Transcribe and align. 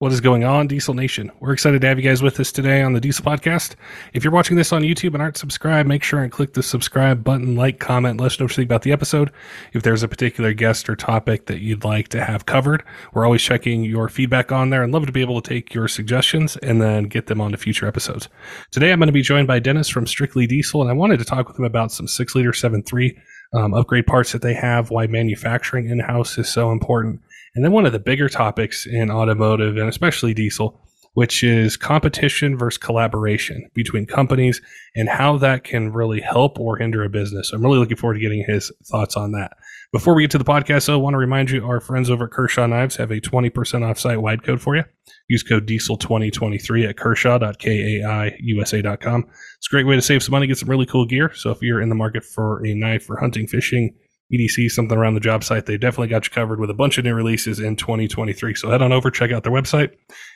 What 0.00 0.12
is 0.12 0.20
going 0.20 0.44
on, 0.44 0.68
Diesel 0.68 0.94
Nation? 0.94 1.32
We're 1.40 1.52
excited 1.52 1.80
to 1.80 1.88
have 1.88 1.98
you 1.98 2.08
guys 2.08 2.22
with 2.22 2.38
us 2.38 2.52
today 2.52 2.82
on 2.82 2.92
the 2.92 3.00
Diesel 3.00 3.24
Podcast. 3.24 3.74
If 4.12 4.22
you're 4.22 4.32
watching 4.32 4.56
this 4.56 4.72
on 4.72 4.82
YouTube 4.82 5.14
and 5.14 5.20
aren't 5.20 5.36
subscribed, 5.36 5.88
make 5.88 6.04
sure 6.04 6.22
and 6.22 6.30
click 6.30 6.52
the 6.52 6.62
subscribe 6.62 7.24
button, 7.24 7.56
like, 7.56 7.80
comment, 7.80 8.20
let 8.20 8.26
us 8.26 8.38
know 8.38 8.44
what 8.44 8.52
you 8.52 8.54
think 8.54 8.68
about 8.68 8.82
the 8.82 8.92
episode. 8.92 9.32
If 9.72 9.82
there's 9.82 10.04
a 10.04 10.08
particular 10.08 10.52
guest 10.52 10.88
or 10.88 10.94
topic 10.94 11.46
that 11.46 11.62
you'd 11.62 11.82
like 11.82 12.06
to 12.10 12.22
have 12.24 12.46
covered, 12.46 12.84
we're 13.12 13.24
always 13.24 13.42
checking 13.42 13.82
your 13.82 14.08
feedback 14.08 14.52
on 14.52 14.70
there 14.70 14.84
and 14.84 14.92
love 14.92 15.04
to 15.06 15.10
be 15.10 15.20
able 15.20 15.42
to 15.42 15.48
take 15.48 15.74
your 15.74 15.88
suggestions 15.88 16.56
and 16.58 16.80
then 16.80 17.08
get 17.08 17.26
them 17.26 17.40
onto 17.40 17.56
future 17.56 17.88
episodes. 17.88 18.28
Today, 18.70 18.92
I'm 18.92 19.00
going 19.00 19.08
to 19.08 19.12
be 19.12 19.20
joined 19.20 19.48
by 19.48 19.58
Dennis 19.58 19.88
from 19.88 20.06
Strictly 20.06 20.46
Diesel, 20.46 20.80
and 20.80 20.88
I 20.88 20.94
wanted 20.94 21.18
to 21.18 21.24
talk 21.24 21.48
with 21.48 21.58
him 21.58 21.64
about 21.64 21.90
some 21.90 22.06
6 22.06 22.36
liter 22.36 22.52
7.3 22.52 23.18
um, 23.52 23.74
upgrade 23.74 24.06
parts 24.06 24.30
that 24.30 24.42
they 24.42 24.54
have, 24.54 24.92
why 24.92 25.08
manufacturing 25.08 25.88
in 25.88 25.98
house 25.98 26.38
is 26.38 26.48
so 26.48 26.70
important 26.70 27.20
and 27.54 27.64
then 27.64 27.72
one 27.72 27.86
of 27.86 27.92
the 27.92 27.98
bigger 27.98 28.28
topics 28.28 28.86
in 28.86 29.10
automotive 29.10 29.76
and 29.76 29.88
especially 29.88 30.34
diesel, 30.34 30.80
which 31.14 31.42
is 31.42 31.76
competition 31.76 32.56
versus 32.56 32.78
collaboration 32.78 33.68
between 33.74 34.06
companies 34.06 34.60
and 34.94 35.08
how 35.08 35.36
that 35.38 35.64
can 35.64 35.92
really 35.92 36.20
help 36.20 36.60
or 36.60 36.76
hinder 36.76 37.02
a 37.02 37.08
business. 37.08 37.52
I'm 37.52 37.62
really 37.62 37.78
looking 37.78 37.96
forward 37.96 38.14
to 38.14 38.20
getting 38.20 38.44
his 38.46 38.70
thoughts 38.84 39.16
on 39.16 39.32
that. 39.32 39.56
Before 39.90 40.14
we 40.14 40.22
get 40.22 40.30
to 40.32 40.38
the 40.38 40.44
podcast, 40.44 40.86
though, 40.86 40.94
I 40.94 40.98
want 40.98 41.14
to 41.14 41.18
remind 41.18 41.50
you 41.50 41.66
our 41.66 41.80
friends 41.80 42.10
over 42.10 42.26
at 42.26 42.30
Kershaw 42.30 42.66
Knives 42.66 42.96
have 42.96 43.10
a 43.10 43.20
20% 43.20 43.88
off 43.88 43.98
site 43.98 44.20
wide 44.20 44.44
code 44.44 44.60
for 44.60 44.76
you. 44.76 44.84
Use 45.28 45.42
code 45.42 45.66
diesel2023 45.66 46.88
at 46.88 46.96
kershaw.kaiusa.com. 46.96 49.26
It's 49.56 49.66
a 49.66 49.70
great 49.70 49.86
way 49.86 49.96
to 49.96 50.02
save 50.02 50.22
some 50.22 50.32
money, 50.32 50.46
get 50.46 50.58
some 50.58 50.70
really 50.70 50.86
cool 50.86 51.06
gear. 51.06 51.32
So 51.34 51.50
if 51.50 51.62
you're 51.62 51.80
in 51.80 51.88
the 51.88 51.94
market 51.94 52.24
for 52.24 52.62
a 52.64 52.74
knife 52.74 53.04
for 53.04 53.18
hunting, 53.18 53.46
fishing, 53.46 53.94
EDC, 54.32 54.70
something 54.70 54.96
around 54.96 55.14
the 55.14 55.20
job 55.20 55.42
site. 55.42 55.66
They 55.66 55.78
definitely 55.78 56.08
got 56.08 56.26
you 56.26 56.30
covered 56.30 56.60
with 56.60 56.70
a 56.70 56.74
bunch 56.74 56.98
of 56.98 57.04
new 57.04 57.14
releases 57.14 57.60
in 57.60 57.76
2023. 57.76 58.54
So 58.54 58.70
head 58.70 58.82
on 58.82 58.92
over, 58.92 59.10
check 59.10 59.32
out 59.32 59.42
their 59.42 59.52
website. 59.52 59.90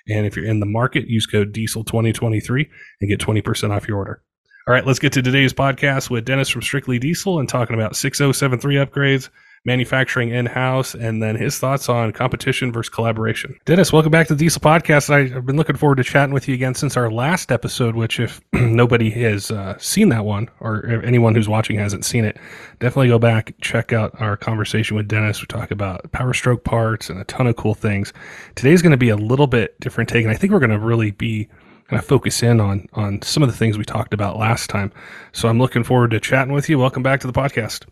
And 0.09 0.27
if 0.27 0.37
you're 0.37 0.47
in 0.47 0.61
the 0.61 0.67
market, 0.67 1.09
use 1.09 1.27
code 1.27 1.53
Diesel2023 1.53 2.69
and 3.01 3.11
get 3.11 3.21
20% 3.21 3.71
off 3.71 3.87
your 3.87 3.99
order. 3.99 4.23
All 4.67 4.73
right, 4.73 4.87
let's 4.87 5.01
get 5.01 5.13
to 5.15 5.23
today's 5.23 5.53
podcast 5.53 6.09
with 6.09 6.25
Dennis 6.25 6.49
from 6.49 6.63
Strictly 6.63 6.99
Diesel 6.99 7.41
and 7.41 7.49
talking 7.49 7.75
about 7.75 7.97
6073 7.97 8.77
upgrades, 8.77 9.29
manufacturing 9.65 10.31
in 10.31 10.47
house, 10.47 10.95
and 10.95 11.23
then 11.23 11.37
his 11.37 11.59
thoughts 11.59 11.89
on 11.89 12.13
competition 12.13 12.73
versus 12.73 12.91
collaboration. 12.91 13.57
Dennis, 13.65 13.93
welcome 13.93 14.11
back 14.11 14.27
to 14.27 14.35
the 14.35 14.39
Diesel 14.39 14.61
Podcast. 14.61 15.09
I, 15.11 15.33
have 15.33 15.47
been 15.47 15.57
looking 15.57 15.77
forward 15.77 15.97
to 15.97 16.05
chatting 16.05 16.35
with 16.35 16.49
you 16.49 16.55
again 16.55 16.75
since 16.75 16.97
our 16.97 17.11
last 17.11 17.53
episode, 17.53 17.95
which, 17.95 18.19
if 18.19 18.41
nobody 18.53 19.11
has 19.11 19.51
uh, 19.51 19.79
seen 19.79 20.09
that 20.09 20.25
one 20.25 20.51
or 20.61 21.03
anyone 21.05 21.35
who's 21.35 21.49
watching 21.49 21.79
hasn't 21.79 22.05
seen 22.05 22.25
it, 22.25 22.39
definitely 22.81 23.09
go 23.09 23.19
back, 23.19 23.55
check 23.61 23.93
out 23.93 24.21
our 24.21 24.37
conversation 24.37 24.97
with 24.97 25.07
Dennis. 25.07 25.41
We 25.41 25.47
talk 25.47 25.71
about 25.71 26.11
power 26.13 26.35
stroke 26.35 26.65
parts 26.65 27.09
and 27.09 27.21
a 27.21 27.25
ton 27.25 27.47
of 27.47 27.57
cool 27.57 27.75
things. 27.75 28.13
Today's 28.57 28.83
going 28.83 28.91
to 28.91 28.97
be 28.97 29.11
a 29.11 29.17
little 29.17 29.47
bit 29.47 29.79
different 29.79 30.11
take, 30.11 30.25
and 30.25 30.33
I 30.33 30.37
think 30.37 30.53
we're 30.53 30.59
going 30.59 30.71
to 30.71 30.79
really 30.79 31.13
be 31.13 31.49
kind 31.89 32.01
of 32.01 32.07
focus 32.07 32.43
in 32.43 32.61
on 32.61 32.89
on 32.95 33.21
some 33.23 33.43
of 33.43 33.49
the 33.49 33.57
things 33.57 33.79
we 33.79 33.85
talked 33.85 34.15
about 34.15 34.39
last 34.39 34.71
time. 34.71 34.91
So 35.33 35.49
I'm 35.49 35.59
looking 35.59 35.85
forward 35.85 36.11
to 36.13 36.21
chatting 36.21 36.53
with 36.53 36.69
you. 36.69 36.79
Welcome 36.79 37.03
back 37.03 37.21
to 37.21 37.27
the 37.27 37.33
podcast. 37.33 37.85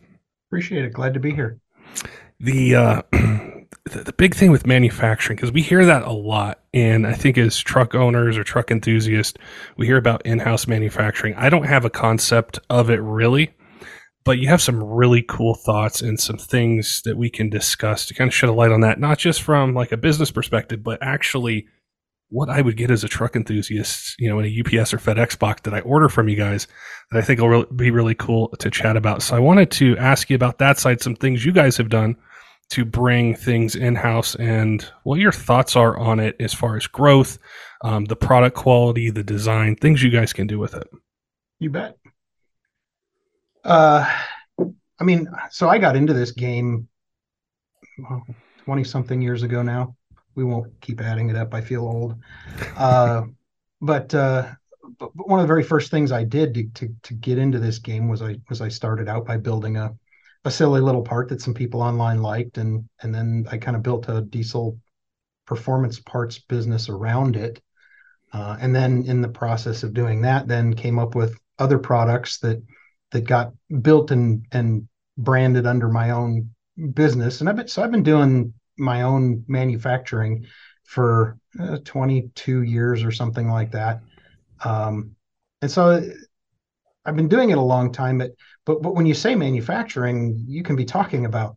Appreciate 0.50 0.84
it. 0.84 0.92
Glad 0.92 1.14
to 1.14 1.20
be 1.20 1.32
here. 1.32 1.60
The 2.40 2.74
uh, 2.74 3.02
the, 3.12 4.02
the 4.04 4.12
big 4.12 4.34
thing 4.34 4.50
with 4.50 4.66
manufacturing 4.66 5.36
because 5.36 5.52
we 5.52 5.62
hear 5.62 5.84
that 5.84 6.02
a 6.02 6.10
lot, 6.10 6.58
and 6.74 7.06
I 7.06 7.12
think 7.12 7.38
as 7.38 7.56
truck 7.56 7.94
owners 7.94 8.36
or 8.36 8.42
truck 8.42 8.72
enthusiasts, 8.72 9.38
we 9.76 9.86
hear 9.86 9.96
about 9.96 10.26
in-house 10.26 10.66
manufacturing. 10.66 11.34
I 11.36 11.50
don't 11.50 11.66
have 11.66 11.84
a 11.84 11.90
concept 11.90 12.58
of 12.68 12.90
it 12.90 13.00
really, 13.00 13.54
but 14.24 14.38
you 14.38 14.48
have 14.48 14.60
some 14.60 14.82
really 14.82 15.22
cool 15.22 15.54
thoughts 15.54 16.02
and 16.02 16.18
some 16.18 16.36
things 16.36 17.02
that 17.04 17.16
we 17.16 17.30
can 17.30 17.48
discuss 17.48 18.06
to 18.06 18.14
kind 18.14 18.26
of 18.26 18.34
shed 18.34 18.48
a 18.48 18.52
light 18.52 18.72
on 18.72 18.80
that, 18.80 18.98
not 18.98 19.18
just 19.18 19.42
from 19.42 19.72
like 19.72 19.92
a 19.92 19.96
business 19.96 20.32
perspective, 20.32 20.82
but 20.82 20.98
actually 21.00 21.68
what 22.30 22.48
I 22.48 22.60
would 22.60 22.76
get 22.76 22.90
as 22.90 23.04
a 23.04 23.08
truck 23.08 23.34
enthusiast, 23.34 24.14
you 24.18 24.28
know, 24.28 24.38
in 24.38 24.46
a 24.46 24.60
UPS 24.60 24.94
or 24.94 24.98
FedEx 24.98 25.38
box 25.38 25.62
that 25.62 25.74
I 25.74 25.80
order 25.80 26.08
from 26.08 26.28
you 26.28 26.36
guys 26.36 26.68
that 27.10 27.18
I 27.18 27.22
think 27.22 27.40
will 27.40 27.66
be 27.66 27.90
really 27.90 28.14
cool 28.14 28.48
to 28.58 28.70
chat 28.70 28.96
about. 28.96 29.22
So 29.22 29.36
I 29.36 29.40
wanted 29.40 29.70
to 29.72 29.96
ask 29.98 30.30
you 30.30 30.36
about 30.36 30.58
that 30.58 30.78
side, 30.78 31.02
some 31.02 31.16
things 31.16 31.44
you 31.44 31.52
guys 31.52 31.76
have 31.76 31.88
done 31.88 32.16
to 32.70 32.84
bring 32.84 33.34
things 33.34 33.74
in 33.74 33.96
house 33.96 34.36
and 34.36 34.88
what 35.02 35.18
your 35.18 35.32
thoughts 35.32 35.74
are 35.74 35.98
on 35.98 36.20
it 36.20 36.36
as 36.38 36.54
far 36.54 36.76
as 36.76 36.86
growth, 36.86 37.36
um, 37.82 38.04
the 38.04 38.14
product 38.14 38.56
quality, 38.56 39.10
the 39.10 39.24
design, 39.24 39.74
things 39.74 40.00
you 40.00 40.10
guys 40.10 40.32
can 40.32 40.46
do 40.46 40.58
with 40.58 40.74
it. 40.74 40.88
You 41.58 41.70
bet. 41.70 41.96
Uh, 43.64 44.08
I 45.00 45.04
mean, 45.04 45.28
so 45.50 45.68
I 45.68 45.78
got 45.78 45.96
into 45.96 46.12
this 46.12 46.30
game 46.30 46.86
20 48.64 48.84
something 48.84 49.20
years 49.20 49.42
ago 49.42 49.62
now 49.62 49.96
we 50.40 50.50
won't 50.50 50.80
keep 50.80 51.00
adding 51.00 51.30
it 51.30 51.36
up. 51.36 51.54
I 51.54 51.60
feel 51.60 51.82
old. 51.82 52.16
Uh, 52.76 53.22
but, 53.80 54.14
uh, 54.14 54.48
but 54.98 55.10
one 55.14 55.38
of 55.38 55.44
the 55.44 55.52
very 55.52 55.62
first 55.62 55.90
things 55.90 56.12
I 56.12 56.24
did 56.24 56.54
to, 56.54 56.64
to, 56.74 56.94
to 57.02 57.14
get 57.14 57.38
into 57.38 57.58
this 57.58 57.78
game 57.78 58.08
was 58.08 58.22
I 58.22 58.36
was 58.48 58.60
I 58.60 58.68
started 58.68 59.08
out 59.08 59.26
by 59.26 59.36
building 59.36 59.76
a 59.76 59.94
a 60.44 60.50
silly 60.50 60.80
little 60.80 61.02
part 61.02 61.28
that 61.28 61.42
some 61.42 61.54
people 61.54 61.82
online 61.82 62.22
liked, 62.22 62.58
and 62.58 62.88
and 63.02 63.14
then 63.14 63.46
I 63.50 63.58
kind 63.58 63.76
of 63.76 63.82
built 63.82 64.08
a 64.08 64.22
diesel 64.22 64.78
performance 65.46 66.00
parts 66.00 66.38
business 66.38 66.88
around 66.88 67.36
it. 67.36 67.60
Uh, 68.32 68.56
and 68.60 68.74
then 68.74 69.04
in 69.06 69.20
the 69.20 69.28
process 69.28 69.82
of 69.82 69.92
doing 69.92 70.22
that, 70.22 70.46
then 70.46 70.72
came 70.72 70.98
up 70.98 71.14
with 71.14 71.36
other 71.58 71.78
products 71.78 72.38
that 72.38 72.62
that 73.10 73.22
got 73.22 73.52
built 73.82 74.10
and 74.10 74.46
and 74.52 74.88
branded 75.18 75.66
under 75.66 75.88
my 75.88 76.10
own 76.10 76.50
business. 76.94 77.40
And 77.40 77.48
I've 77.48 77.56
been 77.56 77.68
so 77.68 77.82
I've 77.82 77.90
been 77.90 78.02
doing 78.02 78.54
my 78.80 79.02
own 79.02 79.44
manufacturing 79.46 80.46
for 80.84 81.38
uh, 81.60 81.78
22 81.84 82.62
years 82.62 83.04
or 83.04 83.12
something 83.12 83.48
like 83.48 83.70
that. 83.72 84.00
Um, 84.64 85.14
and 85.62 85.70
so 85.70 86.02
I've 87.04 87.16
been 87.16 87.28
doing 87.28 87.50
it 87.50 87.58
a 87.58 87.62
long 87.62 87.92
time, 87.92 88.18
but, 88.18 88.32
but, 88.64 88.82
but 88.82 88.94
when 88.94 89.06
you 89.06 89.14
say 89.14 89.34
manufacturing, 89.34 90.44
you 90.46 90.62
can 90.62 90.76
be 90.76 90.84
talking 90.84 91.26
about 91.26 91.56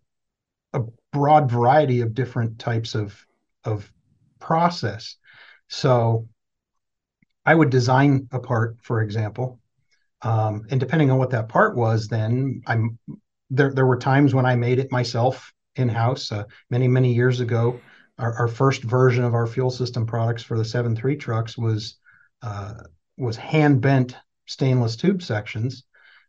a 0.74 0.82
broad 1.12 1.50
variety 1.50 2.02
of 2.02 2.14
different 2.14 2.60
types 2.60 2.96
of, 2.96 3.26
of 3.64 3.92
process. 4.40 5.18
So 5.68 6.28
I 7.46 7.56
would 7.56 7.70
design 7.70 8.28
a 8.32 8.40
part, 8.40 8.78
for 8.82 9.02
example, 9.02 9.60
um, 10.22 10.66
and 10.70 10.80
depending 10.80 11.12
on 11.12 11.18
what 11.18 11.32
that 11.32 11.50
part 11.50 11.76
was, 11.76 12.08
then 12.08 12.62
I'm 12.66 12.98
there. 13.50 13.74
There 13.74 13.86
were 13.86 13.98
times 13.98 14.34
when 14.34 14.46
I 14.46 14.56
made 14.56 14.80
it 14.80 14.92
myself 14.92 15.52
in 15.76 15.90
house 15.90 16.32
uh, 16.32 16.44
many 16.70 16.88
many 16.88 17.14
years 17.14 17.40
ago. 17.40 17.80
Our, 18.20 18.34
our, 18.34 18.48
first 18.48 18.84
version 18.84 19.24
of 19.24 19.34
our 19.34 19.48
fuel 19.48 19.72
system 19.72 20.06
products 20.06 20.44
for 20.44 20.56
the 20.56 20.64
7.3 20.64 21.20
trucks 21.20 21.58
was 21.58 21.98
uh, 22.44 22.76
was 23.18 23.36
hand 23.36 23.82
bent 23.82 24.16
stainless 24.46 24.96
tube 24.96 25.24
sections, 25.24 25.84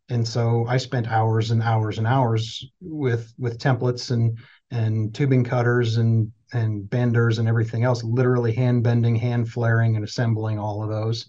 and 0.09 0.27
so 0.27 0.65
I 0.67 0.79
spent 0.79 1.09
hours 1.09 1.51
and 1.51 1.63
hours 1.63 1.99
and 1.99 2.07
hours 2.07 2.67
with 2.81 3.33
with 3.39 3.59
templates 3.59 4.11
and 4.11 4.39
and 4.71 5.15
tubing 5.15 5.45
cutters 5.45 5.99
and 5.99 6.33
and 6.55 6.89
benders 6.89 7.39
and 7.39 7.49
everything 7.49 7.85
else, 7.85 8.03
literally 8.03 8.55
hand 8.55 8.83
bending, 8.83 9.17
hand 9.17 9.49
flaring, 9.49 9.97
and 9.97 10.05
assembling 10.05 10.59
all 10.59 10.83
of 10.83 10.89
those. 10.89 11.27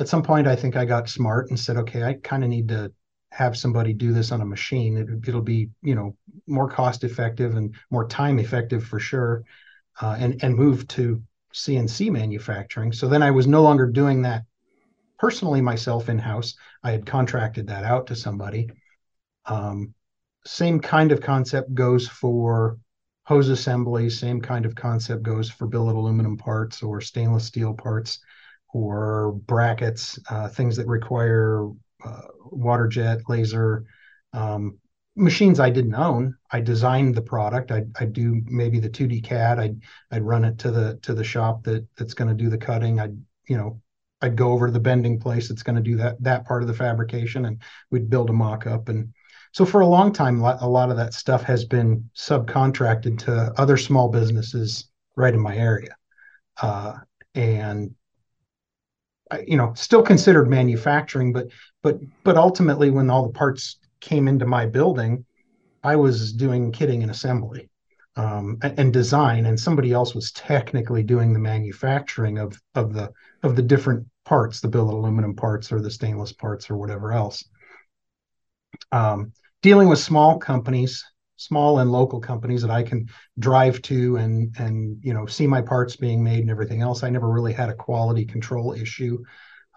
At 0.00 0.08
some 0.08 0.22
point, 0.22 0.46
I 0.46 0.56
think 0.56 0.74
I 0.74 0.84
got 0.84 1.08
smart 1.08 1.50
and 1.50 1.58
said, 1.58 1.76
okay, 1.76 2.02
I 2.02 2.14
kind 2.14 2.42
of 2.42 2.50
need 2.50 2.68
to 2.68 2.92
have 3.30 3.56
somebody 3.56 3.92
do 3.92 4.12
this 4.12 4.32
on 4.32 4.40
a 4.40 4.46
machine 4.46 4.96
it, 4.96 5.32
will 5.32 5.42
be 5.42 5.70
you 5.82 5.94
know 5.94 6.16
more 6.46 6.68
cost 6.68 7.04
effective 7.04 7.56
and 7.56 7.74
more 7.90 8.06
time 8.06 8.38
effective 8.38 8.84
for 8.84 8.98
sure 8.98 9.44
uh, 10.00 10.16
and 10.18 10.42
and 10.42 10.54
move 10.54 10.86
to 10.88 11.22
cnc 11.54 12.10
manufacturing. 12.10 12.92
So 12.92 13.08
then 13.08 13.22
i 13.22 13.30
was 13.30 13.46
no 13.46 13.62
longer 13.62 13.86
doing 13.86 14.22
that 14.22 14.44
personally 15.18 15.60
myself 15.60 16.08
in 16.08 16.18
house 16.18 16.54
i 16.82 16.90
had 16.90 17.06
contracted 17.06 17.66
that 17.68 17.84
out 17.84 18.06
to 18.08 18.16
somebody. 18.16 18.68
Um, 19.46 19.94
same 20.44 20.80
kind 20.80 21.12
of 21.12 21.20
concept 21.20 21.74
goes 21.74 22.08
for 22.08 22.78
hose 23.24 23.50
assemblies 23.50 24.18
same 24.18 24.40
kind 24.40 24.64
of 24.64 24.74
concept 24.74 25.22
goes 25.22 25.50
for 25.50 25.66
billet 25.66 25.96
aluminum 25.96 26.36
parts 26.38 26.82
or 26.82 27.00
stainless 27.00 27.44
steel 27.44 27.74
parts 27.74 28.20
or 28.72 29.32
brackets 29.46 30.18
uh, 30.30 30.48
things 30.48 30.76
that 30.76 30.86
require 30.86 31.68
uh, 32.04 32.22
water 32.50 32.88
jet, 32.88 33.20
laser, 33.28 33.84
um, 34.32 34.78
machines 35.18 35.58
I 35.60 35.70
didn't 35.70 35.94
own. 35.94 36.36
I 36.50 36.60
designed 36.60 37.14
the 37.14 37.22
product. 37.22 37.70
I'd, 37.70 37.90
I'd 37.98 38.12
do 38.12 38.40
maybe 38.44 38.78
the 38.78 38.88
2D 38.88 39.24
CAD. 39.24 39.58
I'd 39.58 39.80
I'd 40.10 40.22
run 40.22 40.44
it 40.44 40.58
to 40.58 40.70
the 40.70 40.98
to 41.02 41.12
the 41.12 41.24
shop 41.24 41.64
that 41.64 41.86
that's 41.96 42.14
going 42.14 42.28
to 42.28 42.42
do 42.42 42.48
the 42.48 42.58
cutting. 42.58 43.00
I'd 43.00 43.16
you 43.48 43.56
know 43.56 43.80
I'd 44.22 44.36
go 44.36 44.52
over 44.52 44.66
to 44.66 44.72
the 44.72 44.80
bending 44.80 45.18
place 45.18 45.48
that's 45.48 45.62
going 45.62 45.76
to 45.76 45.82
do 45.82 45.96
that 45.96 46.22
that 46.22 46.46
part 46.46 46.62
of 46.62 46.68
the 46.68 46.74
fabrication, 46.74 47.44
and 47.44 47.60
we'd 47.90 48.10
build 48.10 48.30
a 48.30 48.32
mock-up. 48.32 48.88
And 48.88 49.12
so 49.52 49.64
for 49.64 49.80
a 49.80 49.86
long 49.86 50.12
time, 50.12 50.40
a 50.40 50.68
lot 50.68 50.90
of 50.90 50.96
that 50.96 51.14
stuff 51.14 51.42
has 51.42 51.64
been 51.64 52.08
subcontracted 52.16 53.18
to 53.20 53.52
other 53.56 53.76
small 53.76 54.08
businesses 54.08 54.88
right 55.16 55.34
in 55.34 55.40
my 55.40 55.56
area, 55.56 55.96
uh, 56.62 56.94
and 57.34 57.94
you 59.46 59.56
know, 59.56 59.72
still 59.74 60.02
considered 60.02 60.48
manufacturing, 60.48 61.32
but 61.32 61.48
but 61.82 61.98
but 62.24 62.36
ultimately, 62.36 62.90
when 62.90 63.10
all 63.10 63.26
the 63.26 63.32
parts 63.32 63.78
came 64.00 64.28
into 64.28 64.46
my 64.46 64.66
building, 64.66 65.24
I 65.82 65.96
was 65.96 66.32
doing 66.32 66.72
kitting 66.72 67.02
and 67.02 67.10
assembly 67.10 67.70
um, 68.16 68.58
and 68.62 68.92
design, 68.92 69.46
and 69.46 69.58
somebody 69.58 69.92
else 69.92 70.14
was 70.14 70.32
technically 70.32 71.02
doing 71.02 71.32
the 71.32 71.38
manufacturing 71.38 72.38
of 72.38 72.60
of 72.74 72.92
the 72.92 73.12
of 73.42 73.56
the 73.56 73.62
different 73.62 74.06
parts, 74.24 74.60
the 74.60 74.68
billet 74.68 74.94
aluminum 74.94 75.34
parts 75.34 75.72
or 75.72 75.80
the 75.80 75.90
stainless 75.90 76.32
parts 76.32 76.70
or 76.70 76.76
whatever 76.76 77.12
else. 77.12 77.44
Um, 78.92 79.32
dealing 79.62 79.88
with 79.88 79.98
small 79.98 80.38
companies, 80.38 81.04
small 81.38 81.78
and 81.78 81.90
local 81.90 82.20
companies 82.20 82.62
that 82.62 82.70
I 82.70 82.82
can 82.82 83.08
drive 83.38 83.80
to 83.82 84.16
and 84.16 84.54
and 84.58 84.98
you 85.02 85.14
know 85.14 85.24
see 85.24 85.46
my 85.46 85.62
parts 85.62 85.96
being 85.96 86.22
made 86.22 86.40
and 86.40 86.50
everything 86.50 86.82
else. 86.82 87.02
I 87.02 87.10
never 87.10 87.30
really 87.30 87.52
had 87.54 87.70
a 87.70 87.74
quality 87.74 88.26
control 88.26 88.74
issue, 88.74 89.24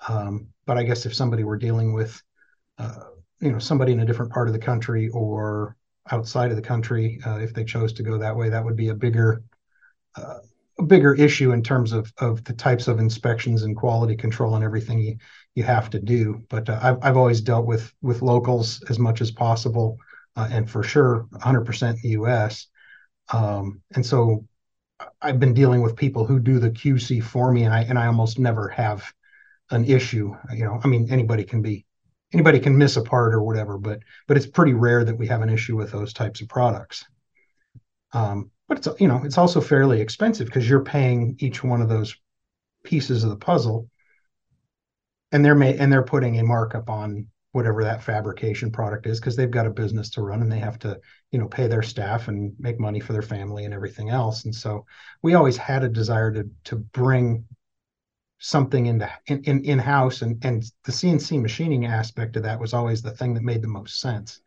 um, 0.09 0.47
but 0.65 0.77
I 0.77 0.83
guess 0.83 1.05
if 1.05 1.13
somebody 1.13 1.43
were 1.43 1.57
dealing 1.57 1.93
with 1.93 2.21
uh, 2.77 3.11
you 3.39 3.51
know 3.51 3.59
somebody 3.59 3.93
in 3.93 4.01
a 4.01 4.05
different 4.05 4.33
part 4.33 4.47
of 4.47 4.53
the 4.53 4.59
country 4.59 5.07
or 5.09 5.77
outside 6.09 6.49
of 6.49 6.57
the 6.57 6.63
country, 6.63 7.19
uh, 7.25 7.37
if 7.37 7.53
they 7.53 7.63
chose 7.63 7.93
to 7.93 8.03
go 8.03 8.17
that 8.17 8.35
way, 8.35 8.49
that 8.49 8.65
would 8.65 8.75
be 8.75 8.89
a 8.89 8.95
bigger 8.95 9.43
uh, 10.15 10.39
a 10.79 10.83
bigger 10.83 11.13
issue 11.13 11.51
in 11.51 11.61
terms 11.61 11.91
of 11.91 12.11
of 12.17 12.43
the 12.43 12.53
types 12.53 12.87
of 12.87 12.99
inspections 12.99 13.61
and 13.61 13.77
quality 13.77 14.15
control 14.15 14.55
and 14.55 14.63
everything 14.63 14.99
you 14.99 15.15
you 15.53 15.63
have 15.63 15.91
to 15.91 15.99
do. 15.99 16.41
But 16.49 16.69
uh, 16.69 16.79
I've 16.81 16.97
I've 17.03 17.17
always 17.17 17.41
dealt 17.41 17.67
with 17.67 17.93
with 18.01 18.23
locals 18.23 18.83
as 18.89 18.97
much 18.97 19.21
as 19.21 19.29
possible, 19.29 19.97
uh, 20.35 20.47
and 20.51 20.69
for 20.69 20.83
sure 20.83 21.27
100% 21.33 21.89
in 21.89 21.99
the 22.01 22.09
U.S. 22.09 22.67
Um, 23.31 23.81
and 23.93 24.05
so 24.05 24.45
I've 25.21 25.39
been 25.39 25.53
dealing 25.53 25.81
with 25.81 25.95
people 25.95 26.25
who 26.25 26.39
do 26.39 26.59
the 26.59 26.71
QC 26.71 27.23
for 27.23 27.51
me, 27.51 27.63
and 27.63 27.73
I 27.73 27.81
and 27.81 27.97
I 27.97 28.07
almost 28.07 28.39
never 28.39 28.67
have 28.69 29.11
an 29.69 29.85
issue. 29.85 30.35
You 30.53 30.65
know, 30.65 30.79
I 30.83 30.87
mean, 30.87 31.07
anybody 31.09 31.43
can 31.43 31.61
be 31.61 31.85
anybody 32.33 32.59
can 32.59 32.77
miss 32.77 32.97
a 32.97 33.01
part 33.01 33.33
or 33.33 33.41
whatever, 33.41 33.77
but 33.77 33.99
but 34.27 34.37
it's 34.37 34.47
pretty 34.47 34.73
rare 34.73 35.03
that 35.03 35.17
we 35.17 35.27
have 35.27 35.41
an 35.41 35.49
issue 35.49 35.75
with 35.75 35.91
those 35.91 36.13
types 36.13 36.41
of 36.41 36.49
products. 36.49 37.05
Um, 38.13 38.51
but 38.67 38.77
it's 38.77 39.01
you 39.01 39.07
know 39.07 39.21
it's 39.23 39.37
also 39.37 39.61
fairly 39.61 40.01
expensive 40.01 40.47
because 40.47 40.69
you're 40.69 40.83
paying 40.83 41.35
each 41.39 41.63
one 41.63 41.81
of 41.81 41.89
those 41.89 42.15
pieces 42.83 43.23
of 43.23 43.29
the 43.29 43.35
puzzle, 43.35 43.89
and 45.31 45.43
they're 45.43 45.55
ma- 45.55 45.65
and 45.65 45.91
they're 45.91 46.03
putting 46.03 46.39
a 46.39 46.43
markup 46.43 46.89
on 46.89 47.27
whatever 47.51 47.83
that 47.83 48.03
fabrication 48.03 48.71
product 48.71 49.05
is 49.05 49.19
because 49.19 49.35
they've 49.35 49.51
got 49.51 49.65
a 49.65 49.71
business 49.71 50.09
to 50.09 50.21
run 50.21 50.41
and 50.41 50.51
they 50.51 50.59
have 50.59 50.79
to 50.79 50.99
you 51.31 51.39
know 51.39 51.47
pay 51.47 51.67
their 51.67 51.81
staff 51.81 52.27
and 52.27 52.53
make 52.59 52.79
money 52.79 52.99
for 52.99 53.13
their 53.13 53.21
family 53.21 53.65
and 53.65 53.73
everything 53.73 54.09
else. 54.09 54.45
And 54.45 54.55
so 54.55 54.85
we 55.21 55.33
always 55.33 55.57
had 55.57 55.83
a 55.83 55.89
desire 55.89 56.31
to 56.31 56.49
to 56.65 56.75
bring 56.77 57.45
something 58.39 58.87
into 58.87 59.09
in, 59.27 59.43
in 59.43 59.65
in-house. 59.65 60.21
And 60.21 60.43
and 60.45 60.63
the 60.85 60.91
cnc 60.91 61.41
machining 61.41 61.85
aspect 61.85 62.35
of 62.37 62.43
that 62.43 62.59
was 62.59 62.73
always 62.73 63.01
the 63.01 63.11
thing 63.11 63.33
that 63.33 63.43
made 63.43 63.61
the 63.61 63.67
most 63.67 63.99
sense. 63.99 64.41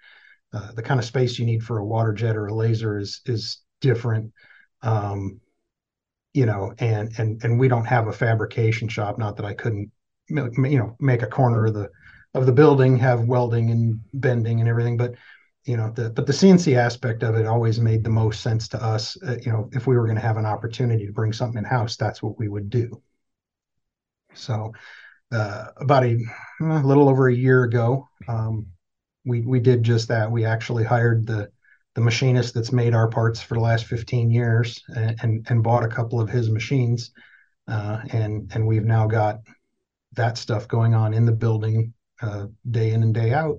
Uh, 0.53 0.73
the 0.73 0.83
kind 0.83 1.01
of 1.01 1.07
space 1.07 1.39
you 1.39 1.47
need 1.47 1.63
for 1.63 1.79
a 1.79 1.85
water 1.85 2.13
jet 2.13 2.37
or 2.37 2.47
a 2.47 2.55
laser 2.55 2.99
is 2.99 3.21
is 3.27 3.59
different. 3.81 4.33
Um, 4.83 5.41
you 6.35 6.45
know 6.45 6.75
and 6.79 7.13
and 7.17 7.43
and 7.43 7.59
we 7.59 7.69
don't 7.69 7.87
have 7.87 8.09
a 8.09 8.13
fabrication 8.13 8.89
shop 8.89 9.17
not 9.19 9.37
that 9.37 9.47
i 9.47 9.55
couldn't 9.55 9.91
you 10.29 10.79
know 10.79 10.97
make 11.01 11.23
a 11.23 11.27
corner 11.27 11.67
of 11.67 11.75
the 11.75 11.89
of 12.35 12.47
the 12.47 12.53
building 12.53 12.97
have 12.97 13.29
welding 13.29 13.71
and 13.71 14.01
bending 14.13 14.61
and 14.61 14.69
everything 14.69 14.97
but 14.97 15.15
you 15.65 15.77
know 15.77 15.91
the 15.91 16.11
but 16.11 16.27
the 16.27 16.33
cnc 16.33 16.77
aspect 16.77 17.23
of 17.23 17.35
it 17.37 17.47
always 17.47 17.81
made 17.81 18.05
the 18.05 18.11
most 18.11 18.43
sense 18.43 18.69
to 18.69 18.83
us 18.83 19.17
uh, 19.23 19.37
you 19.41 19.51
know 19.51 19.69
if 19.73 19.87
we 19.87 19.97
were 19.97 20.05
going 20.05 20.17
to 20.17 20.21
have 20.21 20.37
an 20.37 20.47
opportunity 20.47 21.07
to 21.07 21.13
bring 21.13 21.33
something 21.33 21.59
in 21.59 21.65
house 21.65 21.97
that's 21.97 22.23
what 22.23 22.39
we 22.39 22.49
would 22.49 22.69
do 22.69 23.01
so, 24.35 24.73
uh, 25.33 25.67
about 25.77 26.05
a, 26.05 26.19
a, 26.61 26.83
little 26.83 27.09
over 27.09 27.29
a 27.29 27.35
year 27.35 27.65
ago, 27.65 28.09
um, 28.29 28.67
we 29.25 29.41
we 29.41 29.61
did 29.61 29.83
just 29.83 30.09
that. 30.09 30.31
We 30.31 30.45
actually 30.45 30.85
hired 30.85 31.27
the 31.27 31.51
the 31.95 32.01
machinist 32.01 32.55
that's 32.55 32.73
made 32.73 32.95
our 32.95 33.09
parts 33.09 33.41
for 33.41 33.55
the 33.55 33.61
last 33.61 33.87
15 33.87 34.31
years 34.31 34.83
and 34.89 35.17
and, 35.23 35.47
and 35.49 35.63
bought 35.63 35.85
a 35.85 35.89
couple 35.89 36.21
of 36.21 36.29
his 36.29 36.51
machines, 36.51 37.13
uh, 37.69 38.01
and 38.11 38.51
and 38.55 38.67
we've 38.67 38.85
now 38.85 39.07
got 39.07 39.41
that 40.13 40.39
stuff 40.39 40.69
going 40.69 40.95
on 40.95 41.15
in 41.15 41.25
the 41.25 41.33
building 41.33 41.93
uh, 42.25 42.47
day 42.71 42.93
in 42.93 43.03
and 43.03 43.15
day 43.15 43.33
out, 43.33 43.59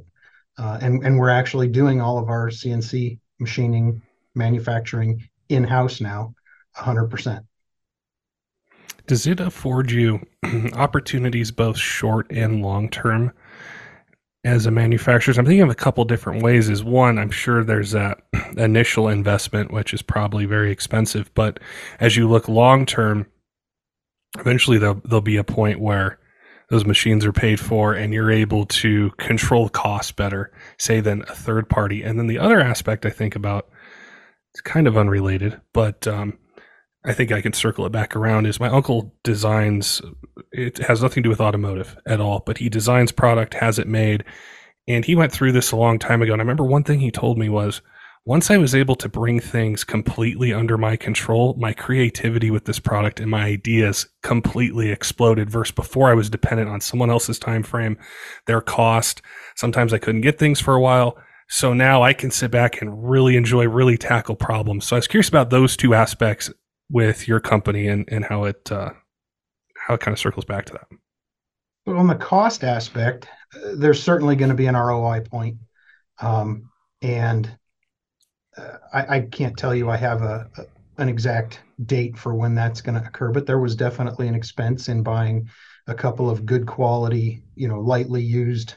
uh, 0.58 0.80
and 0.82 1.04
and 1.04 1.20
we're 1.20 1.30
actually 1.30 1.68
doing 1.68 2.02
all 2.02 2.18
of 2.18 2.30
our 2.30 2.50
CNC 2.50 3.20
machining 3.40 4.02
manufacturing 4.34 5.30
in 5.50 5.64
house 5.64 6.02
now, 6.02 6.34
100 6.74 7.08
percent 7.08 7.46
does 9.08 9.28
it 9.28 9.40
afford 9.40 9.92
you 9.92 10.22
opportunities 10.74 11.52
both 11.52 11.78
short 11.78 12.28
and 12.32 12.62
long 12.62 12.90
term 12.90 13.32
as 14.44 14.66
a 14.66 14.72
manufacturer? 14.72 15.34
So 15.34 15.40
I'm 15.40 15.46
thinking 15.46 15.62
of 15.62 15.70
a 15.70 15.76
couple 15.76 16.04
different 16.06 16.44
ways. 16.44 16.70
Is 16.70 16.84
one, 16.84 17.20
I'm 17.20 17.32
sure 17.32 17.64
there's 17.64 17.92
that 17.92 18.22
initial 18.58 19.08
investment, 19.08 19.72
which 19.72 19.94
is 19.94 20.02
probably 20.02 20.46
very 20.46 20.72
expensive, 20.72 21.34
but 21.34 21.60
as 22.00 22.18
you 22.18 22.28
look 22.28 22.48
long 22.48 22.86
term, 22.86 23.28
eventually 24.40 24.78
there'll, 24.78 25.02
there'll 25.06 25.22
be 25.22 25.38
a 25.38 25.44
point 25.44 25.80
where 25.80 26.20
those 26.76 26.86
machines 26.86 27.26
are 27.26 27.32
paid 27.32 27.58
for 27.58 27.94
and 27.94 28.14
you're 28.14 28.30
able 28.30 28.66
to 28.66 29.10
control 29.12 29.70
costs 29.70 30.12
better, 30.12 30.52
say, 30.78 31.00
than 31.00 31.22
a 31.22 31.34
third 31.34 31.70
party. 31.70 32.04
And 32.04 32.20
then 32.20 32.28
the 32.28 32.38
other 32.38 32.60
aspect 32.60 33.06
I 33.06 33.12
think 33.12 33.34
about, 33.34 33.70
it's 34.54 34.60
kind 34.60 34.86
of 34.86 34.98
unrelated, 34.98 35.62
but 35.72 36.06
um, 36.06 36.38
I 37.06 37.14
think 37.14 37.32
I 37.32 37.40
can 37.40 37.54
circle 37.54 37.86
it 37.86 37.94
back 37.94 38.14
around 38.14 38.46
is 38.46 38.60
my 38.60 38.68
uncle 38.68 39.14
designs 39.24 40.02
it 40.52 40.80
has 40.80 41.02
nothing 41.02 41.24
to 41.24 41.28
do 41.28 41.30
with 41.30 41.40
automotive 41.40 41.96
at 42.06 42.20
all, 42.20 42.44
but 42.46 42.58
he 42.58 42.68
designs 42.68 43.14
product, 43.14 43.54
has 43.54 43.80
it 43.80 43.88
made, 43.88 44.26
and 44.86 45.06
he 45.06 45.16
went 45.16 45.32
through 45.32 45.54
this 45.54 45.72
a 45.72 45.78
long 45.78 45.98
time 45.98 46.22
ago. 46.22 46.34
And 46.34 46.42
I 46.42 46.44
remember 46.44 46.66
one 46.66 46.84
thing 46.84 47.00
he 47.00 47.10
told 47.10 47.38
me 47.38 47.48
was 47.48 47.82
once 48.26 48.50
I 48.50 48.58
was 48.58 48.74
able 48.74 48.96
to 48.96 49.08
bring 49.08 49.40
things 49.40 49.84
completely 49.84 50.52
under 50.52 50.80
my 50.80 50.96
control, 50.96 51.56
my 51.60 51.74
creativity 51.74 52.50
with 52.50 52.66
this 52.66 52.80
product 52.80 53.20
and 53.20 53.30
my 53.30 53.44
ideas 53.44 54.08
completely 54.24 54.90
exploded 54.90 55.48
versus 55.48 55.72
before 55.72 56.10
I 56.10 56.16
was 56.16 56.30
dependent 56.30 56.70
on 56.70 56.82
someone 56.82 57.12
else's 57.12 57.38
time 57.38 57.62
frame, 57.62 58.00
their 58.48 58.62
cost. 58.62 59.22
Sometimes 59.56 59.94
I 59.94 60.00
couldn't 60.00 60.22
get 60.22 60.40
things 60.40 60.60
for 60.60 60.74
a 60.74 60.82
while. 60.82 61.20
So 61.50 61.74
now 61.74 62.02
I 62.02 62.14
can 62.14 62.32
sit 62.32 62.50
back 62.50 62.82
and 62.82 63.08
really 63.08 63.38
enjoy, 63.38 63.68
really 63.68 63.98
tackle 63.98 64.36
problems. 64.36 64.86
So 64.86 64.96
I 64.96 65.00
was 65.00 65.08
curious 65.08 65.30
about 65.30 65.52
those 65.52 65.78
two 65.78 65.94
aspects 65.94 66.52
with 66.90 67.28
your 67.28 67.40
company 67.40 67.88
and, 67.88 68.10
and 68.12 68.26
how 68.26 68.46
it 68.46 68.72
uh, 68.72 68.90
how 69.88 69.94
it 69.94 70.00
kind 70.00 70.14
of 70.14 70.20
circles 70.20 70.46
back 70.46 70.66
to 70.66 70.74
that. 70.74 70.88
Well, 71.86 71.98
on 71.98 72.08
the 72.08 72.16
cost 72.16 72.64
aspect, 72.64 73.28
uh, 73.56 73.76
there's 73.76 74.02
certainly 74.02 74.36
going 74.36 74.50
to 74.50 74.56
be 74.56 74.66
an 74.66 74.76
ROI 74.76 75.22
point. 75.22 75.58
Um, 76.20 76.72
and 77.04 77.56
I, 78.94 79.18
I, 79.18 79.20
can't 79.22 79.58
tell 79.58 79.76
you 79.76 79.90
I 79.90 79.98
have 79.98 80.22
a, 80.22 80.50
a, 80.58 81.02
an 81.02 81.10
exact 81.10 81.60
date 81.86 82.18
for 82.18 82.34
when 82.34 82.56
that's 82.56 82.82
going 82.82 83.00
to 83.00 83.06
occur, 83.06 83.32
but 83.32 83.46
there 83.46 83.60
was 83.60 83.76
definitely 83.76 84.28
an 84.28 84.36
expense 84.36 84.88
in 84.88 85.04
buying 85.04 85.50
a 85.88 85.94
couple 85.94 86.30
of 86.30 86.46
good 86.46 86.66
quality, 86.66 87.44
you 87.56 87.68
know, 87.68 87.80
lightly 87.80 88.22
used 88.22 88.76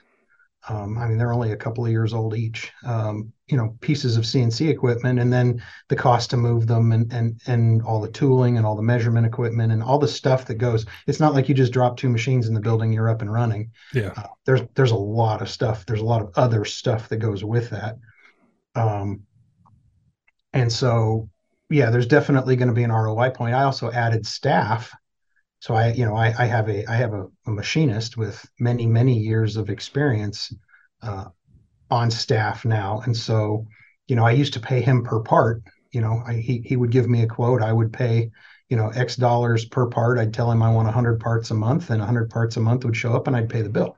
um, 0.69 0.99
I 0.99 1.07
mean, 1.07 1.17
they're 1.17 1.33
only 1.33 1.53
a 1.53 1.57
couple 1.57 1.85
of 1.85 1.91
years 1.91 2.13
old 2.13 2.37
each. 2.37 2.73
Um, 2.85 3.33
you 3.47 3.57
know, 3.57 3.75
pieces 3.81 4.17
of 4.17 4.25
CNC 4.25 4.69
equipment, 4.69 5.19
and 5.19 5.33
then 5.33 5.63
the 5.89 5.97
cost 5.97 6.31
to 6.31 6.37
move 6.37 6.67
them, 6.67 6.93
and 6.93 7.11
and 7.13 7.41
and 7.47 7.83
all 7.83 8.01
the 8.01 8.11
tooling, 8.11 8.59
and 8.59 8.67
all 8.67 8.77
the 8.77 8.83
measurement 8.83 9.27
equipment, 9.27 9.73
and 9.73 9.83
all 9.83 9.99
the 9.99 10.09
stuff 10.09 10.45
that 10.47 10.57
goes. 10.57 10.85
It's 11.07 11.21
not 11.21 11.33
like 11.33 11.49
you 11.49 11.55
just 11.55 11.73
drop 11.73 11.97
two 11.97 12.11
machines 12.11 12.49
in 12.49 12.55
the 12.55 12.61
building, 12.61 12.93
you're 12.93 13.09
up 13.09 13.23
and 13.23 13.33
running. 13.33 13.71
Yeah. 13.95 14.13
Uh, 14.17 14.27
there's 14.45 14.61
there's 14.75 14.91
a 14.91 14.97
lot 14.97 15.41
of 15.41 15.49
stuff. 15.49 15.87
There's 15.87 16.01
a 16.01 16.05
lot 16.05 16.23
of 16.23 16.33
other 16.35 16.65
stuff 16.65 17.09
that 17.09 17.17
goes 17.17 17.43
with 17.43 17.71
that. 17.71 17.97
Um, 18.75 19.23
and 20.53 20.73
so, 20.73 21.29
yeah, 21.71 21.91
there's 21.91 22.07
definitely 22.07 22.57
going 22.57 22.69
to 22.69 22.75
be 22.75 22.85
an 22.85 22.93
ROI 22.93 23.31
point. 23.31 23.55
I 23.55 23.65
also 23.65 23.91
added 23.91 24.27
staff 24.27 24.93
so 25.61 25.75
I, 25.75 25.93
you 25.93 26.05
know, 26.05 26.15
I, 26.15 26.33
I 26.39 26.47
have 26.47 26.69
a 26.69 26.87
I 26.87 26.95
have 26.97 27.13
a, 27.13 27.27
a, 27.47 27.51
machinist 27.51 28.17
with 28.17 28.49
many 28.61 28.87
many 28.87 29.19
years 29.19 29.57
of 29.57 29.71
experience 29.71 30.55
uh, 31.03 31.27
on 31.91 32.11
staff 32.11 32.65
now, 32.65 33.01
and 33.05 33.17
so 33.17 33.67
you 34.07 34.15
know 34.15 34.25
I 34.25 34.33
used 34.33 34.53
to 34.55 34.61
pay 34.61 34.81
him 34.81 35.03
per 35.03 35.21
part. 35.21 35.63
You 35.91 36.01
know, 36.01 36.23
I, 36.27 36.35
he 36.35 36.63
he 36.65 36.77
would 36.77 36.93
give 36.93 37.09
me 37.09 37.23
a 37.23 37.27
quote. 37.27 37.63
I 37.63 37.73
would 37.73 37.93
pay 37.93 38.31
you 38.69 38.77
know 38.77 38.91
X 38.91 39.17
dollars 39.17 39.65
per 39.65 39.87
part. 39.87 40.19
I'd 40.19 40.33
tell 40.35 40.51
him 40.51 40.63
I 40.63 40.73
want 40.73 40.87
100 40.87 41.19
parts 41.19 41.51
a 41.51 41.55
month, 41.55 41.91
and 41.91 41.99
100 41.99 42.31
parts 42.31 42.57
a 42.57 42.61
month 42.61 42.85
would 42.85 42.97
show 42.97 43.15
up, 43.15 43.27
and 43.27 43.37
I'd 43.37 43.51
pay 43.51 43.63
the 43.63 43.69
bill. 43.69 43.98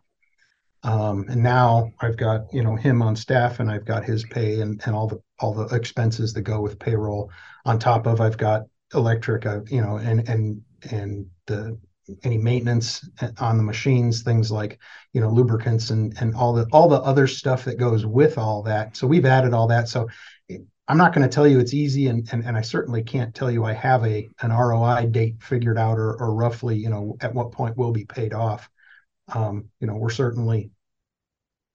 Um, 0.83 1.27
and 1.29 1.43
now 1.43 1.93
I've 2.01 2.17
got 2.17 2.53
you 2.53 2.63
know 2.63 2.77
him 2.77 3.03
on 3.03 3.17
staff, 3.17 3.61
and 3.61 3.71
I've 3.71 3.85
got 3.85 4.05
his 4.05 4.25
pay 4.25 4.61
and 4.61 4.81
and 4.87 4.95
all 4.95 5.09
the 5.09 5.21
all 5.39 5.53
the 5.53 5.75
expenses 5.75 6.33
that 6.35 6.43
go 6.43 6.61
with 6.61 6.79
payroll. 6.79 7.31
On 7.67 7.79
top 7.79 8.07
of 8.07 8.21
I've 8.21 8.39
got 8.39 8.63
electric, 8.95 9.47
I've, 9.47 9.71
you 9.71 9.83
know, 9.83 9.97
and 9.97 10.27
and 10.29 10.63
and 10.91 11.27
the 11.47 11.79
any 12.25 12.39
maintenance 12.39 13.09
on 13.39 13.57
the 13.57 13.63
machines, 13.63 14.23
things 14.23 14.51
like 14.51 14.79
you 15.13 15.21
know 15.21 15.31
lubricants 15.31 15.91
and 15.91 16.15
and 16.21 16.35
all 16.35 16.53
the 16.55 16.67
all 16.73 16.89
the 16.89 17.01
other 17.03 17.27
stuff 17.27 17.65
that 17.65 17.79
goes 17.79 18.07
with 18.07 18.39
all 18.39 18.63
that. 18.63 18.97
So 18.97 19.07
we've 19.07 19.27
added 19.27 19.53
all 19.53 19.67
that. 19.69 19.89
So 19.89 20.09
I'm 20.89 20.97
not 20.97 21.13
going 21.15 21.29
to 21.29 21.33
tell 21.33 21.47
you 21.47 21.61
it's 21.61 21.75
easy, 21.75 22.09
and, 22.09 22.29
and 22.33 22.45
and 22.45 22.57
I 22.57 22.63
certainly 22.63 23.03
can't 23.03 23.35
tell 23.35 23.51
you 23.51 23.65
I 23.65 23.75
have 23.75 24.05
a 24.05 24.29
an 24.41 24.51
ROI 24.51 25.07
date 25.11 25.37
figured 25.41 25.79
out 25.79 25.99
or 25.99 26.15
or 26.21 26.35
roughly 26.35 26.77
you 26.77 26.89
know 26.89 27.17
at 27.21 27.35
what 27.35 27.53
point 27.53 27.77
will 27.77 27.93
be 27.93 28.05
paid 28.05 28.35
off. 28.35 28.69
Um, 29.35 29.71
you 29.81 29.87
know, 29.87 29.97
we're 29.97 30.11
certainly 30.11 30.71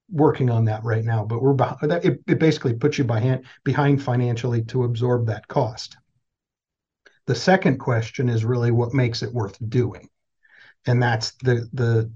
working 0.10 0.50
on 0.50 0.66
that 0.66 0.84
right 0.84 1.04
now, 1.04 1.26
but 1.26 1.42
we're 1.42 1.54
behind, 1.54 1.92
it, 1.92 2.22
it 2.28 2.40
basically 2.40 2.74
puts 2.74 2.98
you 2.98 3.04
behind 3.04 3.46
behind 3.64 4.04
financially 4.04 4.64
to 4.66 4.84
absorb 4.84 5.28
that 5.28 5.48
cost. 5.48 5.98
The 7.28 7.36
second 7.36 7.80
question 7.80 8.30
is 8.30 8.46
really 8.46 8.72
what 8.72 8.94
makes 8.94 9.24
it 9.24 9.34
worth 9.34 9.58
doing, 9.70 10.10
and 10.86 11.02
that's 11.02 11.32
the 11.44 11.68
the 11.74 12.12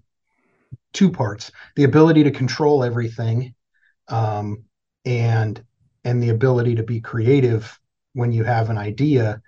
two 0.93 1.11
parts: 1.11 1.51
the 1.75 1.85
ability 1.85 2.23
to 2.23 2.31
control 2.31 2.83
everything, 2.83 3.55
um, 4.07 4.65
and 5.05 5.63
and 6.03 6.21
the 6.21 6.29
ability 6.29 6.75
to 6.75 6.83
be 6.83 7.01
creative 7.01 7.79
when 8.13 8.31
you 8.31 8.43
have 8.43 8.69
an 8.69 8.77
idea. 8.77 9.41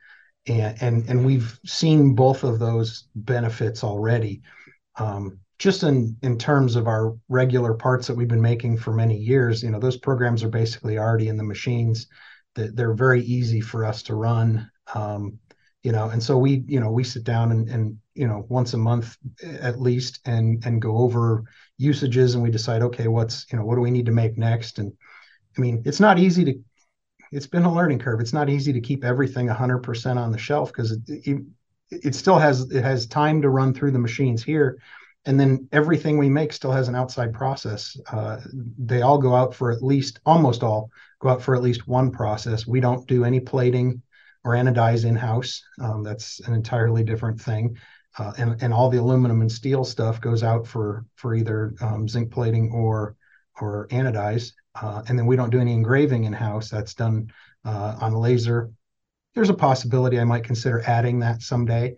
And 0.48 0.82
and 0.82 1.10
and 1.10 1.26
we've 1.26 1.60
seen 1.68 2.16
both 2.16 2.44
of 2.44 2.58
those 2.58 3.08
benefits 3.14 3.84
already. 3.84 4.42
Um, 4.98 5.41
just 5.62 5.84
in 5.84 6.18
in 6.24 6.38
terms 6.38 6.75
of 6.75 6.88
our 6.88 7.15
regular 7.30 7.74
parts 7.74 8.08
that 8.08 8.15
we've 8.15 8.27
been 8.27 8.41
making 8.41 8.77
for 8.77 8.91
many 8.91 9.15
years 9.15 9.62
you 9.62 9.70
know 9.70 9.80
those 9.80 9.98
programs 9.98 10.44
are 10.44 10.50
basically 10.50 10.98
already 10.98 11.27
in 11.27 11.38
the 11.38 11.44
machines 11.44 12.08
they're 12.56 12.94
very 12.94 13.22
easy 13.22 13.62
for 13.62 13.86
us 13.86 14.03
to 14.03 14.15
run 14.15 14.70
um, 14.96 15.38
you 15.84 15.91
know 15.91 16.10
and 16.10 16.22
so 16.22 16.38
we 16.38 16.63
you 16.68 16.80
know 16.80 16.91
we 16.91 17.03
sit 17.03 17.24
down 17.24 17.51
and, 17.51 17.70
and 17.70 17.98
you 18.15 18.27
know 18.27 18.46
once 18.50 18.74
a 18.74 18.77
month 18.77 19.15
at 19.62 19.80
least 19.80 20.20
and 20.25 20.65
and 20.65 20.82
go 20.82 20.98
over 20.98 21.44
usages 21.77 22.34
and 22.34 22.44
we 22.44 22.51
decide 22.51 22.82
okay 22.82 23.08
what's 23.08 23.46
you 23.51 23.58
know 23.58 23.63
what 23.63 23.75
do 23.75 23.82
we 23.82 23.91
need 23.91 24.08
to 24.08 24.12
make 24.12 24.38
next 24.38 24.80
and 24.80 24.91
I 25.58 25.62
mean, 25.62 25.84
it's 25.86 26.00
not 26.00 26.20
easy 26.20 26.46
to. 26.46 26.60
It's 27.32 27.48
been 27.48 27.63
a 27.63 27.74
learning 27.74 28.00
curve. 28.00 28.20
It's 28.20 28.34
not 28.34 28.50
easy 28.50 28.74
to 28.74 28.82
keep 28.82 29.06
everything 29.06 29.48
100% 29.48 30.18
on 30.18 30.32
the 30.32 30.38
shelf 30.38 30.70
because 30.70 30.91
it, 30.91 31.01
it, 31.08 31.41
it 31.89 32.15
still 32.15 32.38
has 32.38 32.70
it 32.72 32.84
has 32.84 33.08
time 33.08 33.41
to 33.41 33.50
run 33.50 33.74
through 33.74 33.91
the 33.91 34.00
machines 34.00 34.44
here, 34.44 34.77
and 35.25 35.40
then 35.40 35.68
everything 35.72 36.18
we 36.18 36.30
make 36.30 36.51
still 36.51 36.72
has 36.72 36.88
an 36.88 36.96
outside 36.96 37.34
process. 37.34 37.96
Uh, 38.12 38.40
they 38.80 39.01
all 39.01 39.18
go 39.18 39.36
out 39.36 39.54
for 39.54 39.72
at 39.72 39.84
least 39.84 40.20
almost 40.25 40.63
all 40.63 40.90
go 41.20 41.30
out 41.30 41.42
for 41.42 41.56
at 41.56 41.62
least 41.62 41.88
one 41.88 42.12
process. 42.12 42.66
We 42.66 42.80
don't 42.80 43.08
do 43.08 43.24
any 43.24 43.40
plating 43.40 44.01
or 44.44 44.54
anodize 44.54 45.06
in 45.06 45.16
house. 45.16 45.63
Um, 45.80 46.04
that's 46.04 46.40
an 46.42 46.54
entirely 46.54 47.04
different 47.04 47.40
thing. 47.40 47.78
Uh, 48.18 48.34
and, 48.38 48.62
and 48.62 48.74
all 48.74 48.90
the 48.90 48.98
aluminum 48.98 49.42
and 49.42 49.51
steel 49.51 49.86
stuff 49.86 50.20
goes 50.20 50.44
out 50.44 50.68
for 50.68 51.06
for 51.16 51.34
either 51.36 51.74
um, 51.82 52.10
zinc 52.10 52.32
plating 52.32 52.72
or 52.72 53.16
or 53.60 53.88
anodize. 53.90 54.54
Uh, 54.74 55.04
and 55.08 55.18
then 55.18 55.28
we 55.28 55.36
don't 55.36 55.51
do 55.51 55.60
any 55.60 55.74
engraving 55.74 56.24
in 56.24 56.34
house. 56.34 56.70
That's 56.70 56.94
done 56.94 57.32
uh, 57.63 57.98
on 58.01 58.13
laser. 58.13 58.72
There's 59.36 59.50
a 59.50 59.54
possibility 59.54 60.20
I 60.20 60.24
might 60.24 60.44
consider 60.44 60.82
adding 60.86 61.20
that 61.20 61.42
someday. 61.42 61.96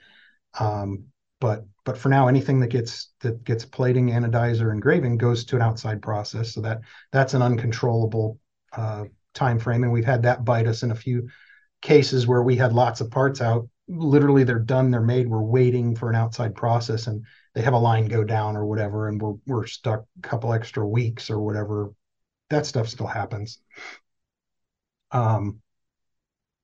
Um, 0.59 1.05
but 1.39 1.65
but 1.85 1.97
for 1.97 2.09
now, 2.09 2.27
anything 2.27 2.59
that 2.61 2.67
gets 2.67 3.09
that 3.21 3.43
gets 3.43 3.65
plating, 3.65 4.09
anodizer, 4.09 4.71
engraving 4.71 5.17
goes 5.17 5.45
to 5.45 5.55
an 5.55 5.61
outside 5.61 6.01
process. 6.01 6.53
So 6.53 6.61
that 6.61 6.81
that's 7.11 7.33
an 7.33 7.41
uncontrollable 7.41 8.39
uh, 8.71 9.05
time 9.33 9.59
frame, 9.59 9.83
and 9.83 9.91
we've 9.91 10.05
had 10.05 10.23
that 10.23 10.45
bite 10.45 10.67
us 10.67 10.83
in 10.83 10.91
a 10.91 10.95
few 10.95 11.29
cases 11.81 12.27
where 12.27 12.43
we 12.43 12.55
had 12.55 12.73
lots 12.73 13.01
of 13.01 13.11
parts 13.11 13.41
out. 13.41 13.67
Literally, 13.89 14.43
they're 14.43 14.59
done, 14.59 14.91
they're 14.91 15.01
made. 15.01 15.27
We're 15.27 15.41
waiting 15.41 15.95
for 15.95 16.09
an 16.09 16.15
outside 16.15 16.55
process, 16.55 17.07
and 17.07 17.25
they 17.53 17.61
have 17.61 17.73
a 17.73 17.77
line 17.79 18.07
go 18.07 18.23
down 18.23 18.55
or 18.55 18.65
whatever, 18.65 19.09
and 19.09 19.21
we're 19.21 19.35
we're 19.45 19.67
stuck 19.67 20.05
a 20.17 20.27
couple 20.27 20.53
extra 20.53 20.87
weeks 20.87 21.29
or 21.29 21.39
whatever 21.39 21.91
that 22.49 22.65
stuff 22.65 22.87
still 22.87 23.07
happens. 23.07 23.59
Um, 25.11 25.61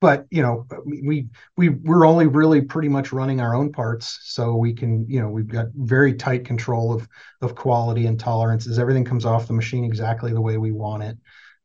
but 0.02 0.26
you 0.32 0.42
know, 0.42 0.66
we 0.86 1.28
we 1.58 1.70
we're 1.70 2.08
only 2.08 2.28
really 2.28 2.62
pretty 2.62 2.88
much 2.88 3.12
running 3.12 3.42
our 3.42 3.56
own 3.56 3.72
parts, 3.72 4.20
so 4.24 4.56
we 4.56 4.74
can 4.74 5.06
you 5.10 5.20
know 5.20 5.30
we've 5.30 5.48
got 5.48 5.68
very 5.76 6.14
tight 6.14 6.46
control 6.46 6.94
of 6.94 7.08
of 7.42 7.56
quality 7.56 8.06
and 8.06 8.20
tolerances. 8.20 8.80
Everything 8.80 9.04
comes 9.04 9.26
off 9.26 9.48
the 9.48 9.54
machine 9.54 9.84
exactly 9.84 10.32
the 10.32 10.42
way 10.42 10.58
we 10.58 10.72
want 10.72 11.04
it. 11.04 11.18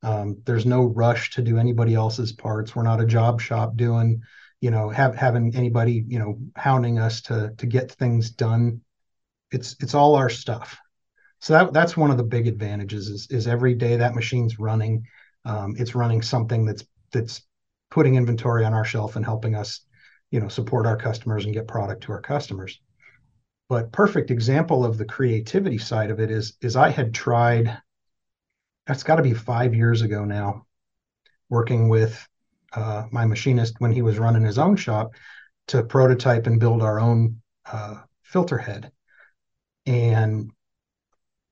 Um, 0.03 0.39
there's 0.45 0.67
no 0.67 0.85
rush 0.85 1.31
to 1.31 1.43
do 1.43 1.59
anybody 1.59 1.95
else's 1.95 2.33
parts. 2.33 2.75
We're 2.75 2.83
not 2.83 3.01
a 3.01 3.07
job 3.07 3.41
shop 3.41 3.77
doing 3.77 4.21
you 4.61 4.71
know 4.71 4.89
have 4.89 5.15
having 5.15 5.55
anybody 5.55 6.05
you 6.09 6.19
know 6.19 6.39
hounding 6.57 6.99
us 6.99 7.21
to 7.23 7.55
to 7.59 7.67
get 7.67 7.93
things 7.93 8.31
done. 8.31 8.81
It's 9.53 9.77
it's 9.81 9.95
all 9.95 10.17
our 10.17 10.31
stuff. 10.31 10.77
So 11.41 11.53
that, 11.53 11.73
that's 11.75 11.97
one 11.97 12.11
of 12.11 12.17
the 12.17 12.25
big 12.25 12.47
advantages 12.47 13.09
is, 13.09 13.27
is 13.31 13.47
every 13.47 13.75
day 13.75 13.97
that 13.97 14.15
machine's 14.15 14.59
running, 14.59 15.07
um, 15.45 15.75
it's 15.79 15.95
running 15.95 16.23
something 16.23 16.65
that's 16.65 16.85
that's 17.13 17.43
putting 17.95 18.17
inventory 18.17 18.65
on 18.65 18.75
our 18.75 18.85
shelf 18.85 19.15
and 19.15 19.25
helping 19.25 19.55
us, 19.55 19.81
you 20.33 20.41
know, 20.41 20.49
support 20.49 20.85
our 20.85 20.97
customers 20.97 21.45
and 21.45 21.55
get 21.55 21.69
product 21.69 22.03
to 22.03 22.11
our 22.11 22.21
customers. 22.21 22.81
But 23.69 23.93
perfect 23.93 24.33
example 24.33 24.85
of 24.85 24.99
the 24.99 25.05
creativity 25.05 25.79
side 25.79 26.11
of 26.11 26.19
it 26.19 26.29
is 26.29 26.57
is 26.61 26.75
I 26.75 26.91
had 26.91 27.15
tried. 27.15 27.79
That's 28.89 29.05
got 29.05 29.17
to 29.17 29.23
be 29.23 29.33
five 29.33 29.75
years 29.77 30.03
ago 30.03 30.25
now, 30.25 30.67
working 31.49 31.89
with 31.89 32.29
uh, 32.73 33.05
my 33.13 33.27
machinist 33.27 33.77
when 33.79 33.93
he 33.93 34.03
was 34.03 34.19
running 34.19 34.43
his 34.43 34.59
own 34.59 34.75
shop 34.75 35.13
to 35.69 35.85
prototype 35.85 36.49
and 36.49 36.59
build 36.59 36.83
our 36.83 36.99
own 36.99 37.41
uh, 37.65 38.03
filter 38.25 38.59
head. 38.59 38.91
And 39.87 40.51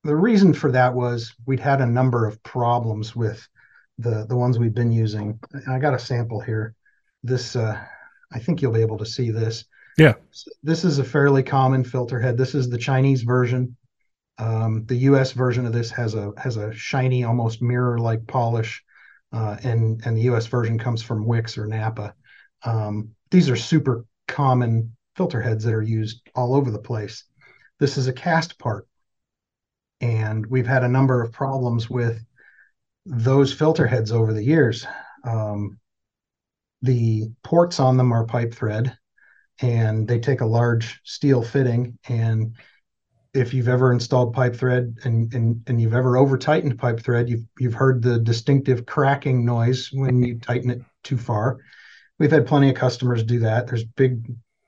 the 0.03 0.17
reason 0.17 0.55
for 0.55 0.73
that 0.73 0.93
was 0.95 1.33
we'd 1.47 1.61
had 1.61 1.81
a 1.81 1.87
number 1.87 2.27
of 2.27 2.43
problems 2.43 3.15
with 3.15 3.47
the 3.99 4.27
the 4.29 4.37
ones 4.37 4.59
we've 4.59 4.75
been 4.75 4.93
using. 4.93 5.39
And 5.53 5.73
I 5.73 5.79
got 5.79 5.95
a 5.95 5.99
sample 5.99 6.41
here. 6.41 6.75
This 7.23 7.57
uh, 7.57 7.79
I 8.33 8.39
think 8.39 8.63
you'll 8.63 8.73
be 8.73 8.81
able 8.81 8.99
to 8.99 9.07
see 9.07 9.31
this. 9.31 9.65
Yeah. 9.99 10.15
This 10.63 10.85
is 10.85 10.99
a 10.99 11.05
fairly 11.05 11.43
common 11.43 11.85
filter 11.85 12.19
head. 12.19 12.39
This 12.39 12.55
is 12.55 12.69
the 12.69 12.79
Chinese 12.79 13.23
version. 13.23 13.77
Um, 14.39 14.87
the 14.87 14.97
U.S. 14.97 15.33
version 15.33 15.67
of 15.67 15.73
this 15.73 15.91
has 15.91 16.15
a 16.15 16.33
has 16.37 16.57
a 16.57 16.73
shiny, 16.73 17.25
almost 17.25 17.61
mirror-like 17.61 18.27
polish, 18.27 18.83
uh, 19.33 19.57
and 19.63 20.01
and 20.05 20.17
the 20.17 20.23
U.S. 20.23 20.47
version 20.47 20.79
comes 20.79 21.03
from 21.03 21.27
Wix 21.27 21.59
or 21.59 21.67
Napa. 21.67 22.15
Um, 22.65 23.11
these 23.31 23.51
are 23.51 23.57
super 23.57 24.07
common 24.27 24.97
filter 25.17 25.43
heads 25.43 25.65
that 25.65 25.75
are 25.75 25.83
used 25.83 26.23
all 26.35 26.55
over 26.55 26.71
the 26.71 26.79
place. 26.79 27.25
This 27.79 27.99
is 27.99 28.07
a 28.07 28.13
cast 28.13 28.59
part 28.59 28.87
and 30.03 30.45
we've 30.47 30.67
had 30.67 30.83
a 30.83 30.89
number 30.89 31.23
of 31.23 31.33
problems 31.33 31.89
with 31.89 32.23
those 33.07 33.53
filter 33.53 33.87
heads 33.87 34.13
over 34.13 34.33
the 34.33 34.45
years. 34.45 34.87
Um, 35.25 35.79
the 36.83 37.31
ports 37.43 37.81
on 37.81 37.97
them 37.97 38.13
are 38.13 38.25
pipe 38.25 38.55
thread, 38.55 38.97
and 39.61 40.07
they 40.07 40.19
take 40.19 40.41
a 40.41 40.47
large 40.47 41.01
steel 41.05 41.43
fitting. 41.43 41.99
And 42.09 42.57
if 43.35 43.55
you've 43.55 43.69
ever 43.69 43.93
installed 43.93 44.35
pipe 44.35 44.55
thread 44.55 44.97
and 45.05 45.33
and, 45.33 45.63
and 45.67 45.81
you've 45.81 45.95
ever 45.95 46.17
over 46.17 46.37
tightened 46.37 46.79
pipe 46.79 47.01
thread, 47.01 47.29
you've 47.29 47.45
you've 47.59 47.75
heard 47.75 48.03
the 48.03 48.19
distinctive 48.19 48.85
cracking 48.87 49.45
noise 49.45 49.91
when 49.93 50.23
you 50.23 50.39
tighten 50.39 50.71
it 50.71 50.83
too 51.03 51.17
far. 51.17 51.59
We've 52.19 52.31
had 52.31 52.47
plenty 52.47 52.69
of 52.71 52.77
customers 52.77 53.25
do 53.25 53.41
that. 53.41 53.67
There's 53.67 53.85
big 53.85 54.25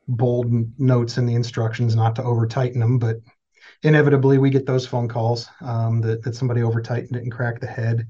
bold 0.08 0.52
notes 0.78 1.18
in 1.18 1.26
the 1.26 1.34
instructions 1.34 1.94
not 1.94 2.16
to 2.16 2.24
over 2.24 2.46
tighten 2.46 2.80
them, 2.80 2.98
but 2.98 3.16
inevitably 3.84 4.38
we 4.38 4.50
get 4.50 4.66
those 4.66 4.86
phone 4.86 5.06
calls 5.06 5.48
um, 5.60 6.00
that, 6.00 6.22
that 6.22 6.34
somebody 6.34 6.62
over 6.62 6.80
tightened 6.80 7.16
it 7.16 7.22
and 7.22 7.32
cracked 7.32 7.60
the 7.60 7.66
head. 7.66 8.08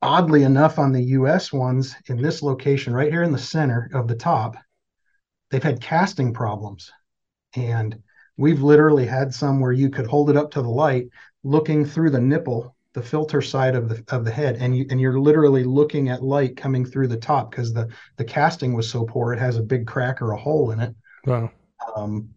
Oddly 0.00 0.44
enough, 0.44 0.78
on 0.78 0.92
the 0.92 1.02
US 1.02 1.52
ones 1.52 1.94
in 2.06 2.16
this 2.16 2.42
location, 2.42 2.94
right 2.94 3.10
here 3.10 3.22
in 3.22 3.32
the 3.32 3.38
center 3.38 3.90
of 3.92 4.06
the 4.06 4.14
top, 4.14 4.56
they've 5.50 5.62
had 5.62 5.80
casting 5.80 6.32
problems. 6.32 6.90
And 7.56 8.02
we've 8.36 8.62
literally 8.62 9.06
had 9.06 9.34
some 9.34 9.60
where 9.60 9.72
you 9.72 9.90
could 9.90 10.06
hold 10.06 10.30
it 10.30 10.36
up 10.36 10.50
to 10.52 10.62
the 10.62 10.68
light, 10.68 11.08
looking 11.42 11.84
through 11.84 12.10
the 12.10 12.20
nipple, 12.20 12.74
the 12.92 13.02
filter 13.02 13.42
side 13.42 13.74
of 13.74 13.88
the 13.88 14.04
of 14.08 14.24
the 14.24 14.30
head, 14.30 14.56
and 14.60 14.76
you 14.76 14.86
and 14.90 15.00
you're 15.00 15.18
literally 15.18 15.64
looking 15.64 16.08
at 16.08 16.22
light 16.22 16.56
coming 16.56 16.84
through 16.84 17.08
the 17.08 17.16
top 17.16 17.50
because 17.50 17.72
the 17.72 17.88
the 18.16 18.24
casting 18.24 18.72
was 18.72 18.88
so 18.88 19.04
poor, 19.04 19.32
it 19.32 19.40
has 19.40 19.56
a 19.56 19.62
big 19.62 19.86
crack 19.86 20.22
or 20.22 20.32
a 20.32 20.38
hole 20.38 20.70
in 20.70 20.80
it. 20.80 20.94
Wow. 21.26 21.50
Um, 21.96 22.33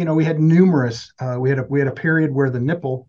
you 0.00 0.06
know, 0.06 0.14
we 0.14 0.24
had 0.24 0.40
numerous. 0.40 1.12
Uh, 1.20 1.36
we 1.38 1.50
had 1.50 1.58
a 1.58 1.64
we 1.64 1.78
had 1.78 1.86
a 1.86 1.92
period 1.92 2.32
where 2.32 2.48
the 2.48 2.58
nipple 2.58 3.06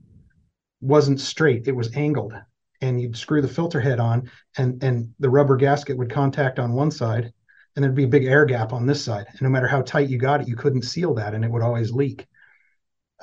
wasn't 0.81 1.21
straight; 1.21 1.65
it 1.65 1.71
was 1.71 1.95
angled, 1.95 2.33
and 2.81 3.00
you'd 3.00 3.15
screw 3.15 3.41
the 3.41 3.48
filter 3.48 3.79
head 3.79 4.01
on, 4.01 4.29
and 4.57 4.83
and 4.83 5.13
the 5.17 5.29
rubber 5.29 5.55
gasket 5.55 5.98
would 5.98 6.12
contact 6.12 6.60
on 6.60 6.74
one 6.74 6.91
side, 6.91 7.31
and 7.74 7.81
there'd 7.81 7.95
be 7.95 8.03
a 8.03 8.10
big 8.10 8.25
air 8.25 8.43
gap 8.43 8.74
on 8.74 8.86
this 8.86 9.01
side. 9.01 9.25
And 9.29 9.41
no 9.41 9.48
matter 9.48 9.67
how 9.67 9.83
tight 9.83 10.10
you 10.10 10.17
got 10.17 10.41
it, 10.41 10.50
you 10.50 10.57
couldn't 10.57 10.81
seal 10.81 11.13
that, 11.13 11.33
and 11.33 11.45
it 11.45 11.50
would 11.50 11.62
always 11.62 11.93
leak. 11.93 12.27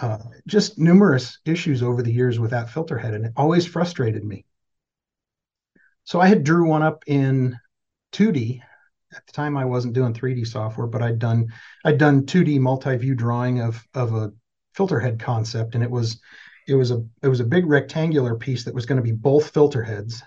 Uh, 0.01 0.17
just 0.47 0.79
numerous 0.79 1.39
issues 1.45 1.83
over 1.83 2.03
the 2.03 2.13
years 2.13 2.39
with 2.39 2.53
that 2.53 2.71
filter 2.71 2.97
head, 2.97 3.13
and 3.13 3.27
it 3.27 3.33
always 3.37 3.67
frustrated 3.67 4.25
me. 4.25 4.47
So 6.05 6.23
I 6.23 6.29
had 6.29 6.43
drew 6.43 6.67
one 6.67 6.83
up 6.83 7.05
in 7.07 7.55
2D 8.13 8.63
at 9.15 9.27
the 9.27 9.33
time 9.33 9.57
I 9.57 9.65
wasn't 9.65 9.95
doing 9.95 10.15
3D 10.15 10.45
software, 10.45 10.87
but 10.87 11.03
I'd 11.03 11.19
done 11.19 11.53
I'd 11.85 11.99
done 11.99 12.27
2D 12.27 12.59
multi-view 12.59 13.15
drawing 13.15 13.61
of 13.61 13.87
of 13.95 14.15
a 14.15 14.33
filter 14.75 15.01
head 15.01 15.19
concept, 15.19 15.75
and 15.75 15.83
it 15.83 15.91
was 15.91 16.21
it 16.67 16.75
was 16.75 16.91
a 16.91 17.05
it 17.23 17.29
was 17.29 17.41
a 17.41 17.45
big 17.45 17.67
rectangular 17.67 18.37
piece 18.37 18.65
that 18.65 18.75
was 18.75 18.87
going 18.87 18.97
to 18.97 19.03
be 19.03 19.13
both 19.13 19.51
filter 19.51 19.83
heads 19.83 20.23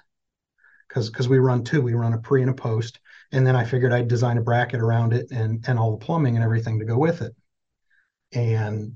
because 0.88 1.10
because 1.10 1.30
we 1.30 1.40
run 1.40 1.64
two, 1.64 1.82
we 1.82 1.94
run 1.94 2.14
a 2.14 2.18
pre 2.18 2.42
and 2.42 2.52
a 2.52 2.54
post, 2.54 3.00
and 3.32 3.46
then 3.46 3.56
I 3.56 3.66
figured 3.66 3.94
I'd 3.94 4.08
design 4.08 4.38
a 4.38 4.42
bracket 4.42 4.82
around 4.82 5.14
it 5.14 5.32
and 5.32 5.64
and 5.68 5.78
all 5.78 5.92
the 5.92 6.06
plumbing 6.06 6.36
and 6.36 6.44
everything 6.44 6.80
to 6.80 6.86
go 6.86 6.98
with 6.98 7.22
it, 7.22 7.36
and 8.34 8.96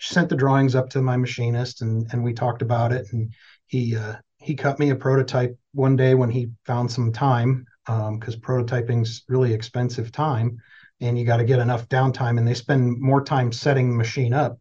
sent 0.00 0.28
the 0.28 0.36
drawings 0.36 0.74
up 0.74 0.90
to 0.90 1.02
my 1.02 1.16
machinist 1.16 1.82
and 1.82 2.06
and 2.12 2.22
we 2.22 2.32
talked 2.32 2.62
about 2.62 2.92
it 2.92 3.06
and 3.12 3.32
he 3.66 3.96
uh, 3.96 4.14
he 4.38 4.54
cut 4.54 4.78
me 4.78 4.90
a 4.90 4.94
prototype 4.94 5.58
one 5.72 5.96
day 5.96 6.14
when 6.14 6.30
he 6.30 6.50
found 6.64 6.90
some 6.90 7.12
time 7.12 7.66
because 7.88 8.34
um, 8.34 8.40
prototyping's 8.40 9.24
really 9.28 9.54
expensive 9.54 10.12
time 10.12 10.60
and 11.00 11.18
you 11.18 11.24
got 11.24 11.38
to 11.38 11.44
get 11.44 11.58
enough 11.58 11.88
downtime 11.88 12.36
and 12.38 12.46
they 12.46 12.54
spend 12.54 13.00
more 13.00 13.24
time 13.24 13.50
setting 13.50 13.90
the 13.90 13.96
machine 13.96 14.34
up 14.34 14.58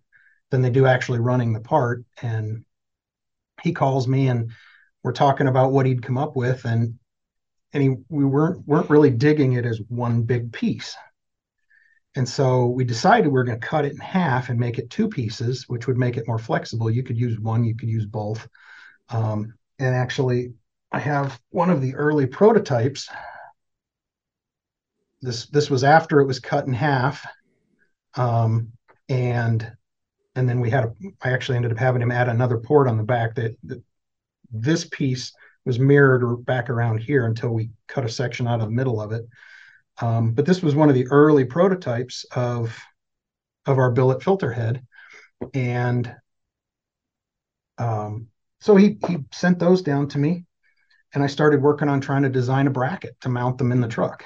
than 0.50 0.62
they 0.62 0.69
do 0.69 0.86
actually 0.86 1.19
running 1.19 1.51
the 1.51 1.60
part. 1.60 2.05
And 2.22 2.63
he 3.62 3.74
calls 3.74 4.07
me 4.07 4.29
and 4.29 4.51
we're 5.03 5.12
talking 5.12 5.48
about 5.48 5.74
what 5.74 5.86
he'd 5.86 6.03
come 6.03 6.17
up 6.17 6.36
with 6.36 6.63
and 6.65 7.00
and 7.74 7.84
he 7.84 7.89
we 8.07 8.24
weren't 8.24 8.65
weren't 8.65 8.89
really 8.89 9.10
digging 9.10 9.53
it 9.53 9.65
as 9.65 9.81
one 9.89 10.24
big 10.24 10.53
piece. 10.53 10.96
And 12.15 12.27
so 12.27 12.67
we 12.67 12.86
decided 12.86 13.27
we 13.27 13.39
are 13.39 13.43
going 13.43 13.60
to 13.60 13.67
cut 13.67 13.84
it 13.84 13.91
in 13.91 14.00
half 14.00 14.50
and 14.50 14.60
make 14.60 14.79
it 14.79 14.89
two 14.89 15.10
pieces 15.10 15.65
which 15.67 15.86
would 15.86 15.98
make 15.98 16.15
it 16.15 16.27
more 16.27 16.39
flexible. 16.39 16.89
You 16.89 17.03
could 17.03 17.17
use 17.17 17.38
one 17.39 17.65
you 17.65 17.75
could 17.75 17.89
use 17.89 18.05
both. 18.05 18.48
Um, 19.10 19.53
and 19.79 19.93
actually 19.93 20.53
I 20.91 21.00
have 21.00 21.39
one 21.50 21.70
of 21.70 21.82
the 21.82 21.96
early 21.96 22.25
prototypes. 22.25 23.10
This 25.22 25.48
this 25.48 25.70
was 25.70 25.84
after 25.84 26.20
it 26.20 26.27
was 26.27 26.39
cut 26.39 26.67
in 26.67 26.74
half, 26.74 27.25
um, 28.15 28.72
and 29.10 29.72
and 30.36 30.48
then 30.48 30.60
we 30.60 30.70
had 30.70 30.86
a. 30.86 30.94
I 31.22 31.32
actually 31.32 31.58
ended 31.58 31.72
up 31.72 31.77
having 31.77 32.01
him 32.01 32.12
add 32.12 32.29
another 32.29 32.58
port 32.58 32.88
on 32.88 32.98
the 32.98 33.03
back 33.03 33.36
that, 33.36 33.58
that 33.63 33.82
this 34.51 34.86
piece 34.86 35.34
was 35.65 35.79
mirrored 35.79 36.46
back 36.46 36.70
around 36.70 37.00
here 37.00 37.25
until 37.25 37.50
we 37.50 37.72
cut 37.88 38.06
a 38.06 38.10
section 38.10 38.48
out 38.48 38.62
of 38.62 38.67
the 38.67 38.75
middle 38.75 39.01
of 39.01 39.12
it. 39.12 39.27
Um, 40.00 40.32
but 40.32 40.46
this 40.46 40.62
was 40.62 40.75
one 40.75 40.89
of 40.89 40.96
the 40.96 41.08
early 41.08 41.44
prototypes 41.44 42.25
of 42.36 42.79
of 43.65 43.77
our 43.77 43.91
billet 43.91 44.24
filter 44.24 44.51
head, 44.51 44.86
and 45.53 46.15
um, 47.77 48.27
so 48.62 48.75
he 48.75 48.98
he 49.08 49.17
sent 49.32 49.60
those 49.60 49.82
down 49.82 50.08
to 50.10 50.17
me, 50.17 50.46
and 51.13 51.23
I 51.23 51.27
started 51.27 51.61
working 51.61 51.89
on 51.89 52.01
trying 52.01 52.23
to 52.23 52.29
design 52.29 52.67
a 52.67 52.71
bracket 52.71 53.15
to 53.21 53.29
mount 53.29 53.57
them 53.57 53.71
in 53.71 53.81
the 53.81 53.87
truck, 53.87 54.23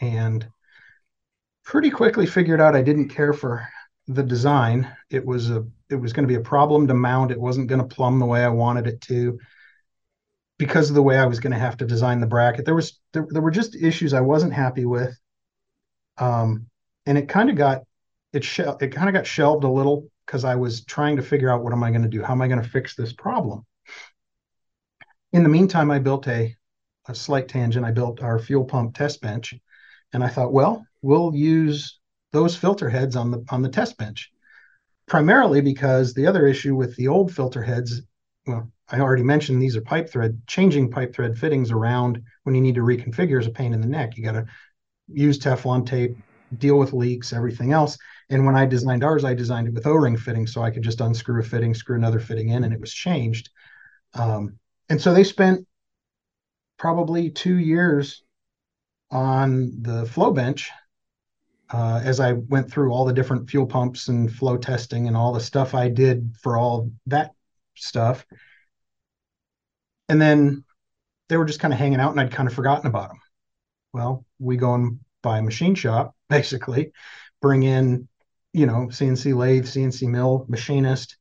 and 0.00 0.46
pretty 1.64 1.90
quickly 1.90 2.26
figured 2.26 2.60
out 2.60 2.76
I 2.76 2.82
didn't 2.82 3.08
care 3.08 3.32
for 3.32 3.66
the 4.08 4.22
design. 4.22 4.90
It 5.10 5.24
was 5.24 5.50
a 5.50 5.64
it 5.88 5.96
was 5.96 6.12
going 6.12 6.24
to 6.24 6.32
be 6.32 6.40
a 6.40 6.44
problem 6.44 6.86
to 6.88 6.94
mount. 6.94 7.30
It 7.32 7.40
wasn't 7.40 7.68
going 7.68 7.80
to 7.80 7.94
plumb 7.94 8.18
the 8.18 8.26
way 8.26 8.44
I 8.44 8.48
wanted 8.48 8.86
it 8.86 9.00
to 9.02 9.38
because 10.58 10.90
of 10.90 10.94
the 10.94 11.02
way 11.02 11.18
I 11.18 11.26
was 11.26 11.40
going 11.40 11.52
to 11.52 11.58
have 11.58 11.76
to 11.78 11.86
design 11.86 12.20
the 12.20 12.26
bracket. 12.26 12.64
There 12.64 12.74
was 12.74 12.98
there, 13.12 13.26
there 13.30 13.42
were 13.42 13.50
just 13.50 13.74
issues 13.74 14.12
I 14.12 14.20
wasn't 14.20 14.52
happy 14.52 14.84
with. 14.84 15.18
Um, 16.18 16.66
and 17.06 17.16
it 17.18 17.28
kind 17.28 17.50
of 17.50 17.56
got 17.56 17.82
it 18.32 18.44
sh- 18.44 18.60
it 18.60 18.92
kind 18.92 19.08
of 19.08 19.14
got 19.14 19.26
shelved 19.26 19.64
a 19.64 19.68
little 19.68 20.08
because 20.26 20.44
I 20.44 20.54
was 20.56 20.84
trying 20.84 21.16
to 21.16 21.22
figure 21.22 21.50
out 21.50 21.64
what 21.64 21.72
am 21.72 21.82
I 21.82 21.90
going 21.90 22.02
to 22.02 22.08
do? 22.08 22.22
How 22.22 22.32
am 22.32 22.42
I 22.42 22.48
going 22.48 22.62
to 22.62 22.68
fix 22.68 22.94
this 22.94 23.12
problem? 23.12 23.64
In 25.32 25.42
the 25.42 25.48
meantime, 25.48 25.90
I 25.90 25.98
built 25.98 26.26
a, 26.26 26.54
a 27.08 27.14
slight 27.14 27.48
tangent. 27.48 27.86
I 27.86 27.92
built 27.92 28.22
our 28.22 28.38
fuel 28.38 28.64
pump 28.64 28.94
test 28.94 29.20
bench, 29.20 29.54
and 30.12 30.24
I 30.24 30.28
thought, 30.28 30.52
well, 30.52 30.84
we'll 31.02 31.34
use 31.34 31.98
those 32.32 32.56
filter 32.56 32.88
heads 32.88 33.16
on 33.16 33.30
the 33.30 33.44
on 33.50 33.62
the 33.62 33.68
test 33.68 33.96
bench, 33.96 34.30
primarily 35.06 35.60
because 35.60 36.14
the 36.14 36.26
other 36.26 36.46
issue 36.46 36.74
with 36.74 36.96
the 36.96 37.08
old 37.08 37.32
filter 37.32 37.62
heads, 37.62 38.02
well, 38.46 38.70
I 38.88 39.00
already 39.00 39.22
mentioned 39.22 39.62
these 39.62 39.76
are 39.76 39.82
pipe 39.82 40.10
thread. 40.10 40.40
Changing 40.46 40.90
pipe 40.90 41.14
thread 41.14 41.38
fittings 41.38 41.70
around 41.70 42.22
when 42.42 42.54
you 42.54 42.60
need 42.60 42.74
to 42.74 42.82
reconfigure 42.82 43.40
is 43.40 43.46
a 43.46 43.50
pain 43.50 43.72
in 43.72 43.80
the 43.80 43.86
neck. 43.86 44.16
You 44.16 44.24
got 44.24 44.32
to 44.32 44.46
use 45.08 45.38
Teflon 45.38 45.86
tape, 45.86 46.16
deal 46.58 46.78
with 46.78 46.92
leaks, 46.92 47.32
everything 47.32 47.72
else. 47.72 47.96
And 48.30 48.46
when 48.46 48.56
I 48.56 48.66
designed 48.66 49.04
ours, 49.04 49.24
I 49.24 49.34
designed 49.34 49.68
it 49.68 49.74
with 49.74 49.86
O-ring 49.86 50.16
fitting, 50.16 50.46
so 50.46 50.62
I 50.62 50.70
could 50.70 50.82
just 50.82 51.00
unscrew 51.00 51.40
a 51.40 51.44
fitting, 51.44 51.74
screw 51.74 51.96
another 51.96 52.20
fitting 52.20 52.50
in, 52.50 52.64
and 52.64 52.72
it 52.72 52.80
was 52.80 52.92
changed. 52.92 53.50
Um, 54.14 54.59
and 54.90 55.00
so 55.00 55.14
they 55.14 55.24
spent 55.24 55.66
probably 56.76 57.30
two 57.30 57.56
years 57.56 58.22
on 59.10 59.82
the 59.82 60.04
flow 60.06 60.32
bench 60.32 60.70
uh, 61.72 62.00
as 62.04 62.18
I 62.20 62.32
went 62.32 62.70
through 62.70 62.92
all 62.92 63.04
the 63.04 63.12
different 63.12 63.48
fuel 63.48 63.66
pumps 63.66 64.08
and 64.08 64.32
flow 64.32 64.56
testing 64.56 65.06
and 65.06 65.16
all 65.16 65.32
the 65.32 65.40
stuff 65.40 65.74
I 65.74 65.88
did 65.88 66.34
for 66.40 66.56
all 66.56 66.90
that 67.06 67.32
stuff. 67.76 68.26
And 70.08 70.20
then 70.20 70.64
they 71.28 71.36
were 71.36 71.44
just 71.44 71.60
kind 71.60 71.72
of 71.72 71.78
hanging 71.78 72.00
out, 72.00 72.10
and 72.10 72.20
I'd 72.20 72.32
kind 72.32 72.48
of 72.48 72.54
forgotten 72.54 72.88
about 72.88 73.10
them. 73.10 73.20
Well, 73.92 74.24
we 74.40 74.56
go 74.56 74.74
and 74.74 74.98
buy 75.22 75.38
a 75.38 75.42
machine 75.42 75.76
shop, 75.76 76.16
basically, 76.28 76.92
bring 77.40 77.62
in, 77.62 78.08
you 78.52 78.66
know, 78.66 78.88
CNC 78.88 79.36
lathe, 79.36 79.66
CNC 79.66 80.08
mill, 80.08 80.46
machinist. 80.48 81.16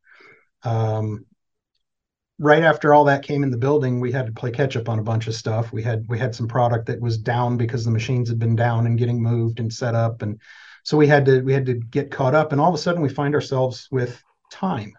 Um, 0.63 1.25
right 2.39 2.63
after 2.63 2.93
all 2.93 3.03
that 3.03 3.21
came 3.21 3.43
in 3.43 3.51
the 3.51 3.57
building, 3.57 3.99
we 3.99 4.11
had 4.11 4.25
to 4.25 4.31
play 4.31 4.49
catch 4.49 4.77
up 4.77 4.89
on 4.89 4.97
a 4.97 5.03
bunch 5.03 5.27
of 5.27 5.35
stuff. 5.35 5.71
We 5.71 5.83
had 5.83 6.05
we 6.07 6.17
had 6.17 6.33
some 6.33 6.47
product 6.47 6.87
that 6.87 6.99
was 6.99 7.17
down 7.17 7.57
because 7.57 7.83
the 7.85 7.91
machines 7.91 8.29
had 8.29 8.39
been 8.39 8.55
down 8.55 8.87
and 8.87 8.97
getting 8.97 9.21
moved 9.21 9.59
and 9.59 9.71
set 9.71 9.93
up, 9.93 10.21
and 10.21 10.39
so 10.83 10.97
we 10.97 11.05
had 11.05 11.25
to 11.25 11.41
we 11.41 11.53
had 11.53 11.65
to 11.67 11.75
get 11.75 12.11
caught 12.11 12.33
up. 12.33 12.51
And 12.51 12.59
all 12.59 12.69
of 12.69 12.75
a 12.75 12.79
sudden, 12.79 13.01
we 13.01 13.09
find 13.09 13.35
ourselves 13.35 13.87
with 13.91 14.23
time. 14.51 14.93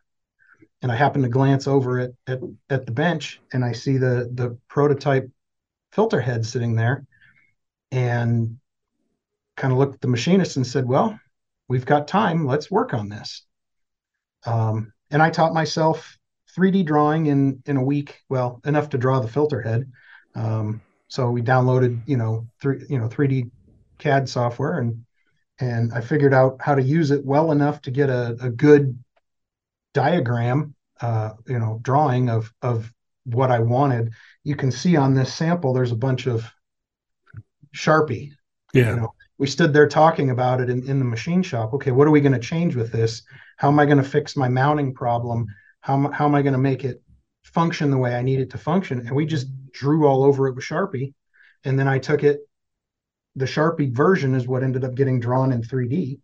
And 0.82 0.92
I 0.92 0.96
happen 0.96 1.22
to 1.22 1.28
glance 1.28 1.66
over 1.66 1.98
at 1.98 2.10
at, 2.26 2.40
at 2.68 2.86
the 2.86 2.92
bench, 2.92 3.40
and 3.52 3.64
I 3.64 3.72
see 3.72 3.96
the 3.96 4.30
the 4.34 4.58
prototype 4.68 5.28
filter 5.92 6.20
head 6.20 6.44
sitting 6.44 6.76
there, 6.76 7.06
and 7.90 8.58
kind 9.56 9.72
of 9.72 9.78
looked 9.78 9.94
at 9.94 10.00
the 10.02 10.08
machinist 10.08 10.56
and 10.56 10.66
said, 10.66 10.86
"Well, 10.86 11.18
we've 11.68 11.86
got 11.86 12.06
time. 12.06 12.46
Let's 12.46 12.70
work 12.70 12.92
on 12.92 13.08
this." 13.08 13.44
Um, 14.44 14.92
and 15.10 15.22
I 15.22 15.30
taught 15.30 15.52
myself 15.52 16.18
3D 16.56 16.84
drawing 16.84 17.26
in 17.26 17.62
in 17.66 17.76
a 17.76 17.84
week. 17.84 18.20
Well, 18.28 18.60
enough 18.64 18.90
to 18.90 18.98
draw 18.98 19.20
the 19.20 19.28
filter 19.28 19.60
head. 19.60 19.90
Um, 20.34 20.80
so 21.08 21.30
we 21.30 21.42
downloaded, 21.42 22.02
you 22.06 22.16
know, 22.16 22.46
three 22.60 22.84
you 22.88 22.98
know 22.98 23.08
3D 23.08 23.50
CAD 23.98 24.28
software 24.28 24.78
and 24.78 25.04
and 25.58 25.92
I 25.92 26.00
figured 26.00 26.32
out 26.32 26.56
how 26.60 26.74
to 26.74 26.82
use 26.82 27.10
it 27.10 27.24
well 27.24 27.52
enough 27.52 27.82
to 27.82 27.90
get 27.90 28.08
a, 28.08 28.36
a 28.40 28.48
good 28.48 28.98
diagram, 29.92 30.74
uh, 31.00 31.32
you 31.46 31.58
know, 31.58 31.78
drawing 31.82 32.30
of 32.30 32.52
of 32.62 32.92
what 33.24 33.50
I 33.50 33.60
wanted. 33.60 34.12
You 34.42 34.56
can 34.56 34.72
see 34.72 34.96
on 34.96 35.14
this 35.14 35.32
sample, 35.32 35.72
there's 35.72 35.92
a 35.92 35.96
bunch 35.96 36.26
of 36.26 36.50
Sharpie. 37.74 38.32
Yeah. 38.72 38.90
You 38.90 38.96
know, 38.96 39.14
we 39.38 39.46
stood 39.46 39.72
there 39.72 39.88
talking 39.88 40.30
about 40.30 40.60
it 40.60 40.70
in, 40.70 40.88
in 40.88 40.98
the 40.98 41.04
machine 41.04 41.42
shop. 41.42 41.74
Okay, 41.74 41.90
what 41.90 42.06
are 42.06 42.10
we 42.10 42.20
going 42.20 42.32
to 42.32 42.38
change 42.38 42.76
with 42.76 42.92
this? 42.92 43.22
How 43.56 43.68
am 43.68 43.78
I 43.78 43.86
going 43.86 43.98
to 43.98 44.04
fix 44.04 44.36
my 44.36 44.48
mounting 44.48 44.94
problem? 44.94 45.46
How, 45.80 46.10
how 46.10 46.26
am 46.26 46.34
I 46.34 46.42
going 46.42 46.52
to 46.52 46.58
make 46.58 46.84
it 46.84 47.02
function 47.42 47.90
the 47.90 47.98
way 47.98 48.14
I 48.14 48.22
need 48.22 48.40
it 48.40 48.50
to 48.50 48.58
function? 48.58 49.00
And 49.00 49.14
we 49.14 49.26
just 49.26 49.48
drew 49.72 50.06
all 50.06 50.24
over 50.24 50.48
it 50.48 50.54
with 50.54 50.64
Sharpie. 50.64 51.14
And 51.64 51.78
then 51.78 51.88
I 51.88 51.98
took 51.98 52.22
it, 52.22 52.40
the 53.36 53.46
Sharpie 53.46 53.94
version 53.94 54.34
is 54.34 54.46
what 54.46 54.62
ended 54.62 54.84
up 54.84 54.94
getting 54.94 55.20
drawn 55.20 55.52
in 55.52 55.62
3D 55.62 56.20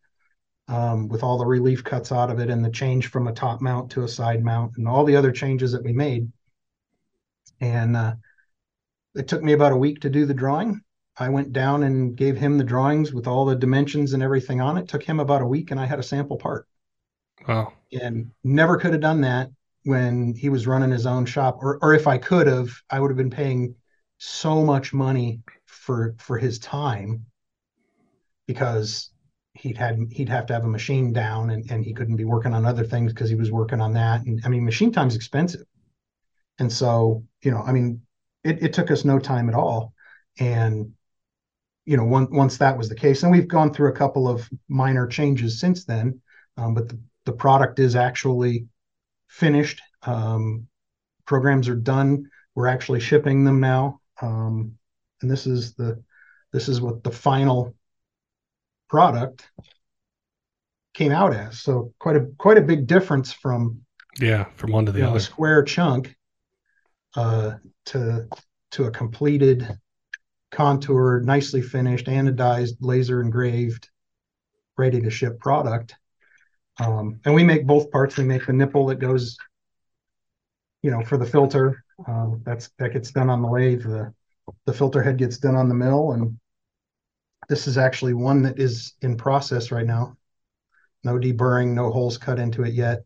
um, 0.69 1.09
with 1.09 1.23
all 1.23 1.39
the 1.39 1.47
relief 1.47 1.85
cuts 1.85 2.13
out 2.13 2.31
of 2.31 2.41
it 2.41 2.51
and 2.51 2.65
the 2.65 2.71
change 2.71 3.09
from 3.09 3.29
a 3.29 3.33
top 3.33 3.61
mount 3.61 3.91
to 3.93 4.03
a 4.03 4.09
side 4.09 4.45
mount 4.45 4.77
and 4.77 4.89
all 4.89 5.05
the 5.05 5.17
other 5.17 5.33
changes 5.33 5.73
that 5.73 5.85
we 5.85 5.93
made. 5.93 6.31
And 7.61 7.97
uh, 7.97 8.15
it 9.15 9.29
took 9.29 9.43
me 9.43 9.53
about 9.53 9.73
a 9.73 9.77
week 9.77 10.01
to 10.01 10.11
do 10.11 10.27
the 10.27 10.35
drawing. 10.35 10.81
I 11.19 11.31
went 11.31 11.53
down 11.53 11.83
and 11.83 12.15
gave 12.15 12.37
him 12.37 12.59
the 12.59 12.65
drawings 12.65 13.13
with 13.13 13.27
all 13.27 13.47
the 13.47 13.57
dimensions 13.57 14.13
and 14.13 14.23
everything 14.23 14.61
on 14.61 14.77
it. 14.77 14.89
Took 14.89 15.03
him 15.03 15.21
about 15.21 15.43
a 15.43 15.47
week 15.47 15.71
and 15.71 15.81
I 15.81 15.87
had 15.87 15.99
a 15.99 16.03
sample 16.03 16.37
part. 16.37 16.67
Wow. 17.47 17.73
And 17.93 18.31
never 18.43 18.77
could 18.77 18.93
have 18.93 19.01
done 19.01 19.21
that 19.23 19.51
when 19.85 20.35
he 20.35 20.49
was 20.49 20.67
running 20.67 20.91
his 20.91 21.07
own 21.07 21.27
shop. 21.27 21.59
Or 21.61 21.79
or 21.83 21.95
if 21.95 22.07
I 22.07 22.19
could 22.19 22.47
have, 22.47 22.71
I 22.91 23.01
would 23.01 23.11
have 23.11 23.17
been 23.17 23.31
paying 23.31 23.75
so 24.19 24.65
much 24.65 24.93
money 24.93 25.41
for 25.67 26.15
for 26.19 26.39
his 26.39 26.59
time 26.59 27.27
because 28.47 29.11
he'd 29.55 29.77
had 29.77 29.99
he'd 30.11 30.29
have 30.29 30.47
to 30.47 30.53
have 30.55 30.65
a 30.65 30.69
machine 30.69 31.13
down 31.13 31.51
and, 31.51 31.71
and 31.71 31.85
he 31.85 31.95
couldn't 31.95 32.17
be 32.17 32.25
working 32.25 32.53
on 32.53 32.67
other 32.67 32.85
things 32.85 33.13
because 33.13 33.31
he 33.31 33.37
was 33.37 33.53
working 33.53 33.81
on 33.81 33.93
that. 33.95 34.23
And 34.27 34.41
I 34.45 34.49
mean 34.49 34.65
machine 34.65 34.93
time's 34.93 35.17
expensive. 35.17 35.67
And 36.59 36.73
so, 36.73 37.25
you 37.43 37.51
know, 37.51 37.63
I 37.63 37.73
mean, 37.73 38.03
it, 38.45 38.63
it 38.63 38.73
took 38.73 38.91
us 38.91 39.05
no 39.05 39.19
time 39.19 39.49
at 39.49 39.55
all. 39.55 39.93
And 40.39 40.93
you 41.85 41.97
know, 41.97 42.05
one, 42.05 42.29
once 42.31 42.59
that 42.59 42.77
was 42.77 42.89
the 42.89 42.97
case, 42.97 43.23
and 43.23 43.31
we've 43.31 43.49
gone 43.49 43.73
through 43.73 43.91
a 43.91 43.97
couple 43.97 44.29
of 44.29 44.49
minor 44.69 45.07
changes 45.07 45.61
since 45.61 45.85
then, 45.85 46.21
um, 46.57 46.75
but 46.75 46.89
the, 46.89 46.99
the 47.27 47.33
product 47.33 47.79
is 47.79 47.95
actually 47.95 48.67
finished. 49.29 49.83
Um, 50.03 50.69
programs 51.27 51.69
are 51.69 51.77
done. 51.77 52.31
We're 52.55 52.69
actually 52.69 53.01
shipping 53.01 53.45
them 53.45 53.61
now. 53.61 54.01
Um, 54.23 54.79
and 55.21 55.31
this 55.31 55.47
is 55.47 55.75
the 55.75 56.03
this 56.53 56.69
is 56.69 56.81
what 56.81 57.03
the 57.05 57.11
final 57.11 57.75
product 58.89 59.51
came 60.95 61.13
out 61.13 61.35
as. 61.35 61.61
So 61.61 61.93
quite 61.99 62.17
a 62.17 62.27
quite 62.39 62.57
a 62.57 62.63
big 62.63 62.87
difference 62.87 63.33
from 63.33 63.83
yeah 64.19 64.47
from 64.57 64.73
one 64.73 64.87
to 64.87 64.93
the 64.93 65.01
know, 65.01 65.09
other. 65.09 65.19
a 65.19 65.21
square 65.21 65.63
chunk 65.63 66.17
uh, 67.17 67.57
to 67.87 68.29
to 68.73 68.85
a 68.85 68.91
completed, 68.91 69.69
contoured, 70.51 71.25
nicely 71.25 71.63
finished, 71.63 72.07
anodized, 72.07 72.77
laser 72.81 73.21
engraved, 73.21 73.89
ready 74.79 75.01
to 75.01 75.11
ship 75.11 75.39
product. 75.41 75.97
Um, 76.79 77.21
and 77.25 77.35
we 77.35 77.43
make 77.43 77.67
both 77.67 77.91
parts. 77.91 78.17
We 78.17 78.25
make 78.25 78.47
the 78.47 78.53
nipple 78.53 78.87
that 78.87 78.97
goes, 78.99 79.37
you 80.83 80.91
know, 80.91 81.03
for 81.03 81.17
the 81.17 81.27
filter. 81.27 81.83
Uh, 82.07 82.33
that's 82.45 82.71
that 82.79 82.93
gets 82.93 83.11
done 83.11 83.31
on 83.31 83.43
the 83.43 83.49
lathe. 83.49 83.83
The 83.83 84.13
the 84.67 84.73
filter 84.73 85.03
head 85.03 85.17
gets 85.17 85.39
done 85.39 85.55
on 85.55 85.69
the 85.69 85.75
mill, 85.75 86.13
and 86.13 86.39
this 87.49 87.67
is 87.67 87.79
actually 87.79 88.15
one 88.15 88.43
that 88.43 88.59
is 88.59 88.95
in 89.01 89.17
process 89.17 89.71
right 89.71 89.87
now. 89.87 90.17
No 91.05 91.19
deburring, 91.19 91.73
no 91.73 91.91
holes 91.91 92.19
cut 92.19 92.39
into 92.39 92.65
it 92.65 92.75
yet. 92.75 93.05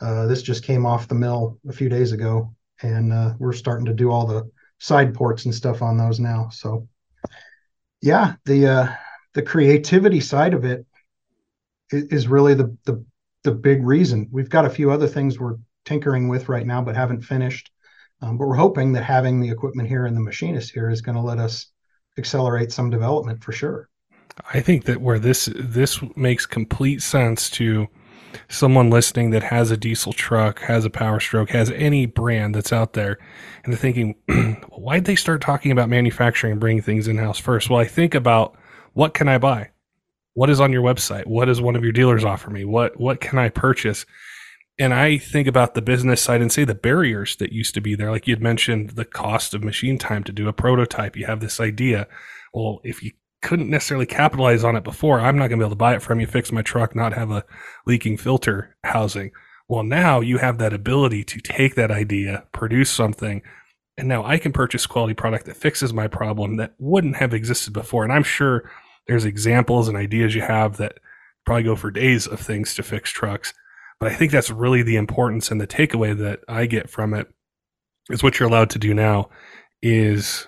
Uh, 0.00 0.26
this 0.26 0.42
just 0.42 0.64
came 0.64 0.84
off 0.84 1.08
the 1.08 1.14
mill 1.14 1.58
a 1.68 1.72
few 1.72 1.88
days 1.88 2.12
ago, 2.12 2.54
and 2.82 3.12
uh, 3.12 3.34
we're 3.38 3.52
starting 3.52 3.86
to 3.86 3.94
do 3.94 4.10
all 4.10 4.26
the 4.26 4.50
side 4.78 5.14
ports 5.14 5.46
and 5.46 5.54
stuff 5.54 5.80
on 5.80 5.96
those 5.96 6.20
now. 6.20 6.48
So, 6.50 6.88
yeah, 8.02 8.34
the 8.44 8.66
uh, 8.66 8.94
the 9.32 9.42
creativity 9.42 10.20
side 10.20 10.52
of 10.52 10.64
it 10.64 10.84
is, 11.90 12.28
really 12.28 12.54
the 12.54 12.76
the 12.84 13.04
the 13.44 13.52
big 13.52 13.82
reason. 13.84 14.28
We've 14.32 14.50
got 14.50 14.64
a 14.64 14.70
few 14.70 14.90
other 14.90 15.06
things 15.06 15.38
we're 15.38 15.56
tinkering 15.84 16.28
with 16.28 16.48
right 16.48 16.66
now, 16.66 16.82
but 16.82 16.96
haven't 16.96 17.22
finished. 17.22 17.70
Um, 18.22 18.38
but 18.38 18.48
we're 18.48 18.56
hoping 18.56 18.92
that 18.92 19.04
having 19.04 19.40
the 19.40 19.50
equipment 19.50 19.88
here 19.88 20.06
and 20.06 20.16
the 20.16 20.20
machinist 20.20 20.72
here 20.72 20.90
is 20.90 21.02
going 21.02 21.16
to 21.16 21.22
let 21.22 21.38
us 21.38 21.66
accelerate 22.18 22.72
some 22.72 22.90
development 22.90 23.44
for 23.44 23.52
sure. 23.52 23.88
I 24.52 24.60
think 24.60 24.84
that 24.84 25.00
where 25.00 25.18
this 25.18 25.48
this 25.54 26.00
makes 26.16 26.46
complete 26.46 27.02
sense 27.02 27.48
to 27.50 27.88
someone 28.48 28.90
listening 28.90 29.30
that 29.30 29.42
has 29.42 29.70
a 29.70 29.76
diesel 29.76 30.12
truck, 30.12 30.60
has 30.60 30.84
a 30.84 30.90
Power 30.90 31.20
Stroke, 31.20 31.50
has 31.50 31.70
any 31.70 32.06
brand 32.06 32.54
that's 32.54 32.72
out 32.72 32.92
there, 32.92 33.18
and 33.64 33.72
they're 33.72 33.80
thinking, 33.80 34.14
why'd 34.70 35.04
they 35.04 35.16
start 35.16 35.40
talking 35.40 35.72
about 35.72 35.88
manufacturing 35.88 36.52
and 36.52 36.60
bringing 36.60 36.82
things 36.82 37.08
in 37.08 37.18
house 37.18 37.38
first? 37.38 37.70
Well, 37.70 37.80
I 37.80 37.86
think 37.86 38.14
about 38.14 38.56
what 38.92 39.14
can 39.14 39.28
I 39.28 39.38
buy? 39.38 39.70
What 40.36 40.50
is 40.50 40.60
on 40.60 40.70
your 40.70 40.82
website? 40.82 41.26
What 41.26 41.46
does 41.46 41.62
one 41.62 41.76
of 41.76 41.82
your 41.82 41.92
dealers 41.92 42.22
offer 42.22 42.50
me? 42.50 42.66
What 42.66 43.00
what 43.00 43.22
can 43.22 43.38
I 43.38 43.48
purchase? 43.48 44.04
And 44.78 44.92
I 44.92 45.16
think 45.16 45.48
about 45.48 45.72
the 45.72 45.80
business 45.80 46.20
side 46.20 46.42
and 46.42 46.52
say 46.52 46.64
the 46.64 46.74
barriers 46.74 47.36
that 47.36 47.52
used 47.52 47.72
to 47.72 47.80
be 47.80 47.94
there. 47.94 48.10
Like 48.10 48.26
you'd 48.26 48.42
mentioned, 48.42 48.90
the 48.90 49.06
cost 49.06 49.54
of 49.54 49.64
machine 49.64 49.96
time 49.96 50.22
to 50.24 50.32
do 50.32 50.46
a 50.46 50.52
prototype. 50.52 51.16
You 51.16 51.24
have 51.24 51.40
this 51.40 51.58
idea. 51.58 52.06
Well, 52.52 52.82
if 52.84 53.02
you 53.02 53.12
couldn't 53.40 53.70
necessarily 53.70 54.04
capitalize 54.04 54.62
on 54.62 54.76
it 54.76 54.84
before. 54.84 55.20
I'm 55.20 55.36
not 55.36 55.48
going 55.48 55.58
to 55.58 55.64
be 55.64 55.66
able 55.66 55.70
to 55.70 55.76
buy 55.76 55.94
it 55.94 56.02
from 56.02 56.20
you, 56.20 56.26
fix 56.26 56.52
my 56.52 56.62
truck, 56.62 56.94
not 56.94 57.14
have 57.14 57.30
a 57.30 57.44
leaking 57.86 58.18
filter 58.18 58.76
housing. 58.84 59.30
Well, 59.68 59.84
now 59.84 60.20
you 60.20 60.38
have 60.38 60.58
that 60.58 60.74
ability 60.74 61.24
to 61.24 61.40
take 61.40 61.74
that 61.76 61.90
idea, 61.90 62.44
produce 62.52 62.90
something, 62.90 63.42
and 63.96 64.08
now 64.08 64.24
I 64.24 64.38
can 64.38 64.52
purchase 64.52 64.86
quality 64.86 65.14
product 65.14 65.46
that 65.46 65.56
fixes 65.56 65.94
my 65.94 66.08
problem 66.08 66.56
that 66.56 66.74
wouldn't 66.78 67.16
have 67.16 67.32
existed 67.32 67.72
before. 67.72 68.04
And 68.04 68.12
I'm 68.12 68.22
sure 68.22 68.70
there's 69.06 69.24
examples 69.24 69.88
and 69.88 69.96
ideas 69.96 70.34
you 70.34 70.42
have 70.42 70.76
that 70.78 70.98
probably 71.44 71.62
go 71.62 71.76
for 71.76 71.90
days 71.90 72.26
of 72.26 72.40
things 72.40 72.74
to 72.74 72.82
fix 72.82 73.10
trucks. 73.10 73.54
But 73.98 74.10
I 74.10 74.14
think 74.14 74.32
that's 74.32 74.50
really 74.50 74.82
the 74.82 74.96
importance 74.96 75.50
and 75.50 75.60
the 75.60 75.66
takeaway 75.66 76.16
that 76.18 76.40
I 76.48 76.66
get 76.66 76.90
from 76.90 77.14
it 77.14 77.28
is 78.10 78.22
what 78.22 78.38
you're 78.38 78.48
allowed 78.48 78.70
to 78.70 78.78
do 78.78 78.92
now 78.92 79.30
is 79.82 80.46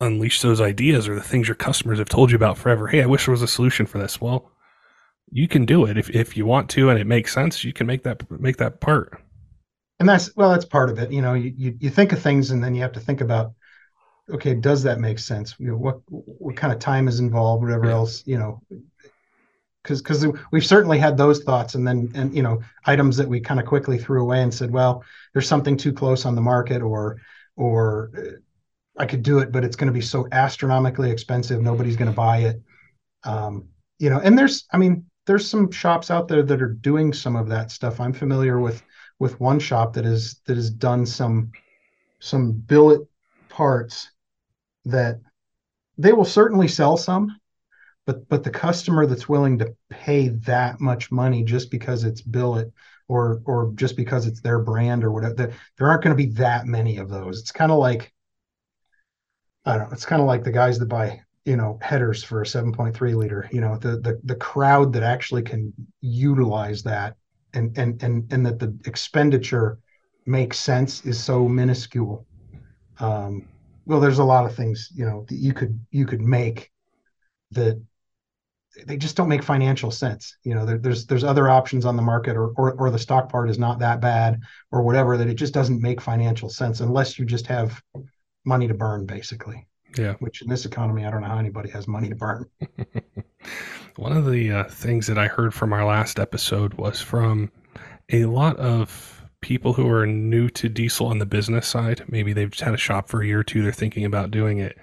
unleash 0.00 0.42
those 0.42 0.60
ideas 0.60 1.08
or 1.08 1.14
the 1.14 1.22
things 1.22 1.48
your 1.48 1.54
customers 1.54 1.98
have 1.98 2.08
told 2.08 2.30
you 2.30 2.36
about 2.36 2.58
forever. 2.58 2.88
Hey, 2.88 3.02
I 3.02 3.06
wish 3.06 3.24
there 3.24 3.32
was 3.32 3.42
a 3.42 3.48
solution 3.48 3.86
for 3.86 3.98
this. 3.98 4.20
Well, 4.20 4.50
you 5.30 5.48
can 5.48 5.64
do 5.64 5.86
it 5.86 5.96
if, 5.96 6.10
if 6.10 6.36
you 6.36 6.44
want 6.44 6.68
to 6.70 6.90
and 6.90 6.98
it 6.98 7.06
makes 7.06 7.32
sense. 7.32 7.64
You 7.64 7.72
can 7.72 7.86
make 7.86 8.02
that 8.02 8.28
make 8.30 8.58
that 8.58 8.80
part. 8.80 9.20
And 9.98 10.08
that's 10.08 10.34
well, 10.36 10.50
that's 10.50 10.64
part 10.64 10.90
of 10.90 10.98
it. 10.98 11.10
You 11.10 11.22
know, 11.22 11.34
you, 11.34 11.52
you, 11.56 11.76
you 11.78 11.90
think 11.90 12.12
of 12.12 12.20
things 12.20 12.50
and 12.50 12.62
then 12.62 12.74
you 12.74 12.82
have 12.82 12.92
to 12.92 13.00
think 13.00 13.20
about, 13.20 13.52
okay, 14.30 14.54
does 14.54 14.82
that 14.82 15.00
make 15.00 15.18
sense? 15.18 15.54
You 15.58 15.68
know, 15.68 15.76
what 15.76 16.00
what 16.08 16.56
kind 16.56 16.72
of 16.72 16.78
time 16.78 17.08
is 17.08 17.20
involved, 17.20 17.62
whatever 17.62 17.86
yeah. 17.86 17.92
else, 17.92 18.22
you 18.26 18.38
know. 18.38 18.60
Because 19.82 20.00
because 20.00 20.26
we've 20.50 20.64
certainly 20.64 20.98
had 20.98 21.16
those 21.16 21.42
thoughts, 21.42 21.74
and 21.74 21.86
then 21.86 22.10
and 22.14 22.34
you 22.34 22.42
know 22.42 22.62
items 22.86 23.16
that 23.18 23.28
we 23.28 23.40
kind 23.40 23.60
of 23.60 23.66
quickly 23.66 23.98
threw 23.98 24.22
away 24.22 24.42
and 24.42 24.52
said, 24.52 24.70
well, 24.70 25.04
there's 25.32 25.48
something 25.48 25.76
too 25.76 25.92
close 25.92 26.24
on 26.24 26.34
the 26.34 26.40
market, 26.40 26.80
or 26.80 27.20
or 27.56 28.10
I 28.96 29.06
could 29.06 29.22
do 29.22 29.38
it, 29.40 29.52
but 29.52 29.64
it's 29.64 29.76
going 29.76 29.88
to 29.88 29.92
be 29.92 30.00
so 30.00 30.28
astronomically 30.32 31.10
expensive. 31.10 31.60
Nobody's 31.60 31.96
going 31.96 32.10
to 32.10 32.16
buy 32.16 32.38
it. 32.38 32.62
Um, 33.24 33.68
you 33.98 34.10
know, 34.10 34.20
and 34.20 34.38
there's, 34.38 34.66
I 34.72 34.76
mean, 34.76 35.04
there's 35.26 35.48
some 35.48 35.70
shops 35.70 36.10
out 36.10 36.28
there 36.28 36.42
that 36.42 36.62
are 36.62 36.68
doing 36.68 37.12
some 37.12 37.36
of 37.36 37.48
that 37.48 37.70
stuff. 37.70 38.00
I'm 38.00 38.12
familiar 38.12 38.60
with 38.60 38.82
with 39.18 39.40
one 39.40 39.58
shop 39.58 39.92
that 39.94 40.04
is 40.04 40.40
that 40.46 40.56
has 40.56 40.70
done 40.70 41.06
some 41.06 41.52
some 42.20 42.52
billet 42.52 43.00
parts 43.48 44.10
that 44.84 45.20
they 45.98 46.12
will 46.12 46.24
certainly 46.24 46.68
sell 46.68 46.96
some, 46.96 47.38
but 48.06 48.28
but 48.28 48.44
the 48.44 48.50
customer 48.50 49.06
that's 49.06 49.28
willing 49.28 49.58
to 49.58 49.74
pay 49.90 50.28
that 50.28 50.80
much 50.80 51.10
money 51.10 51.44
just 51.44 51.70
because 51.70 52.04
it's 52.04 52.20
billet 52.20 52.72
or 53.08 53.42
or 53.44 53.72
just 53.74 53.96
because 53.96 54.26
it's 54.26 54.40
their 54.40 54.58
brand 54.58 55.04
or 55.04 55.12
whatever, 55.12 55.34
there 55.34 55.88
aren't 55.88 56.02
going 56.02 56.16
to 56.16 56.22
be 56.22 56.32
that 56.32 56.66
many 56.66 56.98
of 56.98 57.08
those. 57.08 57.40
It's 57.40 57.52
kind 57.52 57.72
of 57.72 57.78
like 57.78 58.12
I 59.64 59.78
don't 59.78 59.88
know. 59.88 59.92
It's 59.94 60.06
kind 60.06 60.20
of 60.20 60.28
like 60.28 60.44
the 60.44 60.50
guys 60.52 60.78
that 60.78 60.86
buy, 60.86 61.22
you 61.44 61.56
know, 61.56 61.78
headers 61.80 62.22
for 62.22 62.42
a 62.42 62.44
7.3 62.44 63.14
liter. 63.14 63.48
You 63.52 63.60
know, 63.60 63.78
the 63.78 63.98
the 63.98 64.20
the 64.24 64.36
crowd 64.36 64.92
that 64.92 65.02
actually 65.02 65.42
can 65.42 65.72
utilize 66.00 66.82
that 66.82 67.16
and 67.54 67.76
and 67.78 68.02
and 68.02 68.30
and 68.32 68.44
that 68.46 68.58
the 68.58 68.76
expenditure 68.84 69.78
makes 70.26 70.58
sense 70.58 71.04
is 71.04 71.22
so 71.22 71.48
minuscule. 71.48 72.26
Um, 72.98 73.48
well, 73.86 74.00
there's 74.00 74.18
a 74.18 74.24
lot 74.24 74.46
of 74.46 74.54
things, 74.54 74.90
you 74.94 75.04
know, 75.04 75.24
that 75.28 75.36
you 75.36 75.52
could 75.52 75.78
you 75.90 76.06
could 76.06 76.20
make 76.20 76.70
that 77.52 77.80
they 78.86 78.96
just 78.96 79.16
don't 79.16 79.28
make 79.28 79.42
financial 79.42 79.90
sense. 79.90 80.36
You 80.42 80.54
know, 80.54 80.66
there, 80.66 80.78
there's 80.78 81.06
there's 81.06 81.24
other 81.24 81.48
options 81.48 81.84
on 81.84 81.96
the 81.96 82.02
market, 82.02 82.36
or, 82.36 82.48
or 82.56 82.72
or 82.74 82.90
the 82.90 82.98
stock 82.98 83.30
part 83.30 83.50
is 83.50 83.58
not 83.58 83.78
that 83.80 84.00
bad, 84.00 84.40
or 84.72 84.82
whatever. 84.82 85.16
That 85.16 85.28
it 85.28 85.34
just 85.34 85.54
doesn't 85.54 85.80
make 85.80 86.00
financial 86.00 86.48
sense 86.48 86.80
unless 86.80 87.18
you 87.18 87.24
just 87.24 87.46
have 87.46 87.80
money 88.44 88.68
to 88.68 88.74
burn, 88.74 89.06
basically. 89.06 89.66
Yeah. 89.96 90.14
Which 90.14 90.42
in 90.42 90.48
this 90.48 90.64
economy, 90.64 91.04
I 91.04 91.10
don't 91.10 91.20
know 91.20 91.28
how 91.28 91.38
anybody 91.38 91.70
has 91.70 91.86
money 91.86 92.08
to 92.08 92.16
burn. 92.16 92.46
One 93.96 94.16
of 94.16 94.28
the 94.28 94.50
uh, 94.50 94.64
things 94.64 95.06
that 95.06 95.18
I 95.18 95.28
heard 95.28 95.54
from 95.54 95.72
our 95.72 95.84
last 95.84 96.18
episode 96.18 96.74
was 96.74 97.00
from 97.00 97.52
a 98.10 98.24
lot 98.24 98.56
of 98.56 99.23
people 99.44 99.74
who 99.74 99.86
are 99.90 100.06
new 100.06 100.48
to 100.48 100.70
diesel 100.70 101.06
on 101.06 101.18
the 101.18 101.26
business 101.26 101.68
side. 101.68 102.02
Maybe 102.08 102.32
they've 102.32 102.50
just 102.50 102.64
had 102.64 102.72
a 102.72 102.78
shop 102.78 103.10
for 103.10 103.20
a 103.20 103.26
year 103.26 103.40
or 103.40 103.44
two, 103.44 103.62
they're 103.62 103.72
thinking 103.72 104.06
about 104.06 104.30
doing 104.30 104.58
it. 104.58 104.78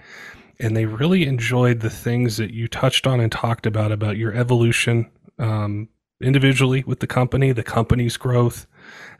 And 0.60 0.76
they 0.76 0.86
really 0.86 1.26
enjoyed 1.26 1.80
the 1.80 1.90
things 1.90 2.36
that 2.36 2.52
you 2.52 2.68
touched 2.68 3.04
on 3.04 3.18
and 3.18 3.32
talked 3.32 3.66
about 3.66 3.90
about 3.90 4.16
your 4.16 4.32
evolution 4.32 5.10
um, 5.40 5.88
individually 6.22 6.84
with 6.86 7.00
the 7.00 7.08
company, 7.08 7.50
the 7.50 7.64
company's 7.64 8.16
growth, 8.16 8.68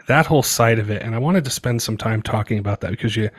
that 0.06 0.26
whole 0.26 0.44
side 0.44 0.78
of 0.78 0.90
it. 0.90 1.02
And 1.02 1.16
I 1.16 1.18
wanted 1.18 1.44
to 1.44 1.50
spend 1.50 1.82
some 1.82 1.96
time 1.96 2.22
talking 2.22 2.58
about 2.58 2.80
that 2.82 2.92
because 2.92 3.16
you 3.16 3.30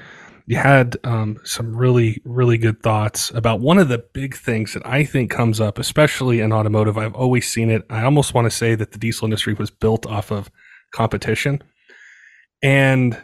you 0.45 0.57
had 0.57 0.97
um, 1.05 1.39
some 1.45 1.73
really, 1.73 2.21
really 2.25 2.57
good 2.57 2.83
thoughts 2.83 3.31
about 3.31 3.61
one 3.61 3.77
of 3.77 3.87
the 3.87 3.99
big 4.11 4.35
things 4.35 4.73
that 4.73 4.85
I 4.85 5.05
think 5.05 5.31
comes 5.31 5.61
up, 5.61 5.79
especially 5.79 6.41
in 6.41 6.51
automotive. 6.51 6.97
I've 6.97 7.15
always 7.15 7.49
seen 7.49 7.69
it. 7.69 7.85
I 7.89 8.03
almost 8.03 8.33
want 8.33 8.45
to 8.45 8.51
say 8.51 8.75
that 8.75 8.91
the 8.91 8.97
diesel 8.97 9.25
industry 9.25 9.53
was 9.53 9.71
built 9.71 10.05
off 10.05 10.31
of 10.31 10.51
competition, 10.91 11.63
and 12.63 13.21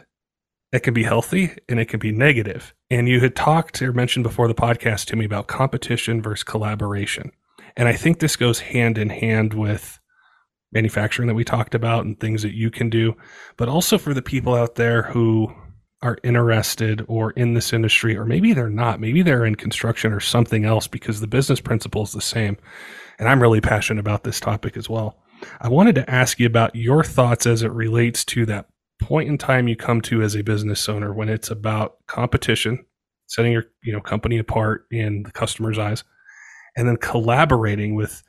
it 0.72 0.80
can 0.80 0.94
be 0.94 1.02
healthy 1.02 1.56
and 1.68 1.80
it 1.80 1.86
can 1.86 1.98
be 1.98 2.12
negative. 2.12 2.74
And 2.90 3.08
you 3.08 3.20
had 3.20 3.34
talked 3.34 3.82
or 3.82 3.92
mentioned 3.92 4.22
before 4.22 4.46
the 4.46 4.54
podcast 4.54 5.06
to 5.06 5.16
me 5.16 5.24
about 5.24 5.48
competition 5.48 6.22
versus 6.22 6.44
collaboration. 6.44 7.32
And 7.76 7.88
I 7.88 7.94
think 7.94 8.20
this 8.20 8.36
goes 8.36 8.60
hand 8.60 8.98
in 8.98 9.08
hand 9.08 9.54
with 9.54 9.98
manufacturing 10.72 11.26
that 11.26 11.34
we 11.34 11.44
talked 11.44 11.74
about 11.74 12.04
and 12.04 12.18
things 12.20 12.42
that 12.42 12.54
you 12.54 12.70
can 12.70 12.90
do, 12.90 13.16
but 13.56 13.68
also 13.68 13.98
for 13.98 14.14
the 14.14 14.22
people 14.22 14.54
out 14.54 14.76
there 14.76 15.02
who 15.02 15.52
are 16.02 16.18
interested 16.22 17.04
or 17.08 17.32
in 17.32 17.54
this 17.54 17.72
industry, 17.72 18.16
or 18.16 18.24
maybe 18.24 18.52
they're 18.52 18.70
not. 18.70 19.00
Maybe 19.00 19.22
they're 19.22 19.44
in 19.44 19.56
construction 19.56 20.12
or 20.12 20.20
something 20.20 20.64
else 20.64 20.86
because 20.86 21.20
the 21.20 21.26
business 21.26 21.60
principle 21.60 22.02
is 22.02 22.12
the 22.12 22.20
same. 22.20 22.56
And 23.18 23.28
I'm 23.28 23.42
really 23.42 23.60
passionate 23.60 24.00
about 24.00 24.24
this 24.24 24.40
topic 24.40 24.76
as 24.76 24.88
well. 24.88 25.18
I 25.60 25.68
wanted 25.68 25.94
to 25.96 26.08
ask 26.10 26.38
you 26.38 26.46
about 26.46 26.74
your 26.76 27.02
thoughts 27.02 27.46
as 27.46 27.62
it 27.62 27.72
relates 27.72 28.24
to 28.26 28.46
that 28.46 28.69
point 29.00 29.28
in 29.28 29.38
time 29.38 29.68
you 29.68 29.76
come 29.76 30.00
to 30.02 30.22
as 30.22 30.34
a 30.34 30.42
business 30.42 30.88
owner 30.88 31.12
when 31.12 31.28
it's 31.28 31.50
about 31.50 31.96
competition, 32.06 32.84
setting 33.26 33.52
your 33.52 33.64
you 33.82 33.92
know 33.92 34.00
company 34.00 34.38
apart 34.38 34.86
in 34.90 35.22
the 35.22 35.32
customer's 35.32 35.78
eyes, 35.78 36.04
and 36.76 36.86
then 36.86 36.96
collaborating 36.96 37.94
with 37.94 38.22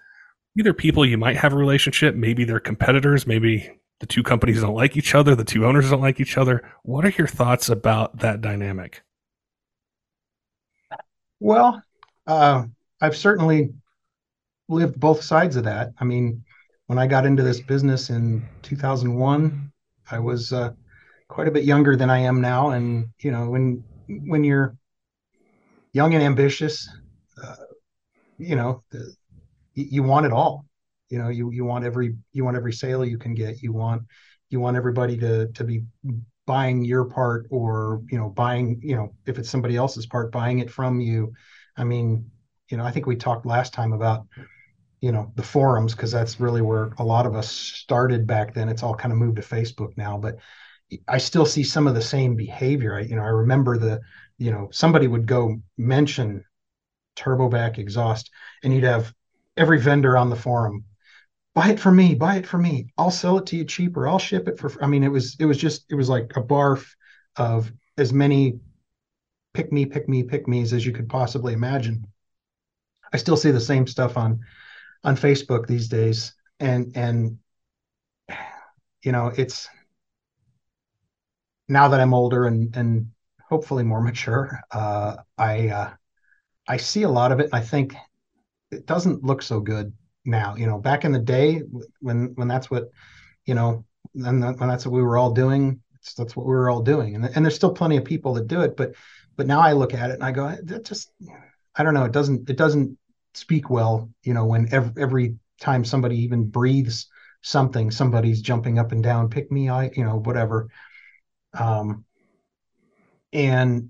either 0.58 0.74
people 0.74 1.06
you 1.06 1.18
might 1.18 1.38
have 1.38 1.54
a 1.54 1.58
relationship, 1.58 2.16
maybe 2.16 2.44
they're 2.44 2.60
competitors, 2.60 3.26
maybe 3.26 3.72
the 4.00 4.06
two 4.06 4.24
companies 4.24 4.62
don't 4.62 4.76
like 4.76 4.98
each 4.98 5.16
other, 5.16 5.36
the 5.36 5.44
two 5.44 5.66
owners 5.66 5.90
don't 5.90 6.02
like 6.02 6.20
each 6.20 6.38
other. 6.38 6.64
What 6.84 7.06
are 7.06 7.14
your 7.18 7.28
thoughts 7.28 7.70
about 7.70 8.20
that 8.20 8.42
dynamic? 8.42 9.04
Well, 11.40 11.82
uh, 12.28 12.66
I've 13.00 13.16
certainly 13.16 13.74
lived 14.70 15.00
both 15.00 15.24
sides 15.24 15.56
of 15.56 15.64
that. 15.66 15.94
I 16.00 16.04
mean, 16.04 16.44
when 16.88 17.00
I 17.00 17.08
got 17.08 17.26
into 17.26 17.44
this 17.44 17.60
business 17.60 18.10
in 18.10 18.48
2001, 18.64 19.71
I 20.10 20.20
was 20.20 20.52
uh, 20.54 20.72
quite 21.28 21.48
a 21.48 21.52
bit 21.52 21.64
younger 21.64 21.96
than 21.96 22.10
I 22.10 22.20
am 22.20 22.42
now, 22.42 22.72
and 22.72 23.10
you 23.20 23.32
know, 23.32 23.50
when 23.50 23.84
when 24.08 24.44
you're 24.44 24.76
young 25.94 26.14
and 26.14 26.24
ambitious, 26.24 26.90
uh, 27.44 27.56
you 28.38 28.56
know, 28.56 28.82
the, 28.92 29.14
you 29.74 30.04
want 30.04 30.26
it 30.26 30.32
all. 30.32 30.66
You 31.10 31.20
know, 31.20 31.30
you 31.30 31.52
you 31.52 31.66
want 31.66 31.86
every 31.86 32.16
you 32.34 32.44
want 32.44 32.58
every 32.58 32.74
sale 32.74 33.06
you 33.06 33.18
can 33.18 33.34
get. 33.34 33.62
You 33.62 33.74
want 33.74 34.04
you 34.50 34.60
want 34.60 34.78
everybody 34.78 35.18
to 35.18 35.48
to 35.48 35.64
be 35.64 35.84
buying 36.46 36.84
your 36.84 37.06
part 37.06 37.48
or 37.50 38.02
you 38.10 38.18
know 38.18 38.30
buying 38.30 38.80
you 38.84 38.96
know 38.96 39.14
if 39.26 39.38
it's 39.38 39.50
somebody 39.50 39.76
else's 39.76 40.06
part 40.06 40.32
buying 40.32 40.60
it 40.60 40.70
from 40.70 41.00
you 41.00 41.32
i 41.78 41.84
mean 41.84 42.30
you 42.70 42.78
know 42.78 42.84
i 42.84 42.92
think 42.92 43.06
we 43.06 43.16
talked 43.16 43.46
last 43.46 43.74
time 43.74 43.94
about 43.94 44.26
you 45.02 45.12
know 45.12 45.32
the 45.36 45.44
forums 45.44 45.94
because 45.94 46.12
that's 46.12 46.40
really 46.40 46.62
where 46.62 46.92
a 46.98 47.04
lot 47.04 47.26
of 47.26 47.36
us 47.36 47.50
started 47.50 48.26
back 48.26 48.54
then. 48.54 48.70
It's 48.70 48.84
all 48.84 48.96
kind 48.96 49.12
of 49.12 49.18
moved 49.18 49.38
to 49.38 49.42
facebook 49.42 49.98
now 49.98 50.18
but 50.18 50.38
i 51.08 51.18
still 51.18 51.46
see 51.46 51.64
some 51.64 51.88
of 51.88 51.96
the 51.96 52.02
same 52.02 52.36
behavior. 52.36 52.96
I, 52.96 53.02
you 53.02 53.16
know 53.16 53.24
i 53.24 53.30
remember 53.30 53.78
the 53.78 54.02
you 54.38 54.52
know 54.52 54.70
somebody 54.72 55.08
would 55.08 55.26
go 55.26 55.58
mention 55.78 56.44
turbovac 57.16 57.78
exhaust 57.78 58.30
and 58.64 58.74
you'd 58.74 58.84
have 58.84 59.14
every 59.58 59.80
vendor 59.80 60.18
on 60.18 60.30
the 60.30 60.36
forum 60.36 60.86
buy 61.54 61.70
it 61.70 61.80
for 61.80 61.92
me 61.92 62.16
buy 62.16 62.36
it 62.38 62.48
for 62.48 62.58
me. 62.58 62.92
I'll 62.98 63.12
sell 63.12 63.38
it 63.38 63.46
to 63.48 63.58
you 63.58 63.66
cheaper. 63.66 64.08
I'll 64.08 64.20
ship 64.20 64.48
it 64.48 64.60
for 64.60 64.72
i 64.84 64.88
mean 64.88 65.04
it 65.04 65.12
was 65.12 65.36
it 65.40 65.46
was 65.46 65.58
just 65.58 65.86
it 65.90 65.96
was 65.96 66.10
like 66.10 66.32
a 66.36 66.44
barf 66.44 66.86
of 67.36 67.72
as 67.98 68.14
many 68.14 68.60
pick 69.54 69.72
me 69.72 69.86
pick 69.86 70.08
me 70.08 70.24
pick 70.24 70.48
me's 70.48 70.74
as 70.74 70.86
you 70.86 70.92
could 70.92 71.10
possibly 71.10 71.54
imagine. 71.54 72.06
I 73.14 73.18
still 73.18 73.38
see 73.38 73.52
the 73.52 73.60
same 73.60 73.88
stuff 73.88 74.18
on 74.18 74.40
on 75.04 75.16
facebook 75.16 75.68
these 75.68 75.88
days 75.88 76.34
and 76.60 76.92
and 76.96 77.38
you 79.04 79.12
know 79.12 79.32
it's 79.38 79.68
now 81.68 81.88
that 81.88 82.00
i'm 82.00 82.14
older 82.14 82.46
and 82.46 82.76
and 82.76 83.08
hopefully 83.50 83.84
more 83.84 84.02
mature 84.10 84.60
uh 84.72 85.16
i 85.38 85.70
uh 85.70 85.90
i 86.68 86.78
see 86.78 87.04
a 87.04 87.10
lot 87.10 87.32
of 87.32 87.40
it 87.40 87.46
and 87.46 87.56
i 87.56 87.62
think 87.62 87.96
it 88.72 88.86
doesn't 88.86 89.24
look 89.24 89.42
so 89.42 89.60
good 89.60 89.94
now. 90.26 90.56
You 90.56 90.66
know, 90.68 90.78
back 90.80 91.06
in 91.06 91.12
the 91.12 91.20
day 91.20 91.62
when 92.00 92.32
when 92.36 92.48
that's 92.48 92.72
what 92.72 92.90
you 93.46 93.54
know, 93.54 93.86
and 94.16 94.42
when 94.60 94.70
that's 94.70 94.86
what 94.86 94.94
we 94.94 95.02
were 95.02 95.18
all 95.18 95.32
doing, 95.32 95.82
that's 96.18 96.36
what 96.36 96.46
we 96.46 96.54
were 96.54 96.70
all 96.70 96.82
doing. 96.82 97.16
And 97.16 97.26
and 97.26 97.46
there's 97.46 97.56
still 97.56 97.74
plenty 97.74 97.98
of 97.98 98.06
people 98.06 98.34
that 98.36 98.48
do 98.48 98.62
it, 98.62 98.76
but 98.78 98.94
but 99.36 99.48
now 99.48 99.60
I 99.60 99.74
look 99.74 99.94
at 99.94 100.10
it 100.10 100.16
and 100.16 100.24
I 100.24 100.32
go, 100.32 100.56
that 100.64 100.86
just 100.86 101.12
I 101.76 101.84
don't 101.84 101.94
know. 101.94 102.06
It 102.06 102.12
doesn't 102.12 102.50
it 102.50 102.58
doesn't 102.58 102.98
speak 103.34 103.70
well. 103.70 104.10
You 104.24 104.34
know, 104.34 104.46
when 104.46 104.68
every 104.72 105.38
time 105.60 105.86
somebody 105.86 106.18
even 106.24 106.50
breathes 106.50 107.08
something, 107.42 107.92
somebody's 107.92 108.42
jumping 108.42 108.80
up 108.80 108.92
and 108.92 109.04
down, 109.04 109.30
pick 109.30 109.52
me, 109.52 109.70
I 109.70 109.92
you 109.96 110.04
know 110.04 110.20
whatever. 110.20 110.68
Um, 111.54 112.06
and 113.34 113.90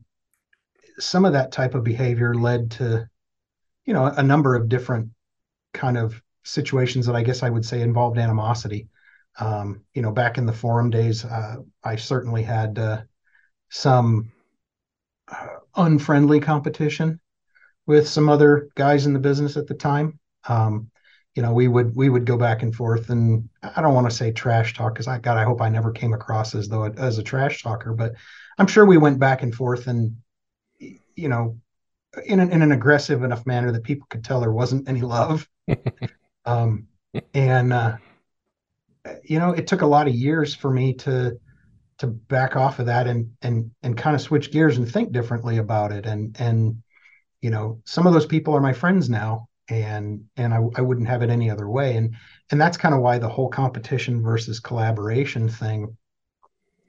some 1.00 1.26
of 1.26 1.34
that 1.34 1.52
type 1.52 1.76
of 1.76 1.84
behavior 1.84 2.34
led 2.34 2.72
to 2.72 3.08
you 3.86 3.94
know 3.94 4.06
a 4.06 4.24
number 4.24 4.56
of 4.56 4.70
different 4.70 5.10
kind 5.74 5.98
of 5.98 6.22
situations 6.44 7.06
that 7.06 7.16
I 7.16 7.24
guess 7.24 7.44
I 7.44 7.50
would 7.50 7.66
say 7.66 7.82
involved 7.82 8.18
animosity. 8.18 8.88
Um, 9.40 9.84
you 9.94 10.02
know, 10.02 10.12
back 10.12 10.38
in 10.38 10.46
the 10.46 10.54
forum 10.54 10.90
days, 10.90 11.24
uh, 11.24 11.58
I 11.84 11.96
certainly 11.96 12.44
had 12.44 12.78
uh, 12.78 13.02
some 13.70 14.32
uh, 15.30 15.48
unfriendly 15.76 16.42
competition 16.42 17.20
with 17.92 18.08
some 18.08 18.30
other 18.30 18.70
guys 18.76 19.06
in 19.06 19.12
the 19.12 19.20
business 19.20 19.58
at 19.58 19.68
the 19.68 19.74
time. 19.74 20.18
Um, 20.48 20.90
you 21.36 21.44
know, 21.44 21.52
we 21.52 21.68
would 21.68 21.94
we 21.94 22.08
would 22.08 22.26
go 22.26 22.38
back 22.38 22.64
and 22.64 22.74
forth, 22.74 23.10
and 23.10 23.50
I 23.62 23.82
don't 23.82 23.94
want 23.94 24.10
to 24.10 24.16
say 24.16 24.32
trash 24.32 24.74
talk 24.74 24.94
because 24.94 25.10
I 25.10 25.20
God, 25.20 25.38
I 25.38 25.44
hope 25.44 25.62
I 25.62 25.68
never 25.68 25.92
came 25.92 26.14
across 26.14 26.56
as 26.56 26.70
though 26.70 26.86
as 26.86 27.18
a 27.18 27.24
trash 27.24 27.62
talker, 27.62 27.94
but 27.94 28.14
I'm 28.58 28.68
sure 28.68 28.86
we 28.86 28.98
went 28.98 29.20
back 29.20 29.44
and 29.44 29.54
forth, 29.54 29.88
and 29.88 30.16
you 30.80 31.28
know, 31.28 31.60
in 32.26 32.40
an, 32.40 32.54
in 32.54 32.62
an 32.62 32.72
aggressive 32.72 33.24
enough 33.24 33.46
manner 33.46 33.74
that 33.74 33.84
people 33.84 34.08
could 34.10 34.24
tell 34.24 34.40
there 34.40 34.54
wasn't 34.54 34.88
any 34.88 35.02
love. 35.02 35.50
um, 36.46 36.88
and 37.34 37.74
uh, 37.74 37.98
you 39.26 39.38
know, 39.38 39.52
it 39.52 39.68
took 39.68 39.82
a 39.82 39.86
lot 39.86 40.08
of 40.08 40.16
years 40.16 40.56
for 40.56 40.72
me 40.72 40.94
to 40.94 41.38
to 41.98 42.08
back 42.08 42.56
off 42.56 42.80
of 42.80 42.86
that 42.86 43.06
and 43.08 43.32
and 43.42 43.72
and 43.84 43.98
kind 43.98 44.16
of 44.16 44.22
switch 44.22 44.50
gears 44.50 44.78
and 44.78 44.90
think 44.90 45.12
differently 45.12 45.58
about 45.58 45.92
it. 45.92 46.06
And 46.06 46.40
and 46.40 46.84
you 47.42 47.50
know, 47.50 47.82
some 47.86 48.08
of 48.08 48.14
those 48.14 48.26
people 48.26 48.56
are 48.56 48.62
my 48.62 48.74
friends 48.74 49.10
now, 49.10 49.48
and 49.70 50.26
and 50.38 50.54
I, 50.54 50.60
I 50.76 50.82
wouldn't 50.82 51.08
have 51.08 51.22
it 51.24 51.30
any 51.30 51.50
other 51.50 51.70
way. 51.70 51.96
And 51.96 52.16
and 52.52 52.60
that's 52.60 52.78
kind 52.78 52.94
of 52.96 53.02
why 53.02 53.18
the 53.18 53.30
whole 53.30 53.50
competition 53.50 54.22
versus 54.22 54.60
collaboration 54.60 55.50
thing 55.50 55.98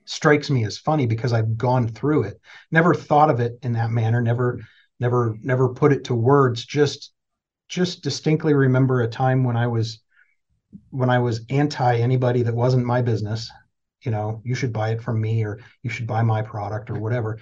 strikes 0.04 0.50
me 0.50 0.64
as 0.64 0.78
funny 0.78 1.06
because 1.06 1.32
I've 1.32 1.56
gone 1.56 1.88
through 1.88 2.24
it. 2.24 2.40
Never 2.70 2.94
thought 2.94 3.30
of 3.30 3.40
it 3.40 3.58
in 3.62 3.72
that 3.74 3.90
manner. 3.90 4.20
Never 4.20 4.60
never 5.02 5.36
never 5.42 5.68
put 5.68 5.92
it 5.92 6.04
to 6.04 6.14
words 6.14 6.64
just 6.64 7.12
just 7.68 8.02
distinctly 8.02 8.54
remember 8.54 9.02
a 9.02 9.08
time 9.08 9.44
when 9.44 9.56
i 9.56 9.66
was 9.66 9.98
when 10.90 11.10
i 11.10 11.18
was 11.18 11.44
anti 11.50 11.96
anybody 11.96 12.42
that 12.42 12.54
wasn't 12.54 12.86
my 12.86 13.02
business 13.02 13.50
you 14.02 14.10
know 14.10 14.40
you 14.44 14.54
should 14.54 14.72
buy 14.72 14.90
it 14.90 15.02
from 15.02 15.20
me 15.20 15.44
or 15.44 15.58
you 15.82 15.90
should 15.90 16.06
buy 16.06 16.22
my 16.22 16.40
product 16.40 16.88
or 16.88 16.98
whatever 17.00 17.38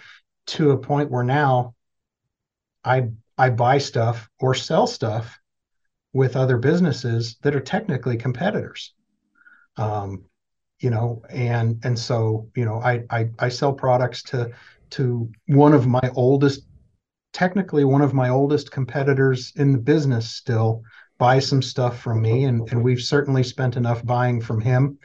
to 0.46 0.70
a 0.70 0.78
point 0.78 1.10
where 1.10 1.22
now 1.22 1.74
i 2.84 3.08
i 3.38 3.50
buy 3.50 3.78
stuff 3.78 4.28
or 4.40 4.54
sell 4.54 4.86
stuff 4.86 5.38
with 6.12 6.36
other 6.36 6.58
businesses 6.58 7.36
that 7.42 7.54
are 7.54 7.60
technically 7.60 8.16
competitors. 8.16 8.94
Um 9.76 10.24
you 10.80 10.90
know 10.90 11.22
and 11.28 11.78
and 11.84 11.98
so 11.98 12.48
you 12.56 12.64
know 12.64 12.80
i 12.80 13.04
i, 13.10 13.28
I 13.38 13.48
sell 13.50 13.72
products 13.72 14.22
to 14.24 14.50
to 14.90 15.30
one 15.46 15.74
of 15.74 15.86
my 15.86 16.10
oldest 16.14 16.62
technically 17.32 17.84
one 17.84 18.00
of 18.00 18.14
my 18.14 18.28
oldest 18.30 18.70
competitors 18.70 19.52
in 19.56 19.72
the 19.72 19.78
business 19.78 20.30
still 20.30 20.82
buy 21.20 21.38
some 21.38 21.60
stuff 21.60 22.00
from 22.00 22.22
me 22.22 22.44
and, 22.44 22.66
and 22.70 22.82
we've 22.82 23.02
certainly 23.02 23.44
spent 23.44 23.76
enough 23.76 24.04
buying 24.04 24.40
from 24.40 24.58
him. 24.58 24.98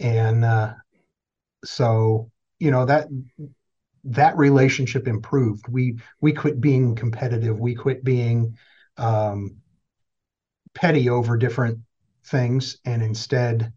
And 0.00 0.44
uh, 0.44 0.74
so 1.64 2.30
you 2.58 2.70
know 2.70 2.84
that 2.84 3.08
that 4.04 4.36
relationship 4.36 5.06
improved 5.06 5.68
we 5.68 5.98
we 6.20 6.32
quit 6.32 6.60
being 6.60 6.94
competitive 6.94 7.60
we 7.60 7.74
quit 7.74 8.02
being 8.02 8.56
um, 8.96 9.56
petty 10.74 11.08
over 11.10 11.36
different 11.36 11.78
things 12.24 12.78
and 12.84 13.02
instead 13.02 13.72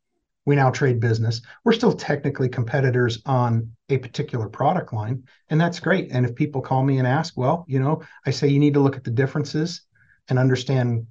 we 0.45 0.55
now 0.55 0.69
trade 0.69 0.99
business. 0.99 1.41
We're 1.63 1.73
still 1.73 1.93
technically 1.93 2.49
competitors 2.49 3.21
on 3.25 3.71
a 3.89 3.97
particular 3.97 4.49
product 4.49 4.91
line, 4.91 5.23
and 5.49 5.59
that's 5.59 5.79
great. 5.79 6.12
And 6.12 6.25
if 6.25 6.36
people 6.36 6.62
call 6.62 6.83
me 6.83 6.97
and 6.97 7.07
ask, 7.07 7.38
well, 7.38 7.65
you 7.67 7.79
know, 7.79 8.01
I 8.25 8.31
say 8.31 8.49
you 8.49 8.59
need 8.59 8.73
to 8.73 8.81
look 8.81 8.97
at 8.97 9.03
the 9.03 9.12
differences 9.12 9.81
and 10.27 10.38
understand 10.38 11.07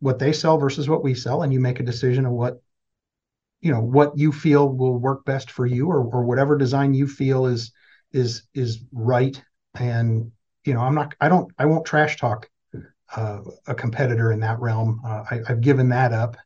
what 0.00 0.18
they 0.18 0.32
sell 0.32 0.58
versus 0.58 0.88
what 0.88 1.02
we 1.02 1.14
sell, 1.14 1.42
and 1.42 1.52
you 1.52 1.60
make 1.60 1.80
a 1.80 1.84
decision 1.84 2.26
of 2.26 2.32
what 2.32 2.60
you 3.62 3.72
know 3.72 3.80
what 3.80 4.18
you 4.18 4.30
feel 4.30 4.68
will 4.68 4.98
work 4.98 5.24
best 5.24 5.50
for 5.50 5.64
you 5.64 5.88
or, 5.88 6.04
or 6.04 6.24
whatever 6.24 6.58
design 6.58 6.92
you 6.92 7.06
feel 7.06 7.46
is 7.46 7.72
is 8.14 8.44
is 8.54 8.80
right. 8.92 9.42
And 9.74 10.32
you 10.64 10.74
know 10.74 10.80
i'm 10.80 10.94
not 10.94 11.14
i 11.20 11.28
don't 11.28 11.52
i 11.58 11.66
won't 11.66 11.84
trash 11.84 12.16
talk 12.16 12.48
uh, 13.16 13.40
a 13.68 13.74
competitor 13.76 14.32
in 14.32 14.40
that 14.40 14.58
realm. 14.58 15.00
Uh, 15.06 15.22
I, 15.30 15.40
have 15.46 15.60
given 15.60 15.90
that 15.90 16.12
up 16.12 16.36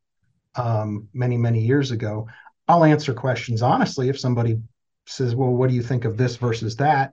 um, 0.54 1.08
many 1.14 1.38
many 1.38 1.60
years 1.60 1.92
ago. 1.92 2.28
I'll 2.66 2.84
answer 2.84 3.14
questions 3.14 3.62
honestly 3.62 4.08
if 4.08 4.18
somebody 4.20 4.60
says 5.06 5.34
well 5.34 5.50
what 5.50 5.70
do 5.70 5.76
you 5.76 5.82
think 5.82 6.04
of 6.04 6.16
this 6.16 6.36
versus 6.36 6.76
that? 6.76 7.12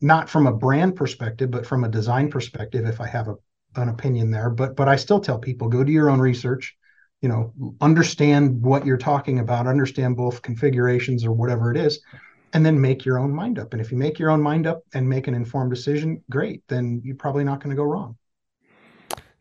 Not 0.00 0.28
from 0.28 0.46
a 0.46 0.52
brand 0.52 0.96
perspective 0.96 1.50
but 1.50 1.66
from 1.66 1.84
a 1.84 1.88
design 1.88 2.30
perspective 2.30 2.86
if 2.86 3.00
i 3.00 3.06
have 3.06 3.28
a, 3.28 3.36
an 3.76 3.88
opinion 3.88 4.30
there. 4.30 4.50
But 4.50 4.74
but 4.76 4.88
i 4.88 4.96
still 4.96 5.20
tell 5.20 5.38
people 5.38 5.68
go 5.68 5.84
do 5.84 5.92
your 5.92 6.10
own 6.10 6.20
research 6.20 6.76
you 7.20 7.28
know 7.28 7.52
understand 7.80 8.62
what 8.62 8.84
you're 8.84 8.96
talking 8.98 9.38
about 9.38 9.66
understand 9.66 10.16
both 10.16 10.42
configurations 10.42 11.24
or 11.24 11.32
whatever 11.32 11.70
it 11.70 11.76
is 11.76 12.00
and 12.56 12.64
then 12.64 12.80
make 12.80 13.04
your 13.04 13.18
own 13.18 13.34
mind 13.34 13.58
up. 13.58 13.74
And 13.74 13.82
if 13.82 13.92
you 13.92 13.98
make 13.98 14.18
your 14.18 14.30
own 14.30 14.40
mind 14.40 14.66
up 14.66 14.82
and 14.94 15.06
make 15.06 15.28
an 15.28 15.34
informed 15.34 15.70
decision 15.70 16.24
great 16.30 16.62
then 16.68 17.02
you're 17.04 17.14
probably 17.14 17.44
not 17.44 17.60
going 17.60 17.68
to 17.68 17.76
go 17.76 17.82
wrong. 17.82 18.16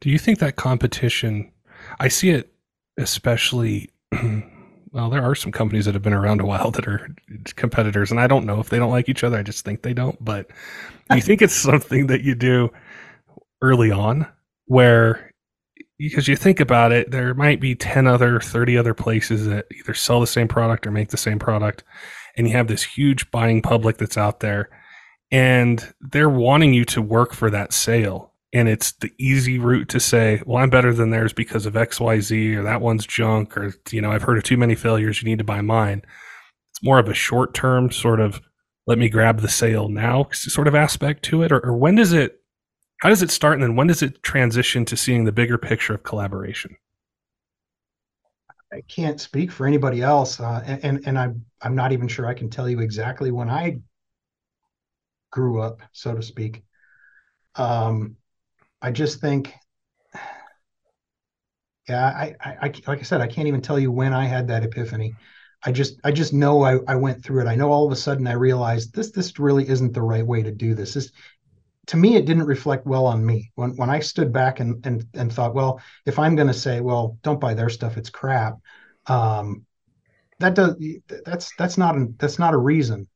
Do 0.01 0.09
you 0.09 0.19
think 0.19 0.39
that 0.39 0.57
competition 0.57 1.51
i 1.99 2.09
see 2.09 2.31
it 2.31 2.51
especially 2.97 3.89
well 4.91 5.09
there 5.09 5.23
are 5.23 5.33
some 5.33 5.51
companies 5.51 5.85
that 5.85 5.93
have 5.93 6.03
been 6.03 6.13
around 6.13 6.41
a 6.41 6.45
while 6.45 6.71
that 6.71 6.87
are 6.87 7.07
competitors 7.55 8.11
and 8.11 8.19
i 8.19 8.27
don't 8.27 8.45
know 8.45 8.59
if 8.59 8.69
they 8.69 8.79
don't 8.79 8.91
like 8.91 9.07
each 9.07 9.23
other. 9.23 9.37
I 9.37 9.43
just 9.43 9.63
think 9.63 9.81
they 9.81 9.93
don't. 9.93 10.21
But 10.23 10.49
do 11.09 11.15
you 11.15 11.21
think 11.21 11.41
it's 11.41 11.55
something 11.71 12.07
that 12.07 12.21
you 12.21 12.35
do 12.35 12.69
early 13.61 13.91
on 13.91 14.27
where 14.65 15.31
because 15.97 16.27
you 16.27 16.35
think 16.35 16.59
about 16.59 16.91
it 16.91 17.11
there 17.11 17.33
might 17.33 17.61
be 17.61 17.75
10 17.75 18.07
other 18.07 18.41
30 18.41 18.77
other 18.77 18.93
places 18.93 19.45
that 19.45 19.67
either 19.79 19.93
sell 19.93 20.19
the 20.19 20.27
same 20.27 20.49
product 20.49 20.85
or 20.85 20.91
make 20.91 21.09
the 21.09 21.17
same 21.17 21.39
product 21.39 21.85
and 22.37 22.47
you 22.47 22.53
have 22.53 22.67
this 22.67 22.83
huge 22.83 23.29
buying 23.31 23.61
public 23.61 23.97
that's 23.97 24.17
out 24.17 24.39
there 24.39 24.69
and 25.31 25.93
they're 26.01 26.29
wanting 26.29 26.73
you 26.73 26.85
to 26.85 27.01
work 27.01 27.33
for 27.33 27.49
that 27.49 27.73
sale 27.73 28.33
and 28.55 28.69
it's 28.69 28.93
the 28.93 29.11
easy 29.17 29.59
route 29.59 29.89
to 29.89 29.99
say, 29.99 30.41
well, 30.45 30.63
I'm 30.63 30.69
better 30.69 30.93
than 30.93 31.09
theirs 31.09 31.33
because 31.33 31.65
of 31.65 31.73
XYZ 31.73 32.55
or 32.55 32.63
that 32.63 32.79
one's 32.79 33.05
junk 33.05 33.57
or, 33.57 33.73
you 33.91 33.99
know, 33.99 34.13
I've 34.13 34.21
heard 34.21 34.37
of 34.37 34.45
too 34.45 34.55
many 34.55 34.75
failures. 34.75 35.21
You 35.21 35.27
need 35.27 35.39
to 35.39 35.43
buy 35.43 35.59
mine. 35.59 36.03
It's 36.71 36.81
more 36.81 36.97
of 36.97 37.09
a 37.09 37.13
short 37.13 37.53
term 37.53 37.91
sort 37.91 38.21
of 38.21 38.39
let 38.87 38.97
me 38.97 39.09
grab 39.09 39.41
the 39.41 39.49
sale 39.49 39.89
now 39.89 40.27
sort 40.31 40.69
of 40.69 40.75
aspect 40.75 41.23
to 41.23 41.43
it. 41.43 41.51
Or, 41.51 41.59
or 41.59 41.75
when 41.75 41.95
does 41.95 42.13
it, 42.13 42.39
how 43.01 43.09
does 43.09 43.21
it 43.21 43.29
start? 43.29 43.55
And 43.55 43.63
then 43.63 43.75
when 43.75 43.87
does 43.87 44.01
it 44.01 44.23
transition 44.23 44.85
to 44.85 44.95
seeing 44.95 45.25
the 45.25 45.33
bigger 45.33 45.57
picture 45.57 45.95
of 45.95 46.03
collaboration? 46.03 46.77
I 48.73 48.81
can't 48.81 49.21
speak 49.21 49.51
for 49.51 49.65
anybody 49.67 50.01
else, 50.01 50.39
uh, 50.39 50.61
and, 50.65 51.05
and 51.07 51.17
I'm 51.17 51.45
I'm 51.61 51.75
not 51.75 51.91
even 51.91 52.07
sure 52.07 52.25
I 52.25 52.33
can 52.33 52.49
tell 52.49 52.69
you 52.69 52.79
exactly 52.79 53.31
when 53.31 53.49
I 53.49 53.79
grew 55.31 55.61
up, 55.61 55.81
so 55.91 56.15
to 56.15 56.21
speak. 56.21 56.63
Um, 57.55 58.17
I 58.81 58.91
just 58.91 59.21
think, 59.21 59.53
yeah, 61.87 62.05
I, 62.05 62.35
I, 62.41 62.57
I, 62.61 62.73
like 62.87 62.99
I 62.99 63.03
said, 63.03 63.21
I 63.21 63.27
can't 63.27 63.47
even 63.47 63.61
tell 63.61 63.79
you 63.79 63.91
when 63.91 64.13
I 64.13 64.25
had 64.25 64.47
that 64.47 64.63
epiphany. 64.63 65.15
I 65.63 65.71
just, 65.71 65.99
I 66.03 66.11
just 66.11 66.33
know 66.33 66.63
I, 66.63 66.79
I 66.87 66.95
went 66.95 67.23
through 67.23 67.41
it. 67.41 67.47
I 67.47 67.55
know 67.55 67.71
all 67.71 67.85
of 67.85 67.91
a 67.91 67.95
sudden 67.95 68.27
I 68.27 68.33
realized 68.33 68.93
this, 68.93 69.11
this 69.11 69.39
really 69.39 69.67
isn't 69.67 69.93
the 69.93 70.01
right 70.01 70.25
way 70.25 70.43
to 70.43 70.51
do 70.51 70.73
this. 70.75 70.93
This, 70.93 71.11
to 71.87 71.97
me, 71.97 72.15
it 72.15 72.25
didn't 72.25 72.45
reflect 72.45 72.85
well 72.85 73.05
on 73.05 73.25
me. 73.25 73.51
When, 73.55 73.75
when 73.75 73.89
I 73.89 73.99
stood 73.99 74.31
back 74.31 74.59
and, 74.59 74.85
and, 74.85 75.05
and 75.13 75.31
thought, 75.31 75.55
well, 75.55 75.81
if 76.05 76.19
I'm 76.19 76.35
going 76.35 76.47
to 76.47 76.53
say, 76.53 76.81
well, 76.81 77.17
don't 77.21 77.39
buy 77.39 77.53
their 77.53 77.69
stuff, 77.69 77.97
it's 77.97 78.09
crap. 78.09 78.57
Um, 79.07 79.65
that 80.39 80.55
does, 80.55 80.75
that's, 81.25 81.53
that's 81.57 81.77
not, 81.77 81.95
a, 81.95 82.07
that's 82.17 82.39
not 82.39 82.53
a 82.53 82.57
reason. 82.57 83.07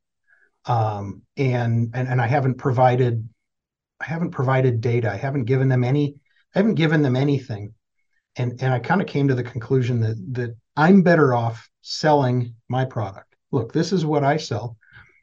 Um, 0.66 1.24
and, 1.38 1.92
and, 1.94 2.08
and 2.08 2.22
I 2.22 2.28
haven't 2.28 2.56
provided 2.56 3.28
I 4.00 4.06
haven't 4.06 4.32
provided 4.32 4.82
data. 4.82 5.12
I 5.12 5.18
haven't 5.18 5.46
given 5.46 5.68
them 5.68 5.84
any. 5.84 6.16
I 6.56 6.60
haven't 6.60 6.76
given 6.76 7.02
them 7.02 7.16
anything, 7.16 7.74
and 8.36 8.62
and 8.62 8.74
I 8.74 8.80
kind 8.80 9.02
of 9.02 9.08
came 9.08 9.28
to 9.28 9.36
the 9.36 9.44
conclusion 9.44 10.00
that 10.02 10.18
that 10.34 10.56
I'm 10.76 11.02
better 11.02 11.34
off 11.34 11.70
selling 11.82 12.56
my 12.70 12.86
product. 12.86 13.36
Look, 13.52 13.74
this 13.74 13.92
is 13.92 14.06
what 14.06 14.24
I 14.24 14.38
sell. 14.38 14.78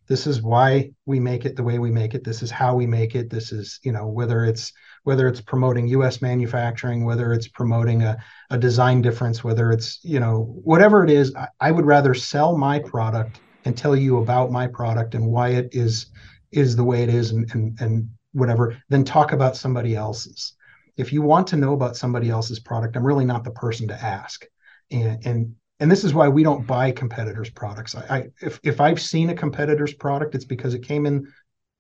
This 0.09 0.27
is 0.27 0.42
why 0.42 0.90
we 1.05 1.19
make 1.19 1.45
it 1.45 1.57
the 1.57 1.62
way 1.62 1.79
we 1.79 1.90
make 1.90 2.14
it. 2.14 2.25
This 2.25 2.42
is 2.42 2.51
how 2.51 2.75
we 2.75 2.87
make 2.87 3.14
it. 3.14 3.31
This 3.31 3.53
is 3.53 3.81
you 3.83 3.92
know 3.92 4.07
whether 4.07 4.45
it's 4.45 4.73
whether 5.03 5.29
it's 5.29 5.40
promoting 5.40 5.88
U.S. 5.88 6.23
manufacturing, 6.23 7.05
whether 7.05 7.33
it's 7.33 7.49
promoting 7.49 8.03
a, 8.03 8.16
a 8.51 8.59
design 8.59 9.03
difference, 9.03 9.42
whether 9.42 9.73
it's 9.73 9.99
you 10.03 10.21
know 10.21 10.61
whatever 10.62 11.05
it 11.05 11.11
is. 11.11 11.35
I, 11.35 11.49
I 11.61 11.71
would 11.71 11.87
rather 11.87 12.14
sell 12.14 12.57
my 12.57 12.79
product 12.79 13.40
and 13.64 13.77
tell 13.77 13.97
you 13.97 14.19
about 14.19 14.53
my 14.53 14.66
product 14.69 15.14
and 15.14 15.27
why 15.27 15.51
it 15.51 15.71
is 15.73 16.07
is 16.53 16.77
the 16.77 16.85
way 16.85 17.03
it 17.03 17.09
is 17.09 17.33
and 17.33 17.51
and, 17.53 17.81
and 17.81 18.09
whatever, 18.33 18.77
then 18.88 19.03
talk 19.05 19.33
about 19.33 19.57
somebody 19.57 19.97
else's. 19.97 20.55
If 20.97 21.12
you 21.12 21.23
want 21.23 21.47
to 21.49 21.57
know 21.57 21.73
about 21.73 21.97
somebody 21.97 22.31
else's 22.31 22.61
product, 22.61 22.97
I'm 22.97 23.07
really 23.07 23.25
not 23.25 23.45
the 23.45 23.51
person 23.51 23.88
to 23.88 23.95
ask. 23.95 24.45
And 24.90 25.27
and 25.27 25.55
and 25.79 25.91
this 25.91 26.05
is 26.05 26.15
why 26.15 26.29
we 26.29 26.43
don't 26.43 26.67
buy 26.67 26.91
competitors' 26.91 27.51
products. 27.51 27.95
I, 27.95 28.17
I 28.17 28.29
if 28.41 28.61
if 28.62 28.81
I've 28.81 29.01
seen 29.01 29.31
a 29.31 29.35
competitor's 29.35 29.95
product, 29.95 30.35
it's 30.35 30.45
because 30.45 30.75
it 30.75 30.87
came 30.87 31.07
in 31.07 31.33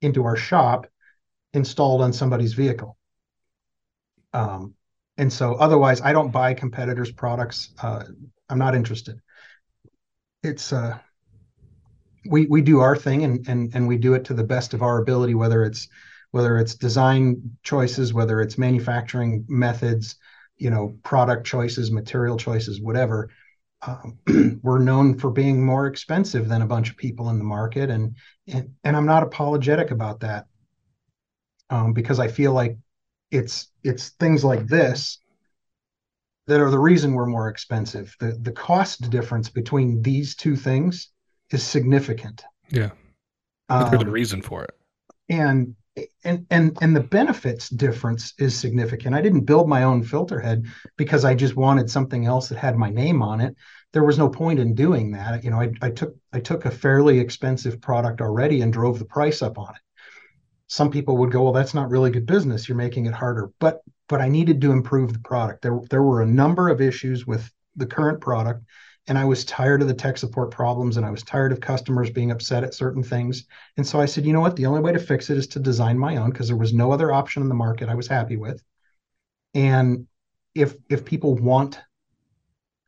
into 0.02 0.24
our 0.24 0.36
shop, 0.36 0.86
installed 1.54 2.02
on 2.02 2.12
somebody's 2.12 2.54
vehicle. 2.54 2.96
Um, 4.32 4.74
and 5.16 5.32
so 5.32 5.54
otherwise, 5.54 6.00
I 6.02 6.12
don't 6.12 6.30
buy 6.30 6.52
competitors' 6.52 7.10
products. 7.10 7.72
Uh, 7.82 8.04
I'm 8.50 8.58
not 8.58 8.74
interested. 8.74 9.20
It's 10.42 10.72
uh, 10.72 10.98
we 12.28 12.46
we 12.46 12.60
do 12.60 12.80
our 12.80 12.96
thing 12.96 13.24
and 13.24 13.48
and 13.48 13.74
and 13.74 13.88
we 13.88 13.96
do 13.96 14.14
it 14.14 14.24
to 14.26 14.34
the 14.34 14.44
best 14.44 14.74
of 14.74 14.82
our 14.82 15.00
ability, 15.00 15.34
whether 15.34 15.64
it's 15.64 15.88
whether 16.32 16.58
it's 16.58 16.74
design 16.74 17.56
choices, 17.62 18.12
whether 18.12 18.42
it's 18.42 18.58
manufacturing 18.58 19.44
methods, 19.48 20.16
you 20.58 20.68
know, 20.70 20.98
product 21.02 21.46
choices, 21.46 21.90
material 21.90 22.36
choices, 22.36 22.80
whatever. 22.80 23.30
Um, 23.86 24.18
we're 24.62 24.78
known 24.78 25.18
for 25.18 25.30
being 25.30 25.64
more 25.64 25.86
expensive 25.86 26.48
than 26.48 26.62
a 26.62 26.66
bunch 26.66 26.90
of 26.90 26.96
people 26.96 27.30
in 27.30 27.38
the 27.38 27.44
market, 27.44 27.90
and 27.90 28.16
and 28.48 28.74
and 28.84 28.96
I'm 28.96 29.06
not 29.06 29.22
apologetic 29.22 29.90
about 29.90 30.20
that 30.20 30.46
um, 31.70 31.92
because 31.92 32.18
I 32.18 32.28
feel 32.28 32.52
like 32.52 32.76
it's 33.30 33.68
it's 33.82 34.10
things 34.10 34.44
like 34.44 34.66
this 34.66 35.18
that 36.46 36.60
are 36.60 36.70
the 36.70 36.78
reason 36.78 37.12
we're 37.12 37.26
more 37.26 37.48
expensive. 37.48 38.14
The 38.20 38.38
the 38.40 38.52
cost 38.52 39.10
difference 39.10 39.48
between 39.48 40.02
these 40.02 40.34
two 40.34 40.56
things 40.56 41.10
is 41.50 41.62
significant. 41.62 42.44
Yeah, 42.70 42.90
um, 43.68 43.96
the 43.96 44.06
reason 44.06 44.42
for 44.42 44.64
it. 44.64 44.74
And 45.28 45.74
and 46.24 46.46
and 46.50 46.76
and 46.80 46.94
the 46.94 47.00
benefits 47.00 47.68
difference 47.68 48.34
is 48.38 48.56
significant. 48.56 49.14
I 49.14 49.22
didn't 49.22 49.46
build 49.46 49.68
my 49.68 49.84
own 49.84 50.02
filter 50.02 50.40
head 50.40 50.66
because 50.96 51.24
I 51.24 51.34
just 51.34 51.56
wanted 51.56 51.90
something 51.90 52.26
else 52.26 52.48
that 52.48 52.58
had 52.58 52.76
my 52.76 52.90
name 52.90 53.22
on 53.22 53.40
it. 53.40 53.54
There 53.92 54.04
was 54.04 54.18
no 54.18 54.28
point 54.28 54.58
in 54.58 54.74
doing 54.74 55.12
that. 55.12 55.42
You 55.42 55.50
know, 55.50 55.60
I, 55.60 55.72
I 55.80 55.90
took 55.90 56.14
I 56.32 56.40
took 56.40 56.64
a 56.64 56.70
fairly 56.70 57.18
expensive 57.18 57.80
product 57.80 58.20
already 58.20 58.60
and 58.60 58.72
drove 58.72 58.98
the 58.98 59.04
price 59.04 59.42
up 59.42 59.58
on 59.58 59.70
it. 59.70 59.80
Some 60.68 60.90
people 60.90 61.16
would 61.18 61.30
go, 61.30 61.44
well, 61.44 61.52
that's 61.52 61.74
not 61.74 61.90
really 61.90 62.10
good 62.10 62.26
business. 62.26 62.68
You're 62.68 62.76
making 62.76 63.06
it 63.06 63.14
harder. 63.14 63.50
But 63.58 63.80
but 64.08 64.20
I 64.20 64.28
needed 64.28 64.60
to 64.60 64.72
improve 64.72 65.12
the 65.12 65.20
product. 65.20 65.62
There 65.62 65.80
there 65.90 66.02
were 66.02 66.22
a 66.22 66.26
number 66.26 66.68
of 66.68 66.80
issues 66.80 67.26
with 67.26 67.50
the 67.76 67.86
current 67.86 68.20
product 68.20 68.64
and 69.08 69.16
I 69.16 69.24
was 69.24 69.44
tired 69.44 69.82
of 69.82 69.88
the 69.88 69.94
tech 69.94 70.18
support 70.18 70.50
problems 70.50 70.96
and 70.96 71.06
I 71.06 71.10
was 71.10 71.22
tired 71.22 71.52
of 71.52 71.60
customers 71.60 72.10
being 72.10 72.30
upset 72.30 72.64
at 72.64 72.74
certain 72.74 73.02
things. 73.02 73.44
And 73.76 73.86
so 73.86 74.00
I 74.00 74.06
said, 74.06 74.26
you 74.26 74.32
know 74.32 74.40
what? 74.40 74.56
The 74.56 74.66
only 74.66 74.80
way 74.80 74.92
to 74.92 74.98
fix 74.98 75.30
it 75.30 75.38
is 75.38 75.46
to 75.48 75.60
design 75.60 75.98
my 75.98 76.16
own 76.16 76.30
because 76.30 76.48
there 76.48 76.56
was 76.56 76.74
no 76.74 76.90
other 76.90 77.12
option 77.12 77.42
in 77.42 77.48
the 77.48 77.54
market 77.54 77.88
I 77.88 77.94
was 77.94 78.08
happy 78.08 78.36
with. 78.36 78.62
And 79.54 80.06
if 80.54 80.74
if 80.88 81.04
people 81.04 81.34
want 81.36 81.80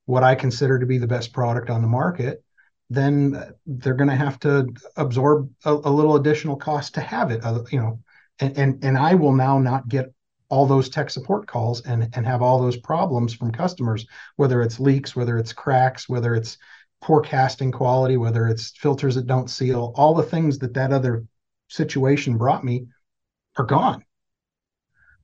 what 0.07 0.24
I 0.24 0.35
consider 0.35 0.78
to 0.78 0.87
be 0.87 0.98
the 0.98 1.07
best 1.07 1.33
product 1.33 1.70
on 1.70 1.83
the 1.83 1.88
market, 1.88 2.42
then 2.90 3.52
they're 3.66 3.94
going 3.94 4.11
to 4.11 4.16
have 4.16 4.40
to 4.40 4.68
absorb 4.96 5.50
a, 5.64 5.72
a, 5.72 5.90
little 5.92 6.16
additional 6.16 6.57
cost 6.57 6.94
to 6.94 7.02
have 7.02 7.31
it. 7.31 7.44
Uh, 7.44 7.62
you 7.70 7.78
know, 7.78 8.00
and, 8.40 8.57
and 8.57 8.85
and 8.85 8.98
I 8.98 9.14
will 9.14 9.35
now 9.35 9.59
not 9.59 9.88
get 9.88 10.12
all 10.51 10.67
those 10.67 10.89
tech 10.89 11.11
support 11.11 11.47
calls 11.47 11.83
and 11.83 12.09
and 12.15 12.27
have 12.27 12.43
all 12.43 12.61
those 12.61 12.77
problems 12.77 13.35
from 13.35 13.53
customers 13.53 14.07
whether 14.37 14.63
it's 14.63 14.81
leaks 14.81 15.15
whether 15.15 15.39
it's 15.39 15.53
cracks 15.53 16.09
whether 16.09 16.35
it's 16.35 16.59
poor 17.01 17.21
casting 17.21 17.71
quality 17.71 18.17
whether 18.17 18.49
it's 18.49 18.71
filters 18.77 19.15
that 19.15 19.27
don't 19.27 19.51
seal 19.51 19.93
all 19.95 20.15
the 20.15 20.23
things 20.23 20.59
that 20.59 20.75
that 20.75 20.93
other 20.93 21.25
situation 21.69 22.37
brought 22.37 22.65
me 22.65 22.87
are 23.57 23.65
gone. 23.65 24.05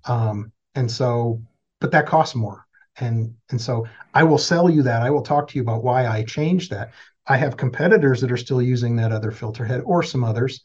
Um, 0.05 0.53
and 0.75 0.91
so 0.91 1.43
but 1.81 1.91
that 1.93 2.07
costs 2.07 2.35
more. 2.35 2.67
And 2.97 3.35
and 3.51 3.61
so 3.61 3.87
i 4.13 4.23
will 4.23 4.39
sell 4.39 4.71
you 4.71 4.83
that. 4.83 5.03
I 5.03 5.11
will 5.11 5.23
talk 5.23 5.49
to 5.49 5.57
you 5.57 5.63
about 5.63 5.83
why 5.83 6.07
i 6.07 6.23
changed 6.23 6.71
that. 6.71 6.93
I 7.27 7.37
have 7.39 7.57
competitors 7.57 8.21
that 8.21 8.31
are 8.31 8.37
still 8.37 8.61
using 8.61 8.97
that 8.97 9.13
other 9.13 9.31
filter 9.31 9.65
head 9.65 9.83
or 9.85 10.03
some 10.03 10.25
others. 10.25 10.61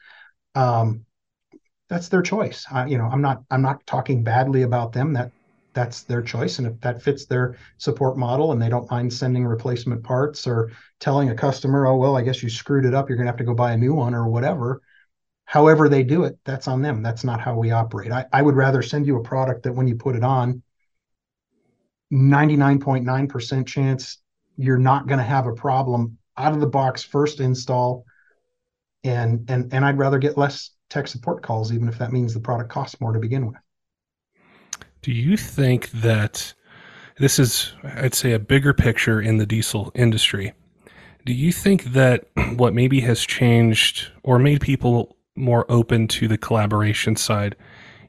Um, 0.56 1.06
that's 1.90 2.08
their 2.08 2.22
choice. 2.22 2.66
I, 2.72 2.86
you 2.86 2.98
know, 2.98 3.06
I'm 3.12 3.22
not 3.22 3.44
I'm 3.52 3.62
not 3.62 3.86
talking 3.86 4.24
badly 4.24 4.62
about 4.62 4.94
them. 4.94 5.14
That 5.14 5.32
that's 5.74 6.04
their 6.04 6.22
choice, 6.22 6.60
and 6.60 6.68
if 6.68 6.80
that 6.82 7.02
fits 7.02 7.26
their 7.26 7.58
support 7.78 8.18
model, 8.18 8.52
and 8.52 8.62
they 8.62 8.70
don't 8.70 8.90
mind 8.90 9.12
sending 9.12 9.46
replacement 9.46 10.04
parts 10.04 10.48
or 10.48 10.72
telling 11.00 11.30
a 11.30 11.36
customer, 11.36 11.88
oh 11.88 11.98
well, 11.98 12.16
I 12.16 12.22
guess 12.22 12.42
you 12.42 12.50
screwed 12.50 12.86
it 12.86 12.94
up, 12.94 13.10
you're 13.10 13.18
gonna 13.18 13.30
have 13.30 13.38
to 13.38 13.44
go 13.44 13.54
buy 13.54 13.74
a 13.74 13.78
new 13.78 13.94
one 13.94 14.14
or 14.14 14.28
whatever. 14.28 14.82
However 15.46 15.90
they 15.90 16.04
do 16.04 16.26
it, 16.26 16.38
that's 16.46 16.68
on 16.68 16.84
them. 16.84 17.02
That's 17.02 17.24
not 17.24 17.42
how 17.42 17.56
we 17.56 17.72
operate. 17.72 18.12
I, 18.12 18.26
I 18.32 18.44
would 18.44 18.56
rather 18.56 18.84
send 18.84 19.08
you 19.08 19.18
a 19.18 19.24
product 19.24 19.64
that 19.64 19.74
when 19.74 19.88
you 19.88 19.96
put 19.96 20.16
it 20.16 20.24
on, 20.24 20.62
99.9% 22.14 23.66
chance 23.66 24.20
you're 24.58 24.78
not 24.78 25.08
going 25.08 25.18
to 25.18 25.24
have 25.24 25.48
a 25.48 25.54
problem 25.54 26.18
out 26.38 26.54
of 26.54 26.60
the 26.60 26.68
box 26.68 27.02
first 27.04 27.40
install 27.40 28.06
and 29.04 29.50
and 29.50 29.74
and 29.74 29.86
I'd 29.86 29.98
rather 29.98 30.18
get 30.18 30.38
less 30.38 30.72
tech 30.90 31.08
support 31.08 31.44
calls, 31.44 31.72
even 31.72 31.88
if 31.88 31.98
that 31.98 32.12
means 32.12 32.34
the 32.34 32.40
product 32.40 32.70
costs 32.70 33.00
more 33.00 33.14
to 33.14 33.20
begin 33.20 33.48
with. 33.48 33.58
Do 35.02 35.12
you 35.12 35.38
think 35.38 35.92
that 35.92 36.54
this 37.18 37.40
is, 37.40 37.74
I'd 37.84 38.14
say, 38.14 38.34
a 38.34 38.40
bigger 38.40 38.74
picture 38.74 39.22
in 39.22 39.38
the 39.38 39.46
diesel 39.46 39.92
industry? 39.96 40.54
Do 41.26 41.34
you 41.34 41.52
think 41.52 41.84
that 41.86 42.26
what 42.56 42.74
maybe 42.74 43.00
has 43.02 43.22
changed 43.22 44.12
or 44.24 44.40
made 44.40 44.62
people 44.62 45.18
more 45.36 45.66
open 45.70 46.08
to 46.08 46.28
the 46.28 46.38
collaboration 46.38 47.16
side 47.16 47.56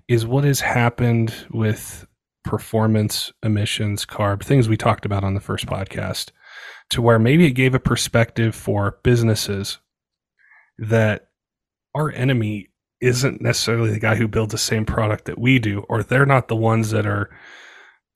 is 0.09 0.27
what 0.27 0.45
has 0.45 0.61
happened 0.61 1.33
with 1.53 2.07
performance, 2.45 3.33
emissions, 3.45 4.05
carb, 4.05 4.43
things 4.43 4.69
we 4.69 4.77
talked 4.77 5.05
about 5.05 5.23
on 5.23 5.35
the 5.35 5.41
first 5.41 5.67
podcast, 5.67 6.31
to 6.89 7.01
where 7.01 7.19
maybe 7.19 7.47
it 7.47 7.53
gave 7.53 7.75
a 7.75 7.81
perspective 7.81 8.55
for 8.55 8.99
businesses 9.05 9.79
that 10.79 11.29
our 11.95 12.11
enemy 12.13 12.70
isn't 13.01 13.41
necessarily 13.41 13.91
the 13.91 14.01
guy 14.01 14.15
who 14.15 14.29
builds 14.29 14.53
the 14.53 14.59
same 14.59 14.85
product 14.85 15.25
that 15.25 15.39
we 15.39 15.59
do, 15.59 15.85
or 15.89 16.03
they're 16.03 16.27
not 16.27 16.49
the 16.49 16.57
ones 16.57 16.91
that 16.91 17.07
are 17.07 17.31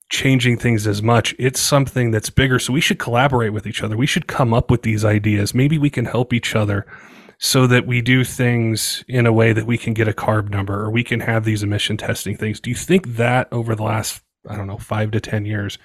changing 0.09 0.57
things 0.57 0.85
as 0.85 1.01
much. 1.01 1.33
It's 1.39 1.59
something 1.59 2.11
that's 2.11 2.29
bigger. 2.29 2.59
So 2.59 2.73
we 2.73 2.81
should 2.81 2.99
collaborate 2.99 3.53
with 3.53 3.65
each 3.65 3.81
other. 3.81 3.97
We 3.97 4.05
should 4.05 4.27
come 4.27 4.53
up 4.53 4.69
with 4.69 4.83
these 4.83 5.03
ideas. 5.03 5.53
Maybe 5.53 5.77
we 5.77 5.89
can 5.89 6.05
help 6.05 6.33
each 6.33 6.55
other 6.55 6.85
so 7.37 7.67
that 7.67 7.85
we 7.85 8.01
do 8.01 8.23
things 8.23 9.03
in 9.07 9.25
a 9.25 9.33
way 9.33 9.51
that 9.51 9.65
we 9.65 9.77
can 9.77 9.93
get 9.93 10.07
a 10.07 10.13
carb 10.13 10.49
number 10.49 10.79
or 10.79 10.89
we 10.89 11.03
can 11.03 11.19
have 11.19 11.43
these 11.43 11.63
emission 11.63 11.97
testing 11.97 12.37
things. 12.37 12.59
Do 12.59 12.69
you 12.69 12.75
think 12.75 13.15
that 13.15 13.47
over 13.51 13.75
the 13.75 13.83
last, 13.83 14.21
I 14.47 14.55
don't 14.55 14.67
know, 14.67 14.77
five 14.77 15.11
to 15.11 15.19
10 15.19 15.45
years 15.45 15.77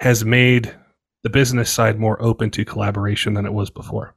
has 0.00 0.24
made 0.24 0.74
the 1.22 1.30
business 1.30 1.70
side 1.70 1.98
more 1.98 2.20
open 2.22 2.50
to 2.50 2.64
collaboration 2.64 3.34
than 3.34 3.46
it 3.46 3.52
was 3.52 3.70
before? 3.70 4.14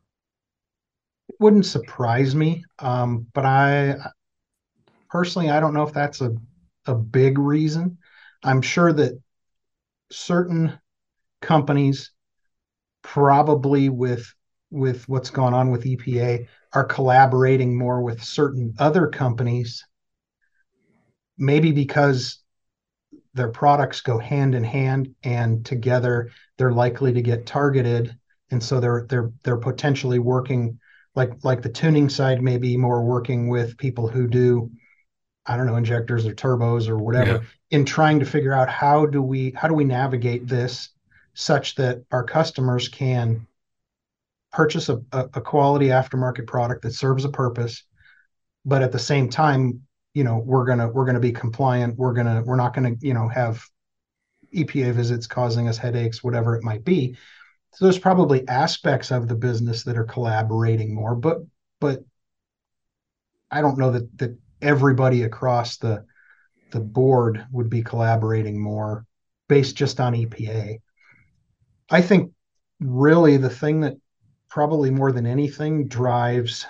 It 1.30 1.36
wouldn't 1.40 1.66
surprise 1.66 2.36
me. 2.36 2.66
Um, 2.80 3.28
but 3.34 3.46
I 3.46 3.98
personally, 5.14 5.52
I 5.52 5.60
don't 5.60 5.76
know 5.76 5.84
if 5.84 5.94
that's 5.94 6.22
a, 6.22 6.36
a 6.88 6.96
big 6.96 7.38
reason. 7.38 8.00
I'm 8.44 8.64
sure 8.64 8.92
that 8.92 9.22
certain 10.12 10.80
companies 11.40 12.12
probably 13.04 13.90
with 13.90 14.26
with 14.72 15.08
what's 15.08 15.30
gone 15.30 15.54
on 15.54 15.70
with 15.70 15.84
EPA 15.84 16.48
are 16.74 16.84
collaborating 16.84 17.78
more 17.78 18.02
with 18.02 18.24
certain 18.24 18.74
other 18.80 19.06
companies 19.08 19.86
maybe 21.38 21.72
because 21.72 22.40
their 23.36 23.50
products 23.50 24.02
go 24.02 24.18
hand 24.18 24.56
in 24.56 24.64
hand 24.64 25.14
and 25.24 25.64
together 25.64 26.32
they're 26.58 26.72
likely 26.72 27.14
to 27.14 27.22
get 27.22 27.46
targeted 27.46 28.16
and 28.50 28.64
so 28.64 28.80
they're 28.80 29.06
they're 29.10 29.32
they're 29.44 29.58
potentially 29.58 30.18
working 30.18 30.80
like 31.14 31.32
like 31.44 31.62
the 31.62 31.70
tuning 31.70 32.10
side 32.10 32.42
maybe 32.42 32.76
more 32.78 33.04
working 33.04 33.48
with 33.48 33.78
people 33.78 34.08
who 34.08 34.28
do 34.28 34.72
I 35.46 35.58
don't 35.58 35.66
know 35.66 35.76
injectors 35.76 36.26
or 36.26 36.34
turbos 36.34 36.88
or 36.88 36.98
whatever 36.98 37.32
yeah. 37.32 37.42
in 37.72 37.86
trying 37.86 38.20
to 38.20 38.26
figure 38.26 38.54
out 38.54 38.70
how 38.70 39.06
do 39.06 39.22
we 39.22 39.52
how 39.52 39.68
do 39.68 39.74
we 39.74 39.84
navigate 39.84 40.48
this 40.48 40.90
such 41.34 41.76
that 41.76 42.04
our 42.12 42.24
customers 42.24 42.88
can 42.88 43.48
purchase 44.52 44.88
a, 44.90 45.02
a 45.12 45.42
quality 45.42 45.88
aftermarket 45.88 46.48
product 46.48 46.84
that 46.84 46.94
serves 46.94 47.26
a 47.26 47.30
purpose 47.30 47.84
but 48.66 48.82
at 48.82 48.92
the 48.92 49.00
same 49.00 49.30
time 49.30 49.82
you 50.14 50.24
know 50.24 50.38
we're 50.38 50.66
gonna 50.66 50.88
we're 50.88 51.06
gonna 51.06 51.20
be 51.20 51.32
compliant 51.32 51.98
we're 51.98 52.14
gonna 52.14 52.42
we're 52.46 52.56
not 52.56 52.74
gonna 52.74 52.94
you 53.02 53.14
know 53.14 53.28
have 53.28 53.66
epa 54.56 54.94
visits 54.94 55.26
causing 55.26 55.68
us 55.68 55.78
headaches 55.78 56.24
whatever 56.24 56.56
it 56.56 56.64
might 56.64 56.86
be 56.86 57.18
so 57.74 57.86
there's 57.86 57.98
probably 57.98 58.48
aspects 58.48 59.10
of 59.10 59.28
the 59.28 59.36
business 59.36 59.84
that 59.84 59.98
are 59.98 60.04
collaborating 60.04 60.94
more 60.94 61.16
but 61.16 61.40
but 61.82 62.04
i 63.50 63.60
don't 63.60 63.80
know 63.80 63.92
that 63.92 64.18
that 64.20 64.38
everybody 64.64 65.24
across 65.24 65.78
the 65.78 66.06
the 66.72 66.80
board 66.80 67.46
would 67.52 67.70
be 67.70 67.84
collaborating 67.84 68.60
more 68.60 69.06
based 69.48 69.76
just 69.76 70.00
on 70.00 70.14
epa 70.14 70.78
i 71.90 72.02
think 72.02 72.32
really 72.80 73.38
the 73.38 73.50
thing 73.50 73.82
that 73.82 73.98
probably 74.50 74.90
more 74.90 75.12
than 75.12 75.26
anything 75.26 75.88
drives 75.88 76.66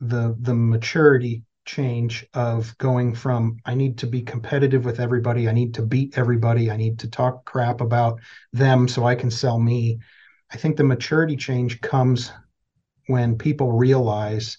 the 0.00 0.36
the 0.40 0.54
maturity 0.54 1.44
change 1.64 2.26
of 2.34 2.76
going 2.78 3.14
from 3.14 3.56
I 3.64 3.74
need 3.74 3.98
to 3.98 4.06
be 4.06 4.22
competitive 4.22 4.84
with 4.84 5.00
everybody, 5.00 5.48
I 5.48 5.52
need 5.52 5.74
to 5.74 5.82
beat 5.82 6.18
everybody, 6.18 6.70
I 6.70 6.76
need 6.76 6.98
to 7.00 7.10
talk 7.10 7.44
crap 7.44 7.80
about 7.80 8.20
them 8.52 8.88
so 8.88 9.04
I 9.04 9.14
can 9.14 9.30
sell 9.30 9.58
me. 9.58 10.00
I 10.52 10.56
think 10.56 10.76
the 10.76 10.84
maturity 10.84 11.36
change 11.36 11.80
comes 11.80 12.32
when 13.06 13.38
people 13.38 13.72
realize 13.72 14.58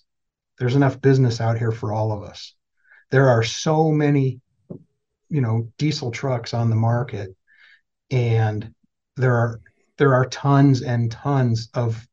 there's 0.64 0.78
enough 0.78 1.02
business 1.02 1.42
out 1.42 1.58
here 1.58 1.74
for 1.74 1.92
all 1.92 2.14
of 2.14 2.24
us. 2.24 2.54
There 3.12 3.28
are 3.28 3.44
so 3.44 3.92
many, 3.92 4.40
you 5.28 5.42
know, 5.42 5.68
diesel 5.78 6.10
trucks 6.10 6.54
on 6.54 6.70
the 6.70 6.76
market 6.78 7.36
and 8.10 8.74
there 9.18 9.36
are 9.36 9.60
there 9.98 10.14
are 10.14 10.26
tons 10.28 10.82
and 10.82 11.12
tons 11.12 11.68
of 11.74 12.08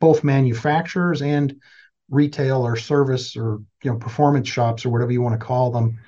both 0.00 0.24
manufacturers 0.24 1.20
and 1.20 1.60
retail 2.08 2.66
or 2.66 2.76
service 2.76 3.36
or 3.36 3.60
you 3.84 3.90
know 3.90 3.98
performance 3.98 4.48
shops 4.48 4.86
or 4.86 4.88
whatever 4.88 5.12
you 5.12 5.20
want 5.20 5.38
to 5.38 5.46
call 5.46 5.70
them 5.70 5.98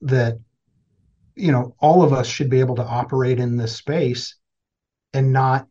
that 0.00 0.40
you 1.36 1.52
know 1.52 1.76
all 1.78 2.02
of 2.02 2.12
us 2.12 2.26
should 2.26 2.50
be 2.50 2.58
able 2.58 2.74
to 2.74 2.84
operate 2.84 3.38
in 3.38 3.56
this 3.56 3.76
space 3.76 4.34
and 5.14 5.32
not 5.32 5.68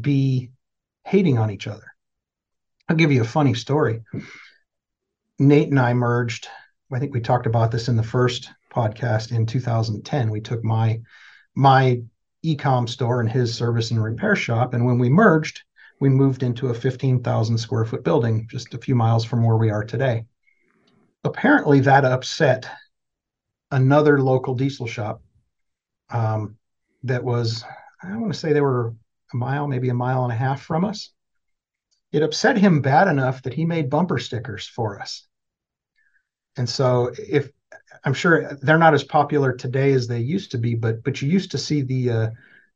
be 0.00 0.52
hating 1.02 1.38
on 1.38 1.50
each 1.50 1.66
other 1.66 1.93
i'll 2.88 2.96
give 2.96 3.12
you 3.12 3.22
a 3.22 3.26
funny 3.26 3.54
story 3.54 4.02
nate 5.38 5.68
and 5.68 5.80
i 5.80 5.92
merged 5.92 6.48
i 6.92 6.98
think 6.98 7.12
we 7.12 7.20
talked 7.20 7.46
about 7.46 7.70
this 7.70 7.88
in 7.88 7.96
the 7.96 8.02
first 8.02 8.50
podcast 8.72 9.32
in 9.32 9.46
2010 9.46 10.30
we 10.30 10.40
took 10.40 10.62
my 10.64 11.00
my 11.54 12.00
e-com 12.44 12.86
store 12.86 13.20
and 13.20 13.30
his 13.30 13.54
service 13.54 13.90
and 13.90 14.02
repair 14.02 14.36
shop. 14.36 14.74
And 14.74 14.84
when 14.84 14.98
we 14.98 15.08
merged, 15.08 15.62
we 15.98 16.10
moved 16.10 16.42
into 16.42 16.68
a 16.68 16.74
15,000 16.74 17.56
square 17.56 17.86
foot 17.86 18.04
building 18.04 18.46
just 18.50 18.74
a 18.74 18.78
few 18.78 18.94
miles 18.94 19.24
from 19.24 19.42
where 19.42 19.56
we 19.56 19.70
are 19.70 19.84
today. 19.84 20.26
Apparently, 21.24 21.80
that 21.80 22.04
upset 22.04 22.68
another 23.70 24.20
local 24.20 24.54
diesel 24.54 24.86
shop 24.86 25.22
um, 26.10 26.56
that 27.02 27.24
was, 27.24 27.64
I 28.02 28.14
want 28.16 28.32
to 28.32 28.38
say 28.38 28.52
they 28.52 28.60
were 28.60 28.94
a 29.32 29.36
mile, 29.36 29.66
maybe 29.66 29.88
a 29.88 29.94
mile 29.94 30.24
and 30.24 30.32
a 30.32 30.36
half 30.36 30.60
from 30.60 30.84
us. 30.84 31.10
It 32.14 32.22
upset 32.22 32.56
him 32.56 32.80
bad 32.80 33.08
enough 33.08 33.42
that 33.42 33.54
he 33.54 33.64
made 33.64 33.90
bumper 33.90 34.20
stickers 34.20 34.68
for 34.68 35.00
us. 35.00 35.26
And 36.56 36.70
so, 36.70 37.10
if 37.18 37.50
I'm 38.04 38.14
sure 38.14 38.54
they're 38.62 38.78
not 38.78 38.94
as 38.94 39.02
popular 39.02 39.52
today 39.52 39.92
as 39.94 40.06
they 40.06 40.20
used 40.20 40.52
to 40.52 40.58
be, 40.58 40.76
but 40.76 41.02
but 41.02 41.20
you 41.20 41.28
used 41.28 41.50
to 41.50 41.58
see 41.58 41.82
the 41.82 42.10
uh, 42.10 42.30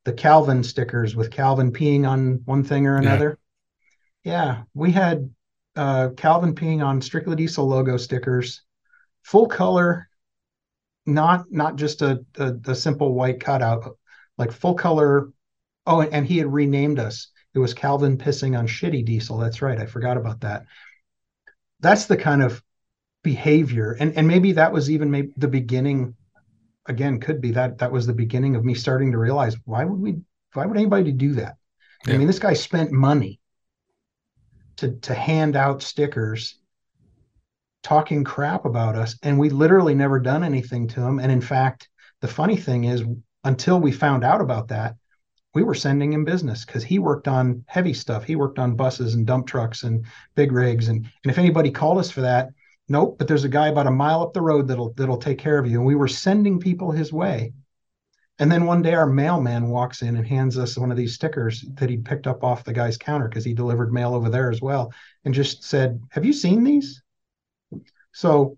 the 0.05 0.13
Calvin 0.13 0.65
stickers 0.65 1.15
with 1.15 1.31
Calvin 1.31 1.71
peeing 1.71 2.05
on 2.05 2.43
one 2.47 2.65
thing 2.65 2.89
or 2.89 2.97
another. 2.97 3.39
Yeah, 4.25 4.33
yeah 4.33 4.63
we 4.75 4.91
had 4.91 5.33
uh, 5.77 6.09
Calvin 6.17 6.57
peeing 6.57 6.85
on 6.85 7.01
Strictly 7.01 7.37
Diesel 7.37 7.65
logo 7.65 7.97
stickers, 7.97 8.63
full 9.23 9.47
color, 9.47 10.09
not 11.07 11.45
not 11.53 11.77
just 11.77 12.03
a, 12.03 12.27
a, 12.39 12.55
a 12.67 12.75
simple 12.75 13.15
white 13.15 13.39
cutout, 13.39 13.99
like 14.37 14.51
full 14.51 14.75
color. 14.75 15.29
Oh, 15.87 16.03
and 16.03 16.27
he 16.27 16.39
had 16.39 16.53
renamed 16.53 16.99
us. 16.99 17.29
It 17.55 17.59
was 17.59 17.75
Calvin 17.75 18.19
pissing 18.19 18.59
on 18.59 18.67
shitty 18.67 19.05
diesel. 19.05 19.39
That's 19.39 19.63
right. 19.63 19.79
I 19.79 19.87
forgot 19.87 20.17
about 20.17 20.41
that. 20.41 20.65
That's 21.81 22.07
the 22.07 22.17
kind 22.17 22.43
of 22.43 22.63
behavior 23.23 23.97
and 23.99 24.17
and 24.17 24.29
maybe 24.29 24.53
that 24.53 24.73
was 24.73 24.91
even 24.91 25.11
maybe 25.11 25.33
the 25.37 25.49
beginning 25.49 26.15
again 26.87 27.19
could 27.19 27.41
be 27.41 27.51
that 27.51 27.79
that 27.79 27.91
was 27.91 28.07
the 28.07 28.13
beginning 28.13 28.55
of 28.55 28.65
me 28.65 28.75
starting 28.75 29.11
to 29.13 29.19
realize 29.19 29.57
why 29.65 29.85
would 29.85 30.01
we 30.01 30.17
why 30.55 30.65
would 30.65 30.77
anybody 30.77 31.11
do 31.11 31.33
that 31.33 31.57
yeah. 32.07 32.15
i 32.15 32.17
mean 32.17 32.27
this 32.27 32.39
guy 32.39 32.53
spent 32.53 32.93
money 32.93 33.41
to 34.77 34.93
to 35.01 35.15
hand 35.15 35.57
out 35.57 35.83
stickers 35.83 36.59
talking 37.83 38.23
crap 38.23 38.65
about 38.65 38.95
us 38.95 39.17
and 39.23 39.39
we 39.39 39.51
literally 39.51 39.95
never 39.95 40.21
done 40.21 40.45
anything 40.45 40.87
to 40.87 41.01
him 41.01 41.19
and 41.19 41.33
in 41.33 41.41
fact 41.41 41.89
the 42.21 42.29
funny 42.29 42.57
thing 42.57 42.85
is 42.85 43.03
until 43.45 43.81
we 43.81 43.91
found 43.91 44.23
out 44.23 44.41
about 44.41 44.69
that 44.69 44.95
we 45.55 45.63
were 45.63 45.75
sending 45.75 46.13
him 46.13 46.25
business 46.25 46.65
because 46.65 46.85
he 46.85 46.99
worked 46.99 47.29
on 47.29 47.65
heavy 47.67 47.95
stuff 47.95 48.25
he 48.25 48.37
worked 48.37 48.59
on 48.59 48.77
buses 48.77 49.15
and 49.15 49.27
dump 49.27 49.47
trucks 49.47 49.83
and 49.83 50.05
big 50.35 50.53
rigs 50.53 50.89
and 50.89 50.99
and 50.99 51.31
if 51.31 51.39
anybody 51.39 51.71
called 51.71 51.99
us 51.99 52.11
for 52.11 52.21
that 52.21 52.49
Nope, 52.89 53.19
but 53.19 53.29
there's 53.29 53.45
a 53.45 53.51
guy 53.51 53.69
about 53.69 53.87
a 53.87 53.91
mile 53.91 54.23
up 54.23 54.33
the 54.33 54.41
road 54.41 54.67
that'll 54.67 54.95
that'll 54.95 55.19
take 55.19 55.39
care 55.39 55.59
of 55.59 55.67
you. 55.67 55.79
And 55.79 55.87
we 55.87 55.95
were 55.95 56.09
sending 56.09 56.59
people 56.59 56.91
his 56.91 57.13
way. 57.13 57.53
And 58.39 58.51
then 58.51 58.67
one 58.67 58.83
day 58.83 58.95
our 58.95 59.07
mailman 59.07 59.69
walks 59.69 60.03
in 60.03 60.17
and 60.17 60.27
hands 60.27 60.57
us 60.57 60.79
one 60.79 60.91
of 60.91 60.97
these 60.97 61.15
stickers 61.15 61.65
that 61.75 61.91
he 61.91 61.97
picked 61.99 62.27
up 62.27 62.45
off 62.45 62.65
the 62.65 62.73
guy's 62.73 62.97
counter 62.97 63.29
because 63.29 63.45
he 63.45 63.53
delivered 63.53 63.93
mail 63.93 64.15
over 64.15 64.31
there 64.31 64.51
as 64.51 64.63
well, 64.63 64.93
and 65.25 65.35
just 65.35 65.65
said, 65.65 66.01
"Have 66.11 66.25
you 66.25 66.33
seen 66.33 66.65
these?" 66.65 67.03
So 68.13 68.58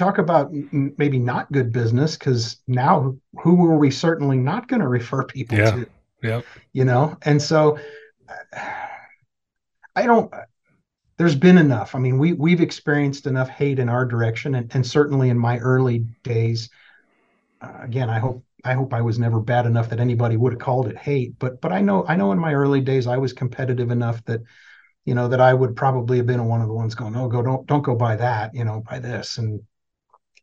talk 0.00 0.18
about 0.18 0.50
maybe 0.72 1.18
not 1.18 1.50
good 1.52 1.72
business 1.72 2.16
because 2.16 2.56
now 2.66 3.14
who 3.40 3.54
were 3.54 3.76
we 3.76 3.90
certainly 3.90 4.36
not 4.36 4.68
going 4.68 4.80
to 4.80 4.88
refer 4.88 5.24
people 5.24 5.58
yeah. 5.58 5.70
to? 5.70 5.86
Yeah. 6.22 6.40
You 6.72 6.84
know, 6.84 7.16
and 7.22 7.40
so 7.40 7.78
I 9.96 10.06
don't 10.06 10.32
there's 11.20 11.36
been 11.36 11.58
enough. 11.58 11.94
I 11.94 11.98
mean, 11.98 12.18
we 12.18 12.32
we've 12.32 12.62
experienced 12.62 13.26
enough 13.26 13.50
hate 13.50 13.78
in 13.78 13.90
our 13.90 14.06
direction, 14.06 14.54
and, 14.54 14.74
and 14.74 14.86
certainly 14.86 15.28
in 15.28 15.38
my 15.38 15.58
early 15.58 16.06
days. 16.22 16.70
Uh, 17.60 17.74
again, 17.82 18.08
I 18.08 18.18
hope 18.18 18.42
I 18.64 18.72
hope 18.72 18.94
I 18.94 19.02
was 19.02 19.18
never 19.18 19.38
bad 19.38 19.66
enough 19.66 19.90
that 19.90 20.00
anybody 20.00 20.38
would 20.38 20.54
have 20.54 20.60
called 20.60 20.88
it 20.88 20.96
hate, 20.96 21.38
but 21.38 21.60
but 21.60 21.72
I 21.72 21.82
know 21.82 22.06
I 22.06 22.16
know 22.16 22.32
in 22.32 22.38
my 22.38 22.54
early 22.54 22.80
days 22.80 23.06
I 23.06 23.18
was 23.18 23.34
competitive 23.34 23.90
enough 23.90 24.24
that, 24.24 24.40
you 25.04 25.14
know, 25.14 25.28
that 25.28 25.42
I 25.42 25.52
would 25.52 25.76
probably 25.76 26.16
have 26.16 26.26
been 26.26 26.46
one 26.46 26.62
of 26.62 26.68
the 26.68 26.74
ones 26.74 26.94
going, 26.94 27.14
oh, 27.16 27.28
go 27.28 27.42
don't 27.42 27.66
don't 27.66 27.82
go 27.82 27.94
buy 27.94 28.16
that, 28.16 28.54
you 28.54 28.64
know, 28.64 28.82
buy 28.88 28.98
this, 28.98 29.36
and 29.36 29.60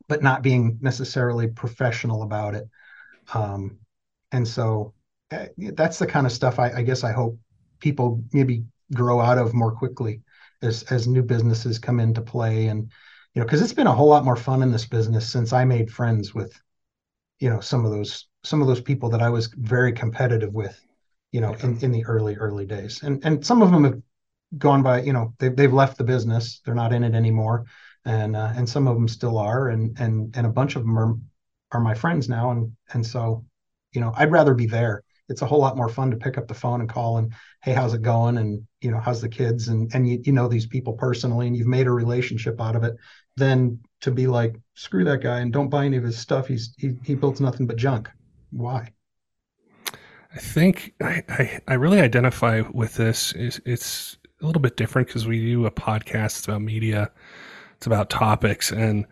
but 0.07 0.23
not 0.23 0.41
being 0.41 0.77
necessarily 0.81 1.47
professional 1.47 2.23
about 2.23 2.55
it. 2.55 2.67
Um, 3.33 3.79
and 4.31 4.47
so 4.47 4.93
uh, 5.31 5.47
that's 5.57 5.99
the 5.99 6.07
kind 6.07 6.25
of 6.25 6.31
stuff 6.31 6.59
I, 6.59 6.71
I 6.71 6.81
guess 6.81 7.03
I 7.03 7.11
hope 7.11 7.37
people 7.79 8.23
maybe 8.31 8.63
grow 8.93 9.19
out 9.19 9.37
of 9.37 9.53
more 9.53 9.71
quickly 9.71 10.21
as 10.61 10.83
as 10.83 11.07
new 11.07 11.21
businesses 11.21 11.77
come 11.77 11.99
into 11.99 12.21
play 12.21 12.67
and 12.67 12.89
you 13.33 13.39
know 13.39 13.45
because 13.45 13.61
it's 13.61 13.73
been 13.73 13.85
a 13.85 13.93
whole 13.93 14.07
lot 14.07 14.25
more 14.25 14.37
fun 14.37 14.63
in 14.63 14.71
this 14.71 14.85
business 14.85 15.29
since 15.29 15.53
i 15.53 15.63
made 15.63 15.91
friends 15.91 16.33
with 16.33 16.59
you 17.39 17.49
know 17.49 17.59
some 17.59 17.85
of 17.85 17.91
those 17.91 18.27
some 18.43 18.61
of 18.61 18.67
those 18.67 18.81
people 18.81 19.09
that 19.09 19.21
i 19.21 19.29
was 19.29 19.47
very 19.55 19.91
competitive 19.91 20.53
with 20.53 20.81
you 21.31 21.41
know, 21.41 21.53
in, 21.61 21.77
in 21.83 21.91
the 21.91 22.05
early, 22.05 22.35
early 22.35 22.65
days. 22.65 23.03
And 23.03 23.23
and 23.25 23.45
some 23.45 23.61
of 23.61 23.71
them 23.71 23.83
have 23.83 24.01
gone 24.57 24.81
by, 24.81 25.01
you 25.01 25.13
know, 25.13 25.33
they've 25.39 25.55
they've 25.55 25.73
left 25.73 25.97
the 25.97 26.03
business. 26.03 26.61
They're 26.63 26.75
not 26.75 26.93
in 26.93 27.03
it 27.03 27.13
anymore. 27.13 27.65
And 28.07 28.35
uh, 28.35 28.53
and 28.55 28.67
some 28.67 28.87
of 28.87 28.95
them 28.95 29.07
still 29.07 29.37
are, 29.37 29.69
and 29.69 29.99
and 29.99 30.35
and 30.35 30.47
a 30.47 30.49
bunch 30.49 30.75
of 30.75 30.83
them 30.83 30.97
are 30.97 31.15
are 31.71 31.81
my 31.81 31.93
friends 31.93 32.29
now. 32.29 32.51
And 32.51 32.71
and 32.93 33.05
so, 33.05 33.45
you 33.91 34.01
know, 34.01 34.13
I'd 34.15 34.31
rather 34.31 34.53
be 34.53 34.65
there. 34.65 35.03
It's 35.29 35.41
a 35.41 35.45
whole 35.45 35.59
lot 35.59 35.75
more 35.75 35.89
fun 35.89 36.11
to 36.11 36.17
pick 36.17 36.37
up 36.37 36.47
the 36.47 36.53
phone 36.53 36.79
and 36.79 36.89
call 36.89 37.17
and 37.17 37.33
hey, 37.61 37.73
how's 37.73 37.93
it 37.93 38.01
going? 38.01 38.37
And 38.37 38.65
you 38.81 38.91
know, 38.91 38.99
how's 38.99 39.21
the 39.21 39.29
kids? 39.29 39.67
And 39.67 39.93
and 39.93 40.07
you, 40.07 40.21
you 40.23 40.31
know 40.31 40.47
these 40.47 40.67
people 40.67 40.93
personally 40.93 41.47
and 41.47 41.57
you've 41.57 41.67
made 41.67 41.87
a 41.87 41.91
relationship 41.91 42.61
out 42.61 42.77
of 42.77 42.83
it 42.83 42.95
than 43.35 43.79
to 44.01 44.11
be 44.11 44.25
like, 44.25 44.55
screw 44.75 45.03
that 45.03 45.21
guy 45.21 45.39
and 45.39 45.51
don't 45.51 45.69
buy 45.69 45.85
any 45.85 45.97
of 45.97 46.03
his 46.03 46.17
stuff. 46.17 46.47
He's 46.47 46.73
he 46.77 46.93
he 47.03 47.13
builds 47.13 47.41
nothing 47.41 47.67
but 47.67 47.75
junk. 47.75 48.09
Why? 48.51 48.93
I 50.33 50.39
think 50.39 50.93
I, 51.01 51.23
I, 51.29 51.59
I 51.67 51.73
really 51.73 51.99
identify 51.99 52.61
with 52.71 52.95
this. 52.95 53.33
Is 53.33 53.59
it's 53.65 54.17
a 54.41 54.45
little 54.45 54.61
bit 54.61 54.77
different 54.77 55.07
because 55.07 55.27
we 55.27 55.45
do 55.45 55.65
a 55.65 55.71
podcast. 55.71 56.37
It's 56.37 56.45
about 56.45 56.61
media. 56.61 57.11
It's 57.77 57.87
about 57.87 58.09
topics, 58.09 58.71
and 58.71 59.05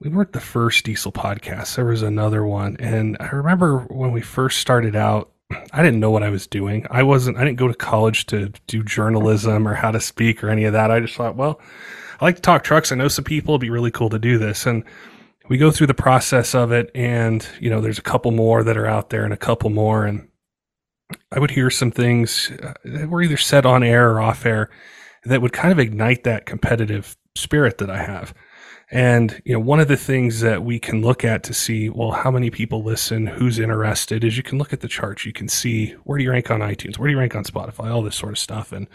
we 0.00 0.10
weren't 0.10 0.32
the 0.32 0.40
first 0.40 0.84
diesel 0.84 1.10
podcast. 1.10 1.76
There 1.76 1.86
was 1.86 2.02
another 2.02 2.44
one, 2.44 2.76
and 2.78 3.16
I 3.18 3.28
remember 3.30 3.80
when 3.88 4.12
we 4.12 4.20
first 4.20 4.58
started 4.58 4.94
out. 4.94 5.32
I 5.72 5.82
didn't 5.82 6.00
know 6.00 6.10
what 6.10 6.22
I 6.22 6.28
was 6.28 6.46
doing. 6.46 6.86
I 6.90 7.02
wasn't. 7.02 7.38
I 7.38 7.44
didn't 7.44 7.58
go 7.58 7.68
to 7.68 7.74
college 7.74 8.26
to 8.26 8.52
do 8.66 8.82
journalism 8.82 9.66
or 9.66 9.74
how 9.74 9.90
to 9.90 10.00
speak 10.00 10.44
or 10.44 10.50
any 10.50 10.64
of 10.64 10.74
that. 10.74 10.90
I 10.90 11.00
just 11.00 11.14
thought, 11.14 11.36
well, 11.36 11.58
I 12.20 12.26
like 12.26 12.36
to 12.36 12.42
talk 12.42 12.62
trucks. 12.62 12.92
I 12.92 12.96
know 12.96 13.08
some 13.08 13.24
people. 13.24 13.54
It'd 13.54 13.62
be 13.62 13.70
really 13.70 13.90
cool 13.90 14.10
to 14.10 14.18
do 14.18 14.36
this, 14.36 14.66
and 14.66 14.84
we 15.48 15.56
go 15.56 15.70
through 15.70 15.86
the 15.86 15.94
process 15.94 16.54
of 16.54 16.72
it 16.72 16.90
and 16.94 17.48
you 17.60 17.70
know 17.70 17.80
there's 17.80 17.98
a 17.98 18.02
couple 18.02 18.30
more 18.30 18.62
that 18.62 18.76
are 18.76 18.86
out 18.86 19.10
there 19.10 19.24
and 19.24 19.32
a 19.32 19.38
couple 19.38 19.70
more 19.70 20.04
and 20.04 20.28
i 21.32 21.38
would 21.38 21.50
hear 21.50 21.70
some 21.70 21.90
things 21.90 22.52
that 22.84 23.08
were 23.08 23.22
either 23.22 23.36
said 23.36 23.64
on 23.64 23.82
air 23.82 24.10
or 24.10 24.20
off 24.20 24.44
air 24.44 24.70
that 25.24 25.42
would 25.42 25.52
kind 25.52 25.72
of 25.72 25.78
ignite 25.78 26.24
that 26.24 26.46
competitive 26.46 27.16
spirit 27.38 27.78
that 27.78 27.90
i 27.90 27.98
have 27.98 28.34
and 28.90 29.40
you 29.44 29.52
know 29.52 29.60
one 29.60 29.80
of 29.80 29.88
the 29.88 29.96
things 29.96 30.40
that 30.40 30.64
we 30.64 30.78
can 30.78 31.02
look 31.02 31.24
at 31.24 31.42
to 31.42 31.54
see 31.54 31.88
well 31.88 32.12
how 32.12 32.30
many 32.30 32.50
people 32.50 32.82
listen 32.82 33.26
who's 33.26 33.58
interested 33.58 34.24
is 34.24 34.36
you 34.36 34.42
can 34.42 34.58
look 34.58 34.72
at 34.72 34.80
the 34.80 34.88
charts 34.88 35.24
you 35.24 35.32
can 35.32 35.48
see 35.48 35.92
where 36.04 36.18
do 36.18 36.24
you 36.24 36.30
rank 36.30 36.50
on 36.50 36.60
itunes 36.60 36.98
where 36.98 37.08
do 37.08 37.12
you 37.12 37.18
rank 37.18 37.34
on 37.34 37.44
spotify 37.44 37.90
all 37.90 38.02
this 38.02 38.16
sort 38.16 38.32
of 38.32 38.38
stuff 38.38 38.72
and 38.72 38.88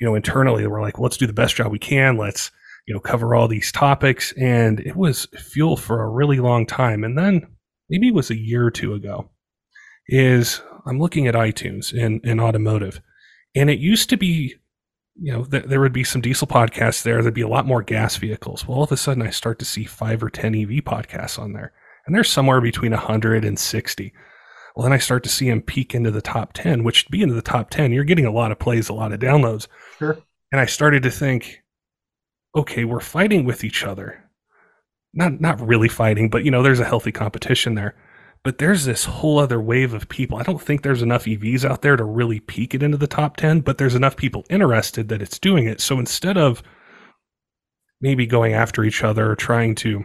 you 0.00 0.06
know 0.06 0.14
internally 0.14 0.66
we're 0.66 0.82
like 0.82 0.98
well, 0.98 1.04
let's 1.04 1.16
do 1.16 1.26
the 1.26 1.32
best 1.32 1.56
job 1.56 1.70
we 1.70 1.78
can 1.78 2.16
let's 2.16 2.50
you 2.90 2.94
know, 2.94 3.00
cover 3.00 3.36
all 3.36 3.46
these 3.46 3.70
topics. 3.70 4.32
And 4.32 4.80
it 4.80 4.96
was 4.96 5.28
fuel 5.38 5.76
for 5.76 6.02
a 6.02 6.10
really 6.10 6.40
long 6.40 6.66
time. 6.66 7.04
And 7.04 7.16
then 7.16 7.46
maybe 7.88 8.08
it 8.08 8.14
was 8.14 8.30
a 8.30 8.36
year 8.36 8.66
or 8.66 8.70
two 8.72 8.94
ago, 8.94 9.30
is 10.08 10.60
I'm 10.86 10.98
looking 10.98 11.28
at 11.28 11.36
iTunes 11.36 11.94
in, 11.94 12.20
in 12.24 12.40
automotive. 12.40 13.00
And 13.54 13.70
it 13.70 13.78
used 13.78 14.10
to 14.10 14.16
be, 14.16 14.56
you 15.16 15.32
know, 15.32 15.44
th- 15.44 15.64
there 15.64 15.80
would 15.80 15.92
be 15.92 16.04
some 16.04 16.20
diesel 16.20 16.46
podcasts 16.46 17.02
there. 17.02 17.22
There'd 17.22 17.34
be 17.34 17.40
a 17.40 17.48
lot 17.48 17.66
more 17.66 17.82
gas 17.82 18.16
vehicles. 18.16 18.66
Well, 18.66 18.78
all 18.78 18.84
of 18.84 18.92
a 18.92 18.96
sudden 18.96 19.22
I 19.22 19.30
start 19.30 19.58
to 19.60 19.64
see 19.64 19.84
five 19.84 20.22
or 20.22 20.30
10 20.30 20.54
EV 20.54 20.68
podcasts 20.84 21.38
on 21.38 21.52
there. 21.52 21.72
And 22.06 22.14
they're 22.14 22.24
somewhere 22.24 22.60
between 22.60 22.92
100 22.92 23.44
and 23.44 23.58
60. 23.58 24.12
Well, 24.74 24.84
then 24.84 24.92
I 24.92 24.98
start 24.98 25.22
to 25.24 25.28
see 25.28 25.48
them 25.48 25.62
peak 25.62 25.94
into 25.94 26.10
the 26.10 26.22
top 26.22 26.52
10, 26.54 26.84
which 26.84 27.04
to 27.04 27.10
be 27.10 27.22
into 27.22 27.34
the 27.34 27.42
top 27.42 27.70
10, 27.70 27.92
you're 27.92 28.04
getting 28.04 28.26
a 28.26 28.32
lot 28.32 28.52
of 28.52 28.58
plays, 28.58 28.88
a 28.88 28.94
lot 28.94 29.12
of 29.12 29.20
downloads. 29.20 29.66
Sure. 29.98 30.18
And 30.52 30.60
I 30.60 30.66
started 30.66 31.02
to 31.02 31.10
think, 31.10 31.62
okay, 32.54 32.84
we're 32.84 33.00
fighting 33.00 33.44
with 33.44 33.64
each 33.64 33.84
other. 33.84 34.24
Not 35.12 35.40
not 35.40 35.60
really 35.60 35.88
fighting, 35.88 36.30
but 36.30 36.44
you 36.44 36.52
know, 36.52 36.62
there's 36.62 36.80
a 36.80 36.84
healthy 36.84 37.10
competition 37.10 37.74
there. 37.74 37.96
But 38.42 38.58
there's 38.58 38.84
this 38.86 39.04
whole 39.04 39.38
other 39.38 39.60
wave 39.60 39.92
of 39.92 40.08
people. 40.08 40.38
I 40.38 40.42
don't 40.42 40.60
think 40.60 40.82
there's 40.82 41.02
enough 41.02 41.24
EVs 41.24 41.64
out 41.68 41.82
there 41.82 41.96
to 41.96 42.04
really 42.04 42.40
peak 42.40 42.74
it 42.74 42.82
into 42.82 42.96
the 42.96 43.06
top 43.06 43.36
10, 43.36 43.60
but 43.60 43.76
there's 43.76 43.94
enough 43.94 44.16
people 44.16 44.46
interested 44.48 45.08
that 45.08 45.20
it's 45.20 45.38
doing 45.38 45.66
it. 45.66 45.80
So 45.80 45.98
instead 45.98 46.38
of 46.38 46.62
maybe 48.00 48.26
going 48.26 48.54
after 48.54 48.82
each 48.82 49.04
other 49.04 49.30
or 49.30 49.36
trying 49.36 49.74
to 49.76 50.04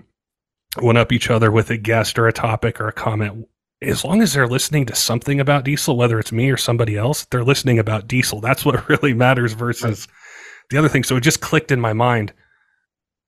one 0.79 0.97
up 0.97 1.13
each 1.13 1.29
other 1.29 1.49
with 1.49 1.69
a 1.69 1.77
guest 1.77 2.19
or 2.19 2.27
a 2.27 2.33
topic 2.33 2.81
or 2.81 2.89
a 2.89 2.93
comment, 2.93 3.47
as 3.81 4.03
long 4.03 4.21
as 4.21 4.33
they're 4.33 4.47
listening 4.47 4.85
to 4.87 4.95
something 4.95 5.39
about 5.39 5.63
diesel, 5.63 5.95
whether 5.95 6.19
it's 6.19 6.33
me 6.33 6.51
or 6.51 6.57
somebody 6.57 6.97
else, 6.97 7.23
they're 7.25 7.43
listening 7.43 7.79
about 7.79 8.07
diesel. 8.07 8.41
That's 8.41 8.65
what 8.65 8.89
really 8.89 9.13
matters 9.13 9.53
versus 9.53 10.07
right 10.07 10.15
the 10.69 10.77
other 10.77 10.89
thing. 10.89 11.03
So 11.03 11.15
it 11.17 11.21
just 11.21 11.41
clicked 11.41 11.71
in 11.71 11.79
my 11.79 11.93
mind. 11.93 12.33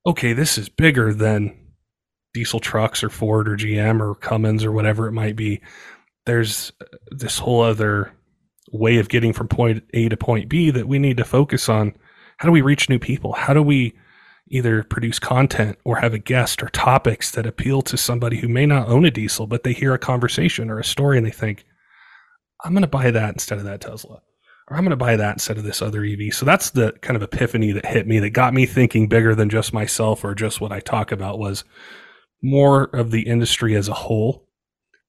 Okay, 0.05 0.33
this 0.33 0.57
is 0.57 0.69
bigger 0.69 1.13
than 1.13 1.57
diesel 2.37 2.59
trucks 2.59 3.03
or 3.03 3.09
Ford 3.09 3.49
or 3.49 3.57
GM 3.57 3.99
or 3.99 4.13
Cummins 4.13 4.63
or 4.63 4.71
whatever 4.71 5.07
it 5.07 5.11
might 5.11 5.35
be. 5.35 5.59
There's 6.27 6.71
uh, 6.79 6.85
this 7.09 7.39
whole 7.39 7.61
other 7.61 8.13
way 8.71 8.99
of 8.99 9.09
getting 9.09 9.33
from 9.33 9.47
point 9.47 9.83
A 9.95 10.07
to 10.07 10.15
point 10.15 10.47
B 10.47 10.69
that 10.69 10.87
we 10.87 10.99
need 10.99 11.17
to 11.17 11.25
focus 11.25 11.67
on. 11.67 11.95
How 12.37 12.47
do 12.47 12.51
we 12.51 12.61
reach 12.61 12.89
new 12.89 12.99
people? 12.99 13.33
How 13.33 13.55
do 13.55 13.63
we 13.63 13.97
either 14.49 14.83
produce 14.83 15.17
content 15.17 15.79
or 15.83 15.97
have 15.97 16.13
a 16.13 16.19
guest 16.19 16.61
or 16.61 16.69
topics 16.69 17.31
that 17.31 17.47
appeal 17.47 17.81
to 17.81 17.97
somebody 17.97 18.37
who 18.37 18.47
may 18.47 18.67
not 18.67 18.87
own 18.87 19.03
a 19.03 19.09
diesel, 19.09 19.47
but 19.47 19.63
they 19.63 19.73
hear 19.73 19.95
a 19.95 19.99
conversation 19.99 20.69
or 20.69 20.77
a 20.77 20.83
story 20.83 21.17
and 21.17 21.25
they 21.25 21.31
think, 21.31 21.65
I'm 22.63 22.73
going 22.73 22.83
to 22.83 22.87
buy 22.87 23.09
that 23.09 23.33
instead 23.33 23.57
of 23.57 23.63
that 23.63 23.81
Tesla 23.81 24.21
or 24.69 24.75
I'm 24.75 24.83
going 24.83 24.91
to 24.91 24.97
buy 24.97 25.15
that 25.15 25.33
instead 25.33 25.57
of 25.57 25.63
this 25.63 25.81
other 25.81 26.03
EV. 26.03 26.33
So 26.33 26.45
that's 26.45 26.71
the 26.71 26.91
kind 27.01 27.15
of 27.15 27.23
epiphany 27.23 27.71
that 27.71 27.85
hit 27.85 28.05
me 28.05 28.19
that 28.19 28.31
got 28.31 28.53
me 28.53 28.65
thinking 28.65 29.07
bigger 29.07 29.33
than 29.33 29.49
just 29.49 29.73
myself 29.73 30.23
or 30.23 30.35
just 30.35 30.59
what 30.59 30.73
I 30.73 30.79
talk 30.81 31.11
about 31.11 31.39
was 31.39 31.63
more 32.41 32.83
of 32.95 33.11
the 33.11 33.21
industry 33.21 33.75
as 33.75 33.87
a 33.87 33.93
whole 33.93 34.47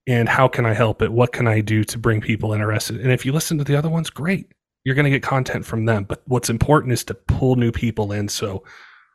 and 0.07 0.29
how 0.29 0.49
can 0.49 0.65
I 0.65 0.73
help 0.73 1.03
it? 1.03 1.13
What 1.13 1.33
can 1.33 1.47
I 1.47 1.61
do 1.61 1.85
to 1.85 1.99
bring 1.99 2.21
people 2.21 2.53
interested? 2.53 3.01
And 3.01 3.13
if 3.13 3.27
you 3.27 3.33
listen 3.33 3.59
to 3.59 3.65
the 3.65 3.77
other 3.77 3.91
ones, 3.91 4.09
great. 4.09 4.53
You're 4.85 4.95
going 4.95 5.05
to 5.05 5.11
get 5.11 5.23
content 5.23 5.67
from 5.67 5.85
them. 5.85 6.05
But 6.05 6.23
what's 6.27 6.49
important 6.49 6.93
is 6.93 7.05
to 7.05 7.15
pull 7.15 7.57
new 7.57 7.71
people 7.71 8.13
in 8.13 8.29
so 8.29 8.65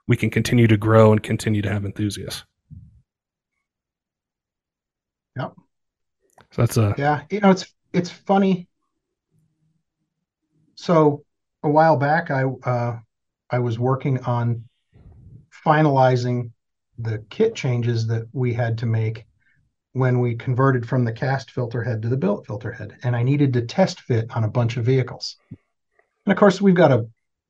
we 0.07 0.15
can 0.15 0.29
continue 0.29 0.67
to 0.67 0.77
grow 0.77 1.11
and 1.11 1.23
continue 1.23 1.63
to 1.63 1.69
have 1.69 1.85
enthusiasts. 1.85 2.43
Yep. 5.35 5.53
So 6.51 6.61
that's 6.61 6.77
a 6.77 6.93
yeah. 6.97 7.23
You 7.31 7.39
know, 7.39 7.49
it's 7.49 7.65
it's 7.91 8.11
funny 8.11 8.67
so 10.83 11.23
a 11.63 11.69
while 11.69 11.95
back, 11.95 12.29
I 12.29 12.43
uh, 12.43 12.99
I 13.49 13.59
was 13.59 13.79
working 13.79 14.19
on 14.25 14.65
finalizing 15.65 16.51
the 17.03 17.19
kit 17.29 17.55
changes 17.55 18.07
that 18.07 18.27
we 18.33 18.53
had 18.53 18.77
to 18.79 18.85
make 18.85 19.25
when 19.93 20.19
we 20.19 20.35
converted 20.35 20.87
from 20.87 21.05
the 21.05 21.13
cast 21.13 21.51
filter 21.51 21.83
head 21.83 22.01
to 22.01 22.09
the 22.09 22.17
billet 22.17 22.45
filter 22.45 22.71
head, 22.71 22.97
and 23.03 23.15
I 23.15 23.23
needed 23.23 23.53
to 23.53 23.61
test 23.61 24.01
fit 24.01 24.35
on 24.35 24.43
a 24.43 24.49
bunch 24.49 24.77
of 24.77 24.85
vehicles. 24.85 25.35
And 26.25 26.31
of 26.31 26.37
course, 26.37 26.61
we've 26.61 26.75
got 26.75 26.91
a 26.91 27.07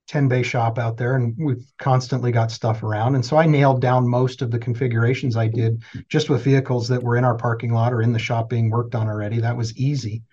10 0.08 0.28
bay 0.28 0.44
shop 0.44 0.78
out 0.78 0.98
there 0.98 1.16
and 1.16 1.36
we've 1.38 1.66
constantly 1.78 2.32
got 2.32 2.52
stuff 2.52 2.84
around. 2.84 3.16
And 3.16 3.26
so 3.26 3.38
I 3.38 3.46
nailed 3.46 3.82
down 3.82 4.08
most 4.08 4.42
of 4.42 4.52
the 4.52 4.60
configurations 4.60 5.38
I 5.38 5.48
did 5.48 5.82
just 6.10 6.30
with 6.30 6.44
vehicles 6.44 6.88
that 6.90 7.02
were 7.02 7.16
in 7.16 7.24
our 7.24 7.36
parking 7.36 7.74
lot 7.74 7.94
or 7.94 8.02
in 8.02 8.12
the 8.12 8.20
shop 8.20 8.50
being 8.50 8.70
worked 8.70 8.96
on 8.96 9.08
already. 9.08 9.40
That 9.40 9.58
was 9.58 9.78
easy. 9.78 10.24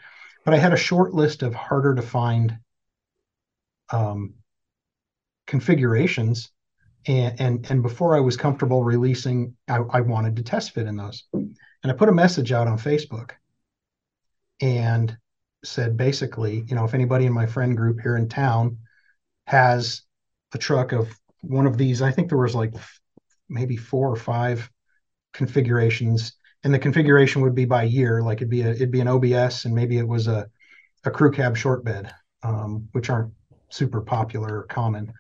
But 0.45 0.55
I 0.55 0.57
had 0.57 0.73
a 0.73 0.79
short 0.79 1.15
list 1.15 1.43
of 1.43 1.55
harder 1.55 1.95
to 1.95 2.03
find 2.03 2.59
um, 3.93 4.35
configurations. 5.47 6.51
And, 7.07 7.41
and, 7.41 7.71
and 7.71 7.83
before 7.83 8.17
I 8.17 8.21
was 8.21 8.37
comfortable 8.37 8.85
releasing, 8.85 9.57
I, 9.69 9.79
I 9.91 10.01
wanted 10.01 10.37
to 10.37 10.43
test 10.43 10.73
fit 10.73 10.87
in 10.87 10.97
those. 10.97 11.25
And 11.33 11.57
I 11.85 11.93
put 11.93 12.09
a 12.09 12.13
message 12.13 12.53
out 12.53 12.69
on 12.69 12.79
Facebook 12.79 13.31
and 14.61 15.17
said 15.65 15.97
basically, 15.97 16.65
you 16.67 16.75
know, 16.75 16.85
if 16.85 16.95
anybody 16.95 17.27
in 17.27 17.33
my 17.33 17.47
friend 17.47 17.77
group 17.77 18.01
here 18.01 18.17
in 18.17 18.29
town 18.29 18.79
has 19.47 20.03
a 20.53 20.59
truck 20.59 20.93
of 20.93 21.09
one 21.43 21.67
of 21.67 21.79
these, 21.79 22.03
I 22.03 22.11
think 22.11 22.29
there 22.29 22.39
was 22.39 22.55
like 22.55 22.75
maybe 23.49 23.77
four 23.77 24.11
or 24.11 24.17
five 24.17 24.71
configurations, 25.33 26.35
and 26.65 26.75
the 26.75 26.79
configuration 26.79 27.43
would 27.43 27.55
be 27.55 27.65
by 27.65 27.85
year. 27.85 28.23
Like 28.23 28.39
it'd 28.39 28.51
be 28.51 28.63
a 28.63 28.71
it'd 28.71 28.91
be 28.91 29.01
an 29.01 29.09
OBS, 29.09 29.65
and 29.65 29.75
maybe 29.75 29.99
it 29.99 30.07
was 30.07 30.27
a 30.27 30.47
a 31.05 31.11
crew 31.11 31.31
cab 31.31 31.57
short 31.57 31.85
bed, 31.85 32.13
um, 32.43 32.89
which 32.93 33.09
aren't 33.09 33.33
super 33.71 34.01
popular 34.01 34.59
or 34.59 34.63
common 34.65 35.13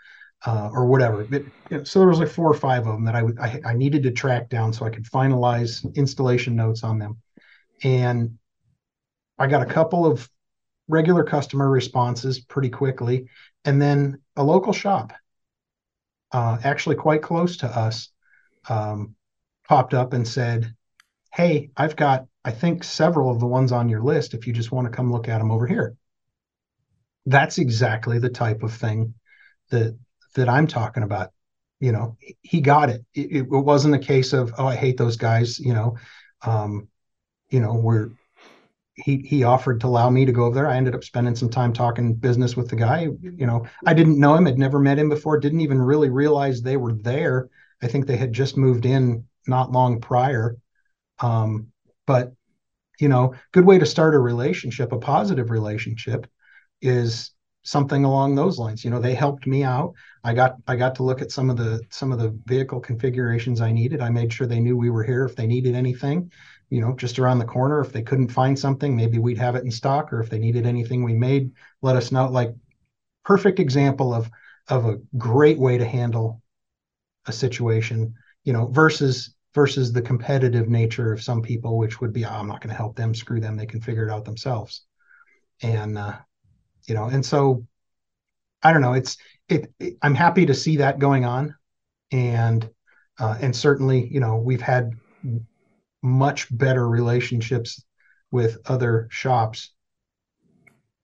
uh, 0.47 0.70
or 0.72 0.86
whatever. 0.86 1.24
But, 1.24 1.43
you 1.70 1.78
know, 1.78 1.84
so 1.84 1.99
there 1.99 2.09
was 2.09 2.18
like 2.18 2.28
four 2.28 2.51
or 2.51 2.55
five 2.55 2.86
of 2.86 2.95
them 2.95 3.05
that 3.05 3.14
I 3.14 3.61
I 3.64 3.74
needed 3.74 4.03
to 4.05 4.11
track 4.11 4.49
down 4.49 4.72
so 4.72 4.86
I 4.86 4.91
could 4.91 5.05
finalize 5.05 5.84
installation 5.95 6.57
notes 6.57 6.82
on 6.82 6.99
them. 6.99 7.18
And 7.82 8.38
I 9.38 9.47
got 9.47 9.62
a 9.62 9.72
couple 9.72 10.07
of 10.07 10.28
regular 10.88 11.24
customer 11.24 11.68
responses 11.68 12.41
pretty 12.41 12.70
quickly. 12.70 13.28
And 13.64 13.80
then 13.80 14.20
a 14.36 14.43
local 14.43 14.72
shop, 14.72 15.12
uh, 16.32 16.59
actually 16.64 16.97
quite 16.97 17.22
close 17.22 17.59
to 17.59 17.66
us, 17.66 18.11
um, 18.68 19.14
popped 19.68 19.95
up 19.95 20.12
and 20.12 20.26
said, 20.26 20.74
Hey, 21.32 21.70
I've 21.76 21.97
got, 21.97 22.26
I 22.45 22.51
think, 22.51 22.82
several 22.82 23.30
of 23.30 23.41
the 23.41 23.47
ones 23.47 23.72
on 23.72 23.88
your 23.88 24.03
list. 24.03 24.34
If 24.34 24.47
you 24.47 24.53
just 24.53 24.72
want 24.72 24.86
to 24.86 24.97
come 24.97 25.12
look 25.12 25.28
at 25.28 25.38
them 25.38 25.51
over 25.51 25.66
here 25.66 25.95
that's 27.26 27.59
exactly 27.59 28.18
the 28.18 28.28
type 28.30 28.62
of 28.62 28.72
thing 28.72 29.14
that 29.70 29.97
that 30.34 30.48
I'm 30.48 30.66
talking 30.66 31.02
about. 31.02 31.30
You 31.80 31.92
know, 31.92 32.16
he 32.42 32.60
got 32.60 32.90
it. 32.90 33.04
It, 33.14 33.36
it 33.36 33.48
wasn't 33.48 33.94
a 33.94 33.98
case 33.98 34.32
of 34.32 34.52
oh, 34.58 34.66
I 34.66 34.76
hate 34.76 34.98
those 34.98 35.16
guys. 35.16 35.58
You 35.58 35.72
know, 35.72 35.96
um, 36.42 36.88
you 37.48 37.60
know, 37.60 37.74
we're 37.74 38.10
he 38.94 39.18
he 39.18 39.44
offered 39.44 39.80
to 39.80 39.86
allow 39.86 40.10
me 40.10 40.24
to 40.24 40.32
go 40.32 40.44
over 40.44 40.54
there. 40.54 40.68
I 40.68 40.76
ended 40.76 40.94
up 40.94 41.04
spending 41.04 41.34
some 41.34 41.48
time 41.48 41.72
talking 41.72 42.14
business 42.14 42.56
with 42.56 42.68
the 42.68 42.76
guy. 42.76 43.08
You 43.22 43.46
know, 43.46 43.66
I 43.86 43.94
didn't 43.94 44.20
know 44.20 44.34
him, 44.34 44.46
had 44.46 44.58
never 44.58 44.78
met 44.78 44.98
him 44.98 45.08
before, 45.08 45.38
didn't 45.38 45.62
even 45.62 45.80
really 45.80 46.10
realize 46.10 46.60
they 46.60 46.76
were 46.76 46.92
there. 46.92 47.48
I 47.82 47.86
think 47.86 48.06
they 48.06 48.16
had 48.16 48.32
just 48.32 48.56
moved 48.56 48.84
in 48.84 49.24
not 49.46 49.72
long 49.72 50.00
prior. 50.00 50.56
Um, 51.18 51.68
but 52.06 52.32
you 52.98 53.08
know, 53.08 53.34
good 53.52 53.64
way 53.64 53.78
to 53.78 53.86
start 53.86 54.14
a 54.14 54.18
relationship, 54.18 54.92
a 54.92 54.98
positive 54.98 55.50
relationship, 55.50 56.26
is 56.82 57.30
something 57.70 58.04
along 58.04 58.34
those 58.34 58.58
lines. 58.58 58.84
You 58.84 58.90
know, 58.90 59.00
they 59.00 59.14
helped 59.14 59.46
me 59.46 59.62
out. 59.62 59.94
I 60.24 60.34
got 60.34 60.56
I 60.66 60.76
got 60.76 60.94
to 60.96 61.02
look 61.02 61.22
at 61.22 61.30
some 61.30 61.50
of 61.50 61.56
the 61.56 61.80
some 61.90 62.12
of 62.12 62.18
the 62.18 62.36
vehicle 62.46 62.80
configurations 62.80 63.60
I 63.60 63.72
needed. 63.72 64.00
I 64.00 64.10
made 64.10 64.32
sure 64.32 64.46
they 64.46 64.60
knew 64.60 64.76
we 64.76 64.90
were 64.90 65.04
here 65.04 65.24
if 65.24 65.36
they 65.36 65.46
needed 65.46 65.74
anything 65.74 66.30
you 66.70 66.80
know, 66.80 66.94
just 66.94 67.18
around 67.18 67.38
the 67.38 67.44
corner. 67.44 67.80
If 67.80 67.92
they 67.92 68.02
couldn't 68.02 68.28
find 68.28 68.56
something, 68.56 68.96
maybe 68.96 69.18
we'd 69.18 69.38
have 69.38 69.56
it 69.56 69.64
in 69.64 69.70
stock, 69.70 70.12
or 70.12 70.20
if 70.20 70.30
they 70.30 70.38
needed 70.38 70.66
anything 70.66 71.02
we 71.02 71.14
made, 71.14 71.50
let 71.82 71.96
us 71.96 72.12
know. 72.12 72.28
Like 72.28 72.54
perfect 73.24 73.58
example 73.58 74.14
of 74.14 74.30
of 74.68 74.86
a 74.86 74.98
great 75.18 75.58
way 75.58 75.76
to 75.78 75.84
handle 75.84 76.40
a 77.26 77.32
situation, 77.32 78.14
you 78.44 78.52
know, 78.52 78.66
versus 78.66 79.34
versus 79.52 79.92
the 79.92 80.00
competitive 80.02 80.68
nature 80.68 81.12
of 81.12 81.22
some 81.22 81.42
people, 81.42 81.76
which 81.76 82.00
would 82.00 82.12
be, 82.12 82.24
oh, 82.24 82.30
I'm 82.30 82.46
not 82.46 82.60
going 82.60 82.70
to 82.70 82.76
help 82.76 82.94
them, 82.94 83.14
screw 83.14 83.40
them, 83.40 83.56
they 83.56 83.66
can 83.66 83.80
figure 83.80 84.06
it 84.06 84.12
out 84.12 84.24
themselves. 84.24 84.84
And 85.60 85.98
uh, 85.98 86.18
you 86.86 86.94
know, 86.94 87.06
and 87.06 87.24
so 87.24 87.66
I 88.62 88.72
don't 88.72 88.82
know. 88.82 88.94
It's 88.94 89.16
it, 89.48 89.72
it 89.78 89.96
I'm 90.02 90.14
happy 90.14 90.46
to 90.46 90.54
see 90.54 90.78
that 90.78 90.98
going 90.98 91.24
on, 91.24 91.54
and 92.12 92.68
uh, 93.18 93.36
and 93.40 93.54
certainly, 93.54 94.08
you 94.08 94.20
know, 94.20 94.36
we've 94.36 94.62
had 94.62 94.92
much 96.02 96.46
better 96.56 96.88
relationships 96.88 97.84
with 98.30 98.58
other 98.66 99.08
shops 99.10 99.72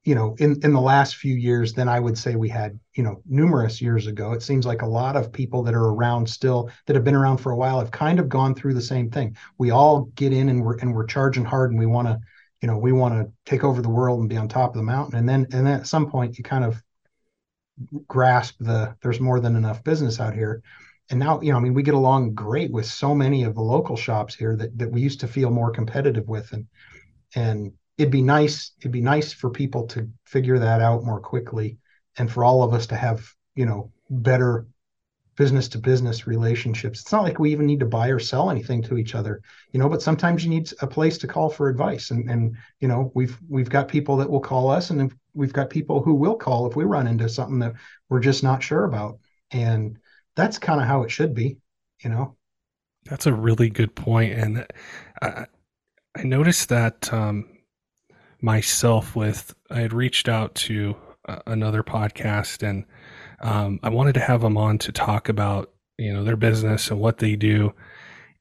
you 0.06 0.14
know 0.14 0.34
in 0.38 0.58
in 0.62 0.72
the 0.72 0.80
last 0.80 1.16
few 1.16 1.34
years 1.34 1.74
than 1.74 1.88
i 1.88 2.00
would 2.00 2.16
say 2.16 2.36
we 2.36 2.48
had 2.48 2.78
you 2.94 3.02
know 3.02 3.20
numerous 3.26 3.82
years 3.82 4.06
ago 4.06 4.32
it 4.32 4.42
seems 4.42 4.64
like 4.64 4.82
a 4.82 4.86
lot 4.86 5.16
of 5.16 5.32
people 5.32 5.62
that 5.62 5.74
are 5.74 5.88
around 5.88 6.26
still 6.26 6.70
that 6.86 6.94
have 6.94 7.04
been 7.04 7.14
around 7.14 7.36
for 7.38 7.52
a 7.52 7.56
while 7.56 7.80
have 7.80 7.90
kind 7.90 8.18
of 8.18 8.28
gone 8.28 8.54
through 8.54 8.72
the 8.72 8.80
same 8.80 9.10
thing 9.10 9.36
we 9.58 9.70
all 9.70 10.02
get 10.14 10.32
in 10.32 10.48
and 10.48 10.64
we're 10.64 10.78
and 10.78 10.94
we're 10.94 11.04
charging 11.04 11.44
hard 11.44 11.72
and 11.72 11.78
we 11.78 11.86
want 11.86 12.06
to 12.06 12.18
you 12.66 12.72
know 12.72 12.78
we 12.78 12.90
want 12.90 13.14
to 13.14 13.30
take 13.48 13.62
over 13.62 13.80
the 13.80 13.88
world 13.88 14.18
and 14.18 14.28
be 14.28 14.36
on 14.36 14.48
top 14.48 14.70
of 14.70 14.76
the 14.76 14.82
mountain. 14.82 15.16
And 15.16 15.28
then 15.28 15.46
and 15.52 15.64
then 15.64 15.78
at 15.78 15.86
some 15.86 16.10
point 16.10 16.36
you 16.36 16.42
kind 16.42 16.64
of 16.64 16.82
grasp 18.08 18.56
the 18.58 18.96
there's 19.02 19.20
more 19.20 19.38
than 19.38 19.54
enough 19.54 19.84
business 19.84 20.18
out 20.18 20.34
here. 20.34 20.64
And 21.08 21.20
now 21.20 21.40
you 21.40 21.52
know 21.52 21.58
i 21.58 21.60
mean 21.60 21.74
we 21.74 21.84
get 21.84 21.94
along 21.94 22.34
great 22.34 22.72
with 22.72 22.86
so 22.86 23.14
many 23.14 23.44
of 23.44 23.54
the 23.54 23.60
local 23.60 23.96
shops 23.96 24.34
here 24.34 24.56
that 24.56 24.76
that 24.78 24.90
we 24.90 25.00
used 25.00 25.20
to 25.20 25.28
feel 25.28 25.50
more 25.50 25.70
competitive 25.70 26.26
with. 26.26 26.52
And 26.52 26.66
and 27.36 27.72
it'd 27.98 28.10
be 28.10 28.20
nice 28.20 28.72
it'd 28.80 28.90
be 28.90 29.00
nice 29.00 29.32
for 29.32 29.48
people 29.48 29.86
to 29.86 30.10
figure 30.24 30.58
that 30.58 30.80
out 30.80 31.04
more 31.04 31.20
quickly 31.20 31.78
and 32.18 32.28
for 32.28 32.42
all 32.42 32.64
of 32.64 32.74
us 32.74 32.88
to 32.88 32.96
have 32.96 33.32
you 33.54 33.66
know 33.66 33.92
better 34.10 34.66
business 35.36 35.68
to 35.68 35.78
business 35.78 36.26
relationships 36.26 37.00
it's 37.00 37.12
not 37.12 37.22
like 37.22 37.38
we 37.38 37.52
even 37.52 37.66
need 37.66 37.80
to 37.80 37.86
buy 37.86 38.08
or 38.08 38.18
sell 38.18 38.50
anything 38.50 38.82
to 38.82 38.96
each 38.96 39.14
other 39.14 39.42
you 39.72 39.78
know 39.78 39.88
but 39.88 40.02
sometimes 40.02 40.42
you 40.42 40.50
need 40.50 40.70
a 40.80 40.86
place 40.86 41.18
to 41.18 41.26
call 41.26 41.48
for 41.50 41.68
advice 41.68 42.10
and 42.10 42.30
and 42.30 42.56
you 42.80 42.88
know 42.88 43.12
we've 43.14 43.38
we've 43.48 43.70
got 43.70 43.88
people 43.88 44.16
that 44.16 44.28
will 44.28 44.40
call 44.40 44.70
us 44.70 44.90
and 44.90 45.12
we've 45.34 45.52
got 45.52 45.70
people 45.70 46.02
who 46.02 46.14
will 46.14 46.36
call 46.36 46.66
if 46.66 46.74
we 46.74 46.84
run 46.84 47.06
into 47.06 47.28
something 47.28 47.58
that 47.58 47.74
we're 48.08 48.20
just 48.20 48.42
not 48.42 48.62
sure 48.62 48.84
about 48.84 49.18
and 49.50 49.98
that's 50.36 50.58
kind 50.58 50.80
of 50.80 50.86
how 50.86 51.02
it 51.02 51.10
should 51.10 51.34
be, 51.34 51.58
you 52.04 52.10
know. 52.10 52.36
That's 53.06 53.26
a 53.26 53.32
really 53.32 53.70
good 53.70 53.94
point, 53.94 54.34
and 54.34 54.66
I, 55.22 55.46
I 56.16 56.22
noticed 56.22 56.68
that 56.68 57.12
um, 57.12 57.48
myself. 58.40 59.16
With 59.16 59.54
I 59.70 59.80
had 59.80 59.92
reached 59.92 60.28
out 60.28 60.54
to 60.56 60.96
uh, 61.28 61.38
another 61.46 61.82
podcast, 61.82 62.68
and 62.68 62.84
um, 63.40 63.80
I 63.82 63.88
wanted 63.88 64.14
to 64.14 64.20
have 64.20 64.40
them 64.40 64.56
on 64.56 64.78
to 64.78 64.92
talk 64.92 65.28
about 65.28 65.72
you 65.98 66.12
know 66.12 66.24
their 66.24 66.36
business 66.36 66.90
and 66.90 67.00
what 67.00 67.18
they 67.18 67.36
do. 67.36 67.72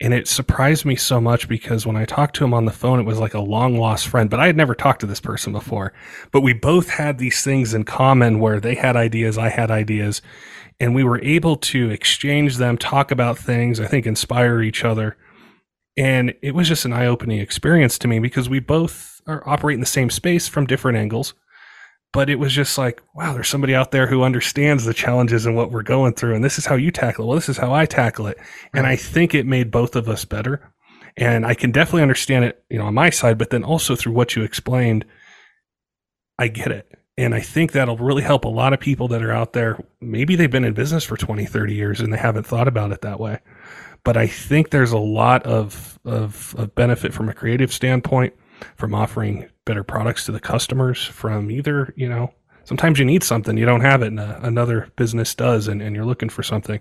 And 0.01 0.13
it 0.13 0.27
surprised 0.27 0.83
me 0.83 0.97
so 0.97 1.21
much 1.21 1.47
because 1.47 1.85
when 1.85 1.95
I 1.95 2.03
talked 2.03 2.35
to 2.35 2.43
him 2.43 2.53
on 2.53 2.65
the 2.65 2.71
phone, 2.71 2.99
it 2.99 3.05
was 3.05 3.19
like 3.19 3.33
a 3.33 3.39
long 3.39 3.77
lost 3.77 4.09
friend, 4.09 4.29
but 4.29 4.41
I 4.41 4.47
had 4.47 4.57
never 4.57 4.75
talked 4.75 4.99
to 4.99 5.05
this 5.05 5.21
person 5.21 5.53
before. 5.53 5.93
But 6.33 6.41
we 6.41 6.51
both 6.51 6.89
had 6.89 7.17
these 7.17 7.43
things 7.43 7.73
in 7.73 7.85
common 7.85 8.39
where 8.39 8.59
they 8.59 8.75
had 8.75 8.97
ideas, 8.97 9.37
I 9.37 9.47
had 9.47 9.71
ideas, 9.71 10.21
and 10.81 10.93
we 10.93 11.05
were 11.05 11.21
able 11.23 11.55
to 11.57 11.89
exchange 11.89 12.57
them, 12.57 12.77
talk 12.77 13.09
about 13.09 13.37
things, 13.37 13.79
I 13.79 13.87
think 13.87 14.05
inspire 14.05 14.61
each 14.61 14.83
other. 14.83 15.15
And 15.95 16.33
it 16.41 16.53
was 16.53 16.67
just 16.67 16.83
an 16.83 16.91
eye 16.91 17.05
opening 17.05 17.39
experience 17.39 17.97
to 17.99 18.09
me 18.09 18.19
because 18.19 18.49
we 18.49 18.59
both 18.59 19.21
are 19.27 19.47
operating 19.47 19.79
the 19.79 19.85
same 19.85 20.09
space 20.09 20.49
from 20.49 20.65
different 20.65 20.97
angles. 20.97 21.33
But 22.15 22.29
it 22.29 22.39
was 22.39 22.53
just 22.53 22.77
like, 22.77 23.01
wow, 23.13 23.33
there's 23.33 23.47
somebody 23.47 23.75
out 23.75 23.91
there 23.91 24.07
who 24.07 24.23
understands 24.23 24.85
the 24.85 24.93
challenges 24.93 25.45
and 25.45 25.55
what 25.55 25.71
we're 25.71 25.83
going 25.83 26.13
through. 26.13 26.33
And 26.33 26.43
this 26.43 26.57
is 26.57 26.65
how 26.65 26.75
you 26.75 26.89
tackle 26.89 27.25
it. 27.25 27.27
Well, 27.27 27.35
this 27.35 27.49
is 27.49 27.57
how 27.57 27.73
I 27.73 27.85
tackle 27.85 28.27
it. 28.27 28.37
And 28.73 28.87
I 28.87 28.95
think 28.95 29.35
it 29.35 29.45
made 29.45 29.69
both 29.69 29.95
of 29.95 30.09
us 30.09 30.25
better. 30.25 30.71
And 31.17 31.45
I 31.45 31.53
can 31.53 31.71
definitely 31.71 32.01
understand 32.01 32.45
it, 32.45 32.63
you 32.69 32.79
know, 32.79 32.85
on 32.85 32.93
my 32.93 33.09
side, 33.09 33.37
but 33.37 33.49
then 33.49 33.63
also 33.63 33.95
through 33.95 34.13
what 34.13 34.35
you 34.35 34.43
explained, 34.43 35.05
I 36.39 36.47
get 36.47 36.71
it 36.71 36.91
and 37.17 37.33
I 37.33 37.39
think 37.39 37.71
that'll 37.71 37.97
really 37.97 38.23
help 38.23 38.43
a 38.43 38.49
lot 38.49 38.73
of 38.73 38.79
people 38.79 39.07
that 39.09 39.23
are 39.23 39.31
out 39.31 39.53
there. 39.53 39.79
Maybe 40.01 40.35
they've 40.35 40.51
been 40.51 40.65
in 40.65 40.73
business 40.73 41.03
for 41.03 41.15
20, 41.15 41.45
30 41.45 41.73
years 41.73 42.01
and 42.01 42.11
they 42.11 42.17
haven't 42.17 42.45
thought 42.45 42.67
about 42.67 42.91
it 42.91 43.01
that 43.01 43.19
way. 43.19 43.39
But 44.03 44.17
I 44.17 44.27
think 44.27 44.69
there's 44.69 44.91
a 44.91 44.97
lot 44.97 45.43
of, 45.43 45.97
of, 46.03 46.53
of 46.57 46.75
benefit 46.75 47.13
from 47.13 47.29
a 47.29 47.33
creative 47.33 47.71
standpoint, 47.71 48.33
from 48.75 48.95
offering 48.95 49.49
better 49.65 49.83
products 49.83 50.25
to 50.25 50.31
the 50.31 50.39
customers, 50.39 51.03
from 51.03 51.49
either, 51.51 51.93
you 51.95 52.07
know, 52.07 52.33
sometimes 52.65 52.99
you 52.99 53.05
need 53.05 53.23
something, 53.23 53.57
you 53.57 53.65
don't 53.65 53.81
have 53.81 54.01
it, 54.01 54.07
and 54.07 54.19
uh, 54.19 54.39
another 54.41 54.91
business 54.95 55.33
does, 55.33 55.67
and, 55.67 55.81
and 55.81 55.95
you're 55.95 56.05
looking 56.05 56.29
for 56.29 56.43
something. 56.43 56.79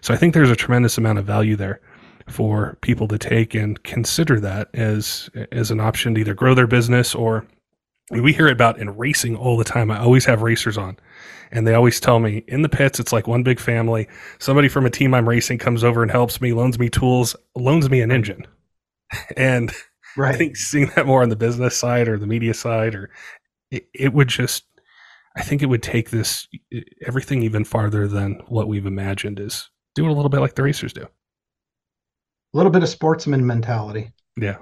So 0.00 0.14
I 0.14 0.16
think 0.16 0.34
there's 0.34 0.50
a 0.50 0.56
tremendous 0.56 0.98
amount 0.98 1.18
of 1.18 1.24
value 1.24 1.56
there 1.56 1.80
for 2.28 2.78
people 2.80 3.06
to 3.08 3.18
take 3.18 3.54
and 3.54 3.82
consider 3.82 4.40
that 4.40 4.70
as 4.72 5.28
as 5.52 5.70
an 5.70 5.78
option 5.78 6.14
to 6.14 6.20
either 6.20 6.32
grow 6.32 6.54
their 6.54 6.66
business 6.66 7.14
or 7.14 7.46
we 8.10 8.32
hear 8.32 8.48
about 8.48 8.78
in 8.78 8.96
racing 8.96 9.36
all 9.36 9.56
the 9.56 9.64
time. 9.64 9.90
I 9.90 9.98
always 9.98 10.24
have 10.26 10.42
racers 10.42 10.76
on, 10.76 10.98
and 11.50 11.66
they 11.66 11.74
always 11.74 12.00
tell 12.00 12.18
me 12.18 12.44
in 12.48 12.62
the 12.62 12.68
pits, 12.68 13.00
it's 13.00 13.12
like 13.12 13.26
one 13.26 13.42
big 13.42 13.58
family. 13.58 14.08
Somebody 14.38 14.68
from 14.68 14.86
a 14.86 14.90
team 14.90 15.14
I'm 15.14 15.28
racing 15.28 15.58
comes 15.58 15.82
over 15.82 16.02
and 16.02 16.10
helps 16.10 16.40
me, 16.40 16.52
loans 16.52 16.78
me 16.78 16.88
tools, 16.88 17.34
loans 17.54 17.88
me 17.90 18.00
an 18.00 18.12
engine. 18.12 18.46
And 19.36 19.72
right. 20.16 20.34
I 20.34 20.38
think 20.38 20.56
seeing 20.56 20.90
that 20.96 21.06
more 21.06 21.22
on 21.22 21.28
the 21.28 21.36
business 21.36 21.76
side 21.76 22.08
or 22.08 22.18
the 22.18 22.26
media 22.26 22.54
side, 22.54 22.94
or 22.94 23.10
it, 23.70 23.88
it 23.94 24.12
would 24.12 24.28
just, 24.28 24.64
I 25.36 25.42
think 25.42 25.62
it 25.62 25.66
would 25.66 25.82
take 25.82 26.10
this 26.10 26.46
everything 27.04 27.42
even 27.42 27.64
farther 27.64 28.06
than 28.06 28.40
what 28.46 28.68
we've 28.68 28.86
imagined 28.86 29.40
is 29.40 29.68
do 29.94 30.06
it 30.06 30.10
a 30.10 30.12
little 30.12 30.28
bit 30.28 30.40
like 30.40 30.54
the 30.54 30.62
racers 30.62 30.92
do. 30.92 31.02
A 31.02 32.56
little 32.56 32.70
bit 32.70 32.82
of 32.84 32.88
sportsman 32.88 33.44
mentality. 33.44 34.12
Yeah. 34.40 34.58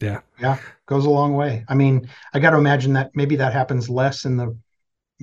Yeah. 0.00 0.20
Yeah. 0.40 0.58
Goes 0.86 1.04
a 1.04 1.10
long 1.10 1.34
way. 1.34 1.64
I 1.68 1.74
mean, 1.74 2.08
I 2.32 2.38
got 2.38 2.50
to 2.50 2.56
imagine 2.56 2.94
that 2.94 3.10
maybe 3.14 3.36
that 3.36 3.52
happens 3.52 3.90
less 3.90 4.24
in 4.24 4.38
the, 4.38 4.56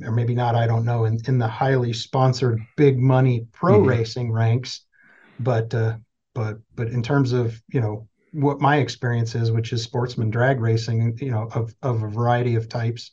or 0.04 0.12
maybe 0.12 0.36
not, 0.36 0.54
I 0.54 0.68
don't 0.68 0.86
know, 0.86 1.06
in, 1.06 1.20
in 1.28 1.40
the 1.40 1.48
highly 1.48 1.94
sponsored 1.94 2.60
big 2.76 3.00
money 3.00 3.48
pro 3.54 3.80
mm-hmm. 3.80 3.90
racing 3.90 4.32
ranks. 4.32 4.86
But, 5.40 5.74
uh, 5.74 5.98
but, 6.36 6.60
but 6.76 6.90
in 6.90 7.02
terms 7.02 7.34
of, 7.34 7.60
you 7.70 7.82
know, 7.82 8.08
what 8.32 8.62
my 8.62 8.78
experience 8.78 9.36
is, 9.36 9.52
which 9.52 9.74
is 9.74 9.84
sportsman 9.84 10.30
drag 10.30 10.60
racing, 10.60 11.18
you 11.22 11.32
know, 11.32 11.50
of, 11.54 11.74
of 11.82 12.04
a 12.04 12.10
variety 12.10 12.56
of 12.56 12.70
types. 12.70 13.12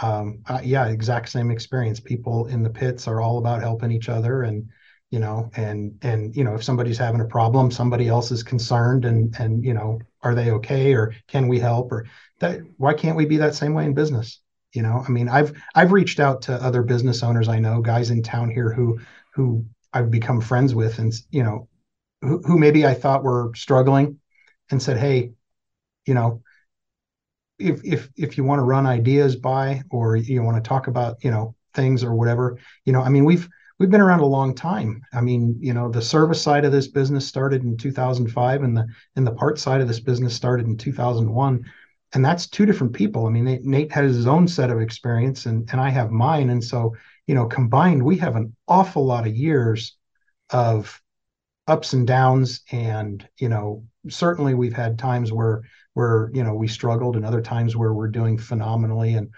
Um, 0.00 0.42
uh, 0.46 0.60
yeah, 0.62 0.86
exact 0.86 1.28
same 1.28 1.50
experience. 1.50 2.00
People 2.00 2.46
in 2.46 2.62
the 2.62 2.70
pits 2.70 3.06
are 3.06 3.20
all 3.20 3.38
about 3.38 3.60
helping 3.60 3.92
each 3.92 4.08
other 4.08 4.42
and, 4.42 4.68
you 5.12 5.18
know 5.18 5.50
and 5.54 5.98
and 6.02 6.34
you 6.34 6.42
know 6.42 6.54
if 6.54 6.64
somebody's 6.64 6.98
having 6.98 7.20
a 7.20 7.26
problem 7.26 7.70
somebody 7.70 8.08
else 8.08 8.32
is 8.32 8.42
concerned 8.42 9.04
and 9.04 9.36
and 9.38 9.62
you 9.62 9.74
know 9.74 10.00
are 10.22 10.34
they 10.34 10.50
okay 10.50 10.94
or 10.94 11.14
can 11.28 11.46
we 11.46 11.60
help 11.60 11.92
or 11.92 12.06
that 12.40 12.60
why 12.78 12.94
can't 12.94 13.16
we 13.16 13.26
be 13.26 13.36
that 13.36 13.54
same 13.54 13.74
way 13.74 13.84
in 13.84 13.92
business 13.92 14.40
you 14.72 14.80
know 14.82 15.04
i 15.06 15.10
mean 15.10 15.28
i've 15.28 15.52
i've 15.74 15.92
reached 15.92 16.18
out 16.18 16.40
to 16.42 16.54
other 16.54 16.82
business 16.82 17.22
owners 17.22 17.46
i 17.46 17.58
know 17.58 17.82
guys 17.82 18.10
in 18.10 18.22
town 18.22 18.50
here 18.50 18.72
who 18.72 18.98
who 19.34 19.64
i've 19.92 20.10
become 20.10 20.40
friends 20.40 20.74
with 20.74 20.98
and 20.98 21.12
you 21.30 21.42
know 21.42 21.68
who, 22.22 22.40
who 22.46 22.58
maybe 22.58 22.86
i 22.86 22.94
thought 22.94 23.22
were 23.22 23.52
struggling 23.54 24.18
and 24.72 24.82
said 24.82 24.98
hey 24.98 25.32
you 26.06 26.14
know 26.14 26.42
if 27.58 27.84
if 27.84 28.08
if 28.16 28.36
you 28.36 28.44
want 28.44 28.58
to 28.58 28.64
run 28.64 28.86
ideas 28.86 29.36
by 29.36 29.82
or 29.90 30.16
you 30.16 30.42
want 30.42 30.62
to 30.62 30.68
talk 30.68 30.88
about 30.88 31.22
you 31.22 31.30
know 31.30 31.54
things 31.74 32.02
or 32.02 32.14
whatever 32.14 32.58
you 32.84 32.92
know 32.92 33.00
i 33.00 33.08
mean 33.08 33.24
we've 33.24 33.48
we've 33.82 33.90
been 33.90 34.00
around 34.00 34.20
a 34.20 34.26
long 34.26 34.54
time. 34.54 35.02
I 35.12 35.20
mean, 35.20 35.56
you 35.58 35.74
know, 35.74 35.90
the 35.90 36.00
service 36.00 36.40
side 36.40 36.64
of 36.64 36.70
this 36.70 36.86
business 36.86 37.26
started 37.26 37.64
in 37.64 37.76
2005 37.76 38.62
and 38.62 38.76
the 38.76 38.86
and 39.16 39.26
the 39.26 39.32
part 39.32 39.58
side 39.58 39.80
of 39.80 39.88
this 39.88 39.98
business 39.98 40.36
started 40.36 40.66
in 40.66 40.76
2001. 40.76 41.64
And 42.14 42.24
that's 42.24 42.46
two 42.46 42.64
different 42.64 42.92
people. 42.92 43.26
I 43.26 43.30
mean, 43.30 43.58
Nate, 43.64 43.90
has 43.90 44.14
his 44.14 44.28
own 44.28 44.46
set 44.46 44.70
of 44.70 44.80
experience 44.80 45.46
and, 45.46 45.68
and 45.72 45.80
I 45.80 45.90
have 45.90 46.12
mine. 46.12 46.50
And 46.50 46.62
so, 46.62 46.94
you 47.26 47.34
know, 47.34 47.46
combined, 47.46 48.04
we 48.04 48.18
have 48.18 48.36
an 48.36 48.54
awful 48.68 49.04
lot 49.04 49.26
of 49.26 49.34
years 49.34 49.96
of 50.50 51.01
ups 51.66 51.92
and 51.92 52.06
downs. 52.06 52.62
And, 52.70 53.26
you 53.38 53.48
know, 53.48 53.84
certainly 54.08 54.54
we've 54.54 54.72
had 54.72 54.98
times 54.98 55.32
where 55.32 55.62
where 55.94 56.30
you 56.32 56.42
know 56.42 56.54
we 56.54 56.68
struggled 56.68 57.16
and 57.16 57.24
other 57.24 57.42
times 57.42 57.76
where 57.76 57.92
we're 57.92 58.08
doing 58.08 58.38
phenomenally 58.38 59.14
and 59.14 59.30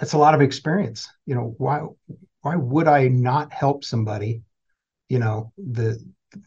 it's 0.00 0.12
a 0.12 0.18
lot 0.18 0.34
of 0.34 0.40
experience. 0.40 1.08
You 1.26 1.34
know 1.34 1.54
why 1.58 1.86
why 2.42 2.56
would 2.56 2.88
i 2.88 3.08
not 3.08 3.52
help 3.52 3.84
somebody 3.84 4.42
you 5.08 5.18
know 5.18 5.52
the 5.58 5.98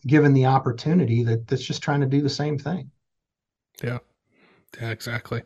given 0.07 0.33
the 0.33 0.45
opportunity 0.45 1.23
that 1.23 1.47
that's 1.47 1.63
just 1.63 1.83
trying 1.83 2.01
to 2.01 2.07
do 2.07 2.21
the 2.21 2.29
same 2.29 2.57
thing? 2.57 2.91
Yeah. 3.83 3.99
Yeah 4.79 4.89
exactly. 4.89 5.43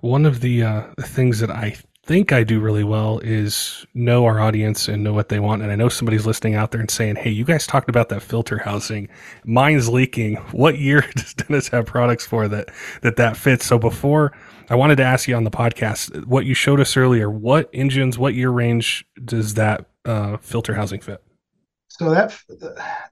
One 0.00 0.26
of 0.26 0.40
the 0.40 0.64
uh, 0.64 0.82
things 1.00 1.38
that 1.38 1.50
i 1.50 1.76
think 2.04 2.32
I 2.32 2.42
do 2.42 2.58
really 2.58 2.82
well 2.82 3.20
is 3.20 3.86
know 3.94 4.24
our 4.24 4.40
audience 4.40 4.88
and 4.88 5.04
know 5.04 5.12
what 5.12 5.28
they 5.28 5.38
want. 5.38 5.62
And 5.62 5.70
I 5.70 5.76
know 5.76 5.88
somebody's 5.88 6.26
listening 6.26 6.54
out 6.54 6.72
there 6.72 6.80
and 6.80 6.90
saying, 6.90 7.16
Hey, 7.16 7.30
you 7.30 7.44
guys 7.44 7.66
talked 7.66 7.88
about 7.88 8.08
that 8.08 8.22
filter 8.22 8.58
housing. 8.58 9.08
Mine's 9.44 9.88
leaking. 9.88 10.36
What 10.50 10.78
year 10.78 11.02
does 11.16 11.34
Dennis 11.34 11.68
have 11.68 11.86
products 11.86 12.26
for 12.26 12.48
that, 12.48 12.70
that, 13.02 13.16
that 13.16 13.36
fits? 13.36 13.66
So 13.66 13.78
before 13.78 14.32
I 14.68 14.74
wanted 14.74 14.96
to 14.96 15.04
ask 15.04 15.28
you 15.28 15.36
on 15.36 15.44
the 15.44 15.50
podcast, 15.50 16.26
what 16.26 16.44
you 16.44 16.54
showed 16.54 16.80
us 16.80 16.96
earlier, 16.96 17.30
what 17.30 17.70
engines, 17.72 18.18
what 18.18 18.34
year 18.34 18.50
range 18.50 19.04
does 19.24 19.54
that 19.54 19.86
uh, 20.04 20.38
filter 20.38 20.74
housing 20.74 21.00
fit? 21.00 21.22
So 21.88 22.10
that 22.10 22.36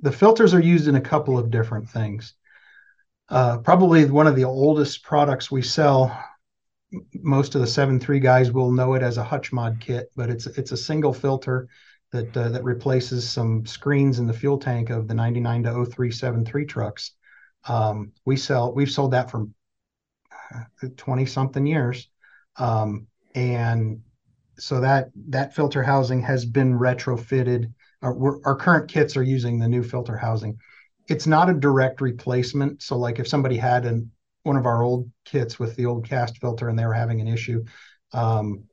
the 0.01 0.11
filters 0.11 0.55
are 0.55 0.61
used 0.61 0.89
in 0.89 0.97
a 0.97 1.01
couple 1.01 1.39
of 1.39 1.51
different 1.51 1.89
things. 1.89 2.35
Uh, 3.29 3.59
probably 3.59 4.05
one 4.07 4.27
of 4.27 4.35
the 4.35 4.45
oldest 4.45 5.05
products 5.05 5.51
we 5.51 5.63
sell 5.63 6.19
most 7.15 7.55
of 7.55 7.61
the 7.61 7.67
seven 7.67 8.01
three 8.01 8.21
guys 8.21 8.53
will 8.53 8.73
know 8.73 8.95
it 8.95 9.03
as 9.03 9.17
a 9.17 9.25
hutch 9.25 9.53
mod 9.53 9.79
kit, 9.81 10.11
but 10.17 10.31
it's 10.31 10.47
it's 10.47 10.73
a 10.73 10.77
single 10.77 11.13
filter 11.13 11.69
that 12.13 12.37
uh, 12.37 12.49
that 12.49 12.65
replaces 12.65 13.29
some 13.29 13.65
screens 13.67 14.19
in 14.19 14.27
the 14.27 14.33
fuel 14.33 14.59
tank 14.59 14.91
of 14.91 15.07
the 15.07 15.15
99 15.15 15.63
to 15.65 15.71
0373 15.71 16.67
trucks. 16.67 17.13
Um, 17.69 18.13
we 18.25 18.37
sell 18.37 18.75
we've 18.75 18.91
sold 18.91 19.13
that 19.13 19.31
for 19.31 19.47
20 20.97 21.27
something 21.27 21.67
years. 21.67 22.09
Um, 22.57 23.07
and 23.35 24.01
so 24.59 24.81
that 24.81 25.11
that 25.29 25.55
filter 25.55 25.83
housing 25.83 26.23
has 26.23 26.45
been 26.45 26.79
retrofitted. 26.79 27.73
Our, 28.03 28.41
our 28.45 28.57
current 28.57 28.91
kits 28.91 29.17
are 29.17 29.23
using 29.23 29.59
the 29.59 29.69
new 29.69 29.83
filter 29.83 30.17
housing. 30.17 30.59
It's 31.09 31.27
not 31.27 31.51
a 31.51 31.55
direct 31.55 32.01
replacement. 32.01 32.83
So 32.83 32.97
like 32.97 33.19
if 33.19 33.29
somebody 33.29 33.57
had 33.57 33.87
an 33.87 34.11
one 34.43 34.57
of 34.57 34.67
our 34.67 34.83
old 34.83 35.11
kits 35.25 35.59
with 35.59 35.77
the 35.77 35.87
old 35.87 36.09
cast 36.09 36.39
filter 36.39 36.69
and 36.69 36.79
they 36.79 36.87
were 36.87 36.95
having 36.95 37.21
an 37.21 37.29
issue. 37.29 37.65
Um, 38.13 38.65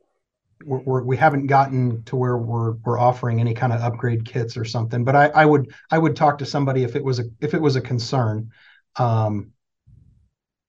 we're, 0.64 0.80
we're, 0.80 1.04
we 1.04 1.18
have 1.18 1.36
not 1.36 1.48
gotten 1.48 2.04
to 2.06 2.16
where 2.16 2.38
we're 2.38 2.72
we're 2.84 3.00
offering 3.00 3.40
any 3.40 3.54
kind 3.54 3.72
of 3.72 3.82
upgrade 3.82 4.26
kits 4.26 4.58
or 4.58 4.66
something. 4.66 5.04
But 5.04 5.16
I, 5.16 5.28
I 5.28 5.46
would 5.46 5.74
I 5.92 5.98
would 5.98 6.16
talk 6.16 6.40
to 6.40 6.46
somebody 6.46 6.84
if 6.84 6.96
it 6.96 7.04
was 7.04 7.20
a 7.20 7.26
if 7.42 7.54
it 7.54 7.62
was 7.62 7.76
a 7.76 7.82
concern. 7.82 8.52
Um, 8.96 9.52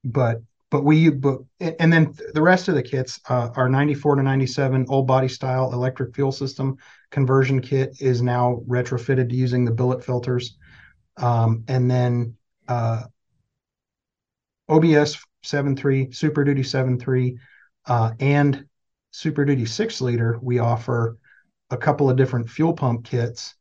but 0.04 0.42
but 0.70 0.84
we 0.84 1.08
but 1.08 1.40
and 1.60 1.92
then 1.92 2.14
the 2.34 2.42
rest 2.42 2.68
of 2.68 2.74
the 2.74 2.82
kits 2.82 3.20
uh, 3.28 3.50
are 3.56 3.68
94 3.68 4.16
to 4.16 4.22
97 4.22 4.86
old 4.88 5.06
body 5.06 5.28
style 5.28 5.72
electric 5.72 6.14
fuel 6.14 6.32
system 6.32 6.76
conversion 7.10 7.60
kit 7.60 7.96
is 8.00 8.20
now 8.20 8.60
retrofitted 8.68 9.32
using 9.32 9.64
the 9.64 9.70
billet 9.70 10.04
filters 10.04 10.56
um, 11.16 11.64
and 11.68 11.90
then 11.90 12.36
uh, 12.68 13.02
OBS 14.68 15.16
7.3, 15.44 16.14
Super 16.14 16.44
Duty 16.44 16.62
7.3, 16.62 17.36
uh, 17.86 18.12
and 18.20 18.66
Super 19.10 19.44
Duty 19.44 19.64
6 19.64 20.00
liter, 20.00 20.38
we 20.42 20.58
offer 20.58 21.18
a 21.70 21.76
couple 21.76 22.10
of 22.10 22.16
different 22.16 22.48
fuel 22.48 22.72
pump 22.72 23.04
kits 23.04 23.54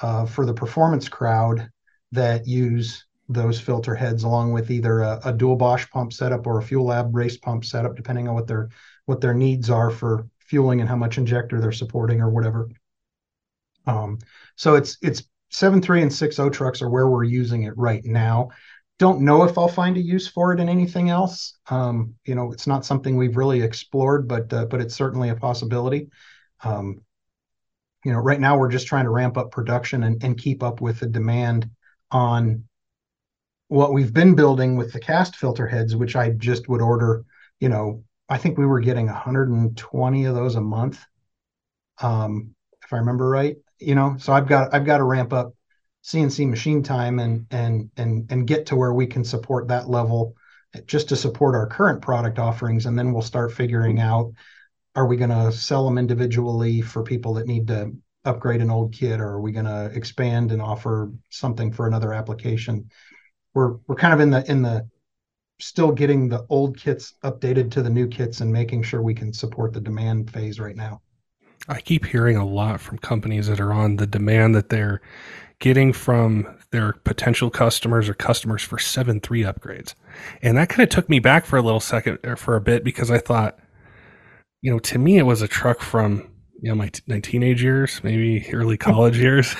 uh, 0.00 0.26
for 0.26 0.46
the 0.46 0.54
performance 0.54 1.08
crowd 1.08 1.68
that 2.12 2.46
use 2.46 3.06
those 3.28 3.60
filter 3.60 3.94
heads 3.94 4.24
along 4.24 4.52
with 4.52 4.70
either 4.70 5.00
a, 5.00 5.20
a, 5.24 5.32
dual 5.32 5.56
Bosch 5.56 5.88
pump 5.90 6.12
setup 6.12 6.46
or 6.46 6.58
a 6.58 6.62
FuelLab 6.62 7.10
race 7.12 7.36
pump 7.36 7.64
setup, 7.64 7.96
depending 7.96 8.28
on 8.28 8.34
what 8.34 8.46
their 8.46 8.68
what 9.06 9.20
their 9.20 9.34
needs 9.34 9.70
are 9.70 9.90
for 9.90 10.28
fueling 10.38 10.80
and 10.80 10.88
how 10.88 10.96
much 10.96 11.18
injector 11.18 11.60
they're 11.60 11.72
supporting 11.72 12.20
or 12.20 12.30
whatever. 12.30 12.68
Um, 13.86 14.18
so 14.56 14.74
it's 14.74 14.98
it's 15.02 15.22
7.3 15.52 16.02
and 16.02 16.10
6.0 16.10 16.52
trucks 16.52 16.82
are 16.82 16.90
where 16.90 17.08
we're 17.08 17.24
using 17.24 17.64
it 17.64 17.76
right 17.76 18.04
now 18.04 18.50
don't 19.02 19.22
know 19.22 19.42
if 19.42 19.58
I'll 19.58 19.66
find 19.66 19.96
a 19.96 20.00
use 20.00 20.28
for 20.28 20.52
it 20.52 20.60
in 20.60 20.68
anything 20.68 21.10
else. 21.10 21.58
Um, 21.68 22.14
you 22.24 22.36
know, 22.36 22.52
it's 22.52 22.68
not 22.68 22.84
something 22.84 23.16
we've 23.16 23.36
really 23.36 23.60
explored, 23.60 24.28
but 24.28 24.52
uh, 24.52 24.66
but 24.66 24.80
it's 24.80 24.94
certainly 24.94 25.30
a 25.30 25.34
possibility. 25.34 26.08
Um, 26.62 27.00
you 28.04 28.12
know, 28.12 28.20
right 28.20 28.38
now 28.38 28.56
we're 28.56 28.70
just 28.70 28.86
trying 28.86 29.06
to 29.06 29.10
ramp 29.10 29.36
up 29.36 29.50
production 29.50 30.04
and, 30.04 30.22
and 30.22 30.38
keep 30.38 30.62
up 30.62 30.80
with 30.80 31.00
the 31.00 31.08
demand 31.08 31.68
on 32.12 32.62
what 33.66 33.92
we've 33.92 34.14
been 34.14 34.36
building 34.36 34.76
with 34.76 34.92
the 34.92 35.00
cast 35.00 35.34
filter 35.34 35.66
heads, 35.66 35.96
which 35.96 36.14
I 36.14 36.30
just 36.30 36.68
would 36.68 36.80
order. 36.80 37.24
You 37.58 37.70
know, 37.70 38.04
I 38.28 38.38
think 38.38 38.56
we 38.56 38.66
were 38.66 38.78
getting 38.78 39.06
120 39.06 40.24
of 40.26 40.34
those 40.36 40.54
a 40.54 40.60
month, 40.60 41.04
um, 42.00 42.54
if 42.84 42.92
I 42.92 42.98
remember 42.98 43.28
right. 43.28 43.56
You 43.80 43.96
know, 43.96 44.14
so 44.20 44.32
I've 44.32 44.46
got 44.46 44.72
I've 44.72 44.86
got 44.86 44.98
to 44.98 45.04
ramp 45.04 45.32
up 45.32 45.54
CNC 46.04 46.48
machine 46.48 46.82
time 46.82 47.18
and 47.18 47.46
and 47.50 47.90
and 47.96 48.30
and 48.30 48.46
get 48.46 48.66
to 48.66 48.76
where 48.76 48.92
we 48.92 49.06
can 49.06 49.24
support 49.24 49.68
that 49.68 49.88
level 49.88 50.34
just 50.86 51.08
to 51.10 51.16
support 51.16 51.54
our 51.54 51.66
current 51.66 52.02
product 52.02 52.38
offerings. 52.38 52.86
And 52.86 52.98
then 52.98 53.12
we'll 53.12 53.22
start 53.22 53.52
figuring 53.52 53.96
mm-hmm. 53.96 54.08
out 54.08 54.32
are 54.94 55.06
we 55.06 55.16
going 55.16 55.30
to 55.30 55.50
sell 55.50 55.84
them 55.84 55.96
individually 55.96 56.82
for 56.82 57.02
people 57.02 57.34
that 57.34 57.46
need 57.46 57.66
to 57.68 57.92
upgrade 58.24 58.60
an 58.60 58.70
old 58.70 58.92
kit 58.92 59.20
or 59.20 59.28
are 59.28 59.40
we 59.40 59.52
going 59.52 59.64
to 59.64 59.90
expand 59.94 60.52
and 60.52 60.60
offer 60.60 61.10
something 61.30 61.72
for 61.72 61.86
another 61.86 62.12
application? 62.12 62.90
We're 63.54 63.76
we're 63.86 63.96
kind 63.96 64.14
of 64.14 64.20
in 64.20 64.30
the 64.30 64.50
in 64.50 64.62
the 64.62 64.88
still 65.60 65.92
getting 65.92 66.28
the 66.28 66.44
old 66.48 66.76
kits 66.76 67.14
updated 67.24 67.70
to 67.70 67.82
the 67.82 67.90
new 67.90 68.08
kits 68.08 68.40
and 68.40 68.52
making 68.52 68.82
sure 68.82 69.00
we 69.00 69.14
can 69.14 69.32
support 69.32 69.72
the 69.72 69.80
demand 69.80 70.30
phase 70.30 70.58
right 70.58 70.76
now. 70.76 71.00
I 71.68 71.80
keep 71.80 72.04
hearing 72.04 72.36
a 72.36 72.46
lot 72.46 72.80
from 72.80 72.98
companies 72.98 73.46
that 73.46 73.60
are 73.60 73.72
on 73.72 73.96
the 73.96 74.06
demand 74.06 74.54
that 74.56 74.68
they're 74.68 75.00
getting 75.62 75.92
from 75.92 76.44
their 76.72 76.92
potential 77.04 77.48
customers 77.48 78.08
or 78.08 78.14
customers 78.14 78.62
for 78.62 78.78
7.3 78.78 79.20
upgrades. 79.48 79.94
And 80.42 80.56
that 80.56 80.68
kind 80.68 80.82
of 80.82 80.88
took 80.88 81.08
me 81.08 81.20
back 81.20 81.46
for 81.46 81.56
a 81.56 81.62
little 81.62 81.78
second 81.78 82.18
or 82.24 82.34
for 82.34 82.56
a 82.56 82.60
bit 82.60 82.82
because 82.82 83.12
I 83.12 83.18
thought, 83.18 83.60
you 84.60 84.72
know, 84.72 84.80
to 84.80 84.98
me, 84.98 85.18
it 85.18 85.22
was 85.22 85.40
a 85.40 85.46
truck 85.46 85.80
from, 85.80 86.28
you 86.60 86.68
know, 86.68 86.74
my, 86.74 86.88
t- 86.88 87.04
my 87.06 87.20
teenage 87.20 87.62
years, 87.62 88.00
maybe 88.02 88.44
early 88.52 88.76
college 88.88 89.16
years. 89.16 89.54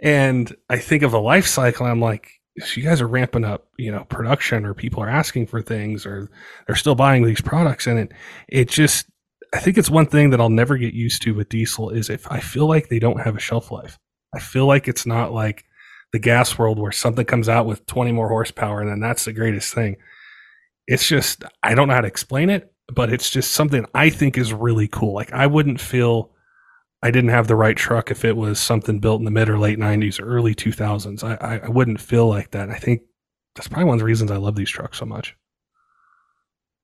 And 0.00 0.56
I 0.70 0.78
think 0.78 1.02
of 1.02 1.12
a 1.12 1.18
life 1.18 1.46
cycle. 1.46 1.84
I'm 1.84 2.00
like, 2.00 2.30
so 2.58 2.80
you 2.80 2.82
guys 2.82 3.02
are 3.02 3.06
ramping 3.06 3.44
up, 3.44 3.66
you 3.76 3.92
know, 3.92 4.04
production 4.04 4.64
or 4.64 4.72
people 4.72 5.02
are 5.02 5.10
asking 5.10 5.48
for 5.48 5.60
things 5.60 6.06
or 6.06 6.30
they're 6.66 6.76
still 6.76 6.94
buying 6.94 7.24
these 7.24 7.42
products. 7.42 7.86
And 7.86 7.98
it, 7.98 8.12
it 8.48 8.68
just, 8.70 9.06
I 9.52 9.58
think 9.58 9.76
it's 9.76 9.90
one 9.90 10.06
thing 10.06 10.30
that 10.30 10.40
I'll 10.40 10.48
never 10.48 10.78
get 10.78 10.94
used 10.94 11.20
to 11.22 11.34
with 11.34 11.50
diesel 11.50 11.90
is 11.90 12.08
if 12.08 12.30
I 12.32 12.40
feel 12.40 12.66
like 12.66 12.88
they 12.88 12.98
don't 12.98 13.20
have 13.20 13.36
a 13.36 13.40
shelf 13.40 13.70
life. 13.70 13.98
I 14.34 14.38
feel 14.38 14.66
like 14.66 14.88
it's 14.88 15.06
not 15.06 15.32
like 15.32 15.64
the 16.12 16.18
gas 16.18 16.58
world 16.58 16.78
where 16.78 16.92
something 16.92 17.24
comes 17.24 17.48
out 17.48 17.66
with 17.66 17.86
20 17.86 18.12
more 18.12 18.28
horsepower 18.28 18.80
and 18.80 18.90
then 18.90 19.00
that's 19.00 19.24
the 19.24 19.32
greatest 19.32 19.74
thing. 19.74 19.96
It's 20.86 21.06
just, 21.06 21.44
I 21.62 21.74
don't 21.74 21.88
know 21.88 21.94
how 21.94 22.00
to 22.00 22.08
explain 22.08 22.50
it, 22.50 22.72
but 22.92 23.12
it's 23.12 23.30
just 23.30 23.52
something 23.52 23.86
I 23.94 24.10
think 24.10 24.36
is 24.36 24.52
really 24.52 24.88
cool. 24.88 25.14
Like, 25.14 25.32
I 25.32 25.46
wouldn't 25.46 25.80
feel 25.80 26.32
I 27.02 27.10
didn't 27.10 27.30
have 27.30 27.48
the 27.48 27.56
right 27.56 27.76
truck 27.76 28.10
if 28.10 28.24
it 28.24 28.36
was 28.36 28.60
something 28.60 29.00
built 29.00 29.20
in 29.20 29.24
the 29.24 29.30
mid 29.30 29.48
or 29.48 29.58
late 29.58 29.78
90s 29.78 30.20
or 30.20 30.26
early 30.26 30.54
2000s. 30.54 31.24
I, 31.24 31.58
I, 31.58 31.68
wouldn't 31.68 32.00
feel 32.00 32.28
like 32.28 32.52
that. 32.52 32.70
I 32.70 32.78
think 32.78 33.02
that's 33.56 33.66
probably 33.66 33.86
one 33.86 33.94
of 33.94 33.98
the 33.98 34.04
reasons 34.04 34.30
I 34.30 34.36
love 34.36 34.54
these 34.54 34.70
trucks 34.70 34.98
so 34.98 35.06
much. 35.06 35.36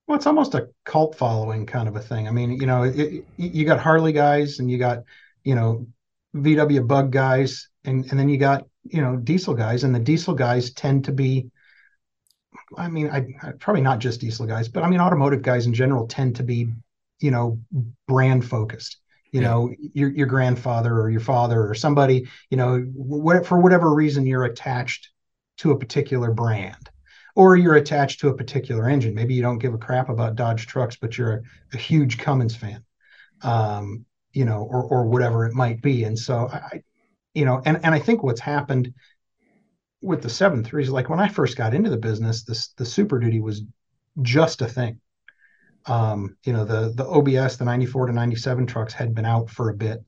Well, 0.06 0.16
it's 0.16 0.26
almost 0.26 0.54
a 0.54 0.68
cult 0.84 1.16
following 1.16 1.66
kind 1.66 1.88
of 1.88 1.94
a 1.94 2.00
thing. 2.00 2.26
I 2.26 2.32
mean, 2.32 2.52
you 2.52 2.66
know, 2.66 2.82
it, 2.82 3.24
you 3.36 3.64
got 3.64 3.78
Harley 3.78 4.12
guys 4.12 4.58
and 4.58 4.70
you 4.70 4.78
got, 4.78 5.04
you 5.44 5.54
know, 5.54 5.86
VW 6.34 6.86
bug 6.86 7.10
guys, 7.10 7.68
and 7.84 8.04
and 8.10 8.18
then 8.18 8.28
you 8.28 8.38
got 8.38 8.66
you 8.84 9.02
know 9.02 9.16
diesel 9.16 9.54
guys, 9.54 9.84
and 9.84 9.94
the 9.94 10.00
diesel 10.00 10.34
guys 10.34 10.72
tend 10.72 11.04
to 11.06 11.12
be, 11.12 11.50
I 12.76 12.88
mean, 12.88 13.10
I, 13.10 13.26
I 13.42 13.52
probably 13.58 13.82
not 13.82 13.98
just 13.98 14.20
diesel 14.20 14.46
guys, 14.46 14.68
but 14.68 14.82
I 14.82 14.88
mean 14.88 15.00
automotive 15.00 15.42
guys 15.42 15.66
in 15.66 15.74
general 15.74 16.06
tend 16.06 16.36
to 16.36 16.42
be, 16.42 16.72
you 17.20 17.30
know, 17.30 17.60
brand 18.06 18.44
focused. 18.44 18.98
You 19.30 19.42
know, 19.42 19.74
your 19.92 20.10
your 20.10 20.26
grandfather 20.26 20.98
or 20.98 21.10
your 21.10 21.20
father 21.20 21.68
or 21.68 21.74
somebody, 21.74 22.26
you 22.48 22.56
know, 22.56 22.78
what, 22.94 23.44
for 23.44 23.60
whatever 23.60 23.94
reason 23.94 24.24
you're 24.26 24.44
attached 24.44 25.10
to 25.58 25.72
a 25.72 25.78
particular 25.78 26.32
brand 26.32 26.88
or 27.38 27.56
you're 27.56 27.76
attached 27.76 28.18
to 28.18 28.28
a 28.28 28.34
particular 28.34 28.88
engine. 28.88 29.14
Maybe 29.14 29.34
you 29.34 29.42
don't 29.42 29.58
give 29.58 29.72
a 29.72 29.78
crap 29.78 30.08
about 30.08 30.34
Dodge 30.34 30.66
trucks, 30.66 30.96
but 30.96 31.16
you're 31.16 31.34
a, 31.34 31.42
a 31.74 31.76
huge 31.76 32.18
Cummins 32.18 32.56
fan. 32.56 32.84
Um, 33.42 34.06
you 34.38 34.44
know, 34.44 34.60
or 34.70 34.82
or 34.84 35.06
whatever 35.06 35.46
it 35.46 35.54
might 35.54 35.82
be. 35.82 36.04
And 36.04 36.18
so 36.18 36.48
I, 36.52 36.82
you 37.34 37.44
know, 37.44 37.60
and 37.66 37.78
and 37.84 37.94
I 37.94 37.98
think 37.98 38.22
what's 38.22 38.40
happened 38.40 38.94
with 40.00 40.22
the 40.22 40.30
seven 40.30 40.62
threes, 40.64 40.90
like 40.90 41.08
when 41.10 41.20
I 41.20 41.28
first 41.28 41.56
got 41.56 41.74
into 41.74 41.90
the 41.90 41.96
business, 41.96 42.44
this 42.44 42.68
the 42.76 42.84
Super 42.84 43.18
Duty 43.18 43.40
was 43.40 43.62
just 44.22 44.62
a 44.62 44.68
thing. 44.68 45.00
Um, 45.86 46.36
you 46.44 46.52
know, 46.52 46.64
the 46.64 46.92
the 46.94 47.06
OBS, 47.06 47.56
the 47.56 47.64
94 47.64 48.06
to 48.08 48.12
97 48.12 48.66
trucks 48.66 48.92
had 48.94 49.14
been 49.14 49.24
out 49.24 49.50
for 49.50 49.70
a 49.70 49.74
bit. 49.74 50.04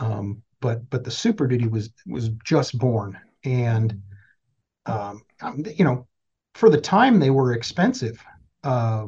Um, 0.00 0.42
but 0.60 0.88
but 0.90 1.04
the 1.04 1.10
Super 1.10 1.46
Duty 1.48 1.68
was 1.68 1.90
was 2.06 2.30
just 2.44 2.78
born. 2.78 3.18
And 3.44 4.02
um, 4.86 5.22
um 5.42 5.64
you 5.76 5.84
know, 5.84 6.06
for 6.54 6.70
the 6.70 6.80
time 6.80 7.18
they 7.18 7.30
were 7.30 7.52
expensive. 7.54 8.22
uh, 8.64 9.06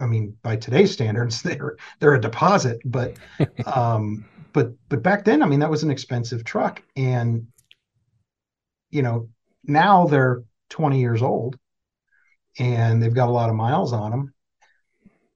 I 0.00 0.06
mean, 0.06 0.36
by 0.42 0.56
today's 0.56 0.92
standards, 0.92 1.42
they're 1.42 1.76
they're 2.00 2.14
a 2.14 2.20
deposit, 2.20 2.80
but 2.84 3.16
um, 3.66 4.24
but 4.52 4.72
but 4.88 5.02
back 5.02 5.24
then, 5.24 5.42
I 5.42 5.46
mean, 5.46 5.60
that 5.60 5.70
was 5.70 5.82
an 5.82 5.90
expensive 5.90 6.44
truck, 6.44 6.82
and 6.96 7.46
you 8.90 9.02
know, 9.02 9.28
now 9.64 10.06
they're 10.06 10.42
20 10.70 11.00
years 11.00 11.22
old, 11.22 11.58
and 12.58 13.02
they've 13.02 13.14
got 13.14 13.28
a 13.28 13.32
lot 13.32 13.50
of 13.50 13.56
miles 13.56 13.92
on 13.92 14.10
them. 14.10 14.34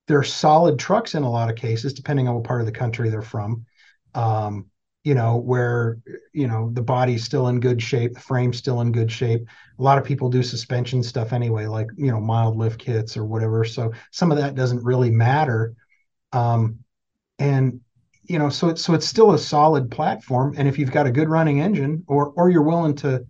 They're 0.07 0.23
solid 0.23 0.79
trucks 0.79 1.15
in 1.15 1.23
a 1.23 1.31
lot 1.31 1.51
of 1.51 1.57
cases, 1.57 1.93
depending 1.93 2.27
on 2.27 2.35
what 2.35 2.45
part 2.45 2.61
of 2.61 2.67
the 2.67 2.73
country 2.73 3.11
they're 3.11 3.23
from. 3.23 3.67
Um, 4.15 4.71
you 5.11 5.17
know, 5.17 5.39
where 5.39 5.99
you 6.33 6.47
know 6.47 6.71
the 6.73 6.83
body's 6.83 7.25
still 7.25 7.49
in 7.49 7.59
good 7.59 7.83
shape, 7.83 8.15
the 8.15 8.21
frame's 8.21 8.59
still 8.59 8.81
in 8.81 8.93
good 8.93 9.11
shape. 9.11 9.45
A 9.77 9.83
lot 9.83 9.99
of 9.99 10.05
people 10.05 10.29
do 10.29 10.41
suspension 10.41 11.03
stuff 11.03 11.33
anyway, 11.33 11.67
like 11.67 11.89
you 11.97 12.13
know 12.13 12.21
mild 12.21 12.57
lift 12.57 12.79
kits 12.79 13.17
or 13.17 13.25
whatever. 13.25 13.65
So 13.65 13.93
some 14.13 14.31
of 14.31 14.39
that 14.39 14.55
doesn't 14.55 14.85
really 14.85 15.11
matter. 15.11 15.75
Um, 16.33 16.79
and 17.41 17.81
you 18.23 18.39
know, 18.39 18.51
so 18.51 18.69
it's 18.69 18.83
so 18.83 18.95
it's 18.95 19.05
still 19.05 19.33
a 19.33 19.39
solid 19.39 19.91
platform. 19.91 20.55
And 20.57 20.69
if 20.69 20.79
you've 20.79 20.93
got 20.93 21.09
a 21.09 21.11
good 21.11 21.29
running 21.29 21.61
engine, 21.61 22.05
or 22.07 22.33
or 22.37 22.49
you're 22.49 22.63
willing 22.63 22.95
to 22.99 23.27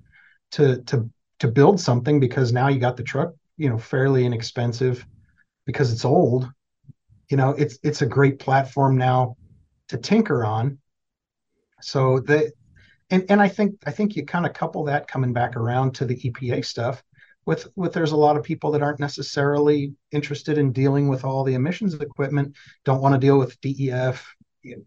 to 0.50 0.82
to 0.82 1.08
to 1.38 1.48
build 1.48 1.80
something 1.80 2.20
because 2.20 2.52
now 2.52 2.68
you 2.68 2.78
got 2.78 2.98
the 2.98 3.02
truck, 3.02 3.32
you 3.56 3.70
know, 3.70 3.78
fairly 3.78 4.26
inexpensive 4.26 5.06
because 5.64 5.94
it's 5.94 6.04
old. 6.04 6.46
You 7.30 7.38
know, 7.38 7.52
it's 7.52 7.78
it's 7.82 8.02
a 8.02 8.06
great 8.06 8.38
platform 8.38 8.98
now 8.98 9.38
to 9.88 9.96
tinker 9.96 10.44
on 10.44 10.76
so 11.82 12.20
the 12.20 12.52
and 13.10 13.24
and 13.28 13.40
I 13.40 13.48
think 13.48 13.76
I 13.86 13.90
think 13.90 14.16
you 14.16 14.24
kind 14.24 14.46
of 14.46 14.52
couple 14.52 14.84
that 14.84 15.08
coming 15.08 15.32
back 15.32 15.56
around 15.56 15.94
to 15.96 16.04
the 16.04 16.16
EPA 16.16 16.64
stuff 16.64 17.02
with 17.46 17.68
with 17.76 17.92
there's 17.92 18.12
a 18.12 18.16
lot 18.16 18.36
of 18.36 18.44
people 18.44 18.70
that 18.72 18.82
aren't 18.82 19.00
necessarily 19.00 19.94
interested 20.12 20.58
in 20.58 20.72
dealing 20.72 21.08
with 21.08 21.24
all 21.24 21.44
the 21.44 21.54
emissions 21.54 21.94
equipment, 21.94 22.54
don't 22.84 23.00
want 23.00 23.14
to 23.14 23.18
deal 23.18 23.38
with 23.38 23.60
DEF, 23.60 24.34
you 24.62 24.84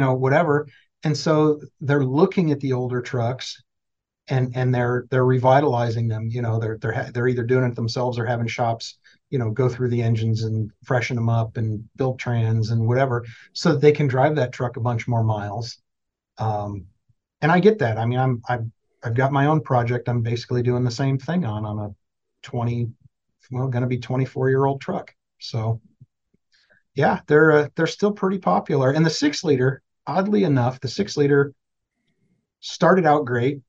know, 0.00 0.14
whatever. 0.14 0.66
And 1.04 1.16
so 1.16 1.60
they're 1.80 2.04
looking 2.04 2.50
at 2.50 2.60
the 2.60 2.72
older 2.72 3.00
trucks 3.02 3.62
and 4.28 4.56
and 4.56 4.74
they're 4.74 5.06
they're 5.10 5.24
revitalizing 5.24 6.08
them, 6.08 6.28
you 6.30 6.42
know, 6.42 6.58
they're 6.58 6.78
they're 6.78 7.10
they're 7.12 7.28
either 7.28 7.44
doing 7.44 7.64
it 7.64 7.74
themselves 7.76 8.18
or 8.18 8.26
having 8.26 8.46
shops 8.46 8.98
you 9.30 9.38
know 9.38 9.50
go 9.50 9.68
through 9.68 9.88
the 9.88 10.02
engines 10.02 10.42
and 10.42 10.70
freshen 10.84 11.16
them 11.16 11.28
up 11.28 11.56
and 11.56 11.84
build 11.96 12.18
trans 12.18 12.70
and 12.70 12.86
whatever 12.86 13.24
so 13.52 13.74
they 13.74 13.92
can 13.92 14.08
drive 14.08 14.34
that 14.36 14.52
truck 14.52 14.76
a 14.76 14.80
bunch 14.80 15.08
more 15.08 15.24
miles 15.24 15.78
um, 16.40 16.86
and 17.42 17.52
I 17.52 17.60
get 17.60 17.78
that. 17.78 17.98
I 17.98 18.06
mean, 18.06 18.18
I'm 18.18 18.42
I've 18.48 18.66
I've 19.04 19.14
got 19.14 19.32
my 19.32 19.46
own 19.46 19.60
project. 19.60 20.08
I'm 20.08 20.22
basically 20.22 20.62
doing 20.62 20.84
the 20.84 20.90
same 20.90 21.18
thing 21.18 21.44
on 21.44 21.64
on 21.64 21.78
a 21.78 21.94
20, 22.42 22.90
well, 23.50 23.68
going 23.68 23.82
to 23.82 23.88
be 23.88 23.98
24 23.98 24.50
year 24.50 24.64
old 24.64 24.80
truck. 24.80 25.14
So, 25.38 25.80
yeah, 26.94 27.20
they're 27.26 27.52
uh, 27.52 27.68
they're 27.76 27.86
still 27.86 28.12
pretty 28.12 28.38
popular. 28.38 28.90
And 28.90 29.04
the 29.04 29.10
six 29.10 29.44
liter, 29.44 29.82
oddly 30.06 30.44
enough, 30.44 30.80
the 30.80 30.88
six 30.88 31.16
liter 31.16 31.54
started 32.60 33.06
out 33.06 33.24
great 33.24 33.60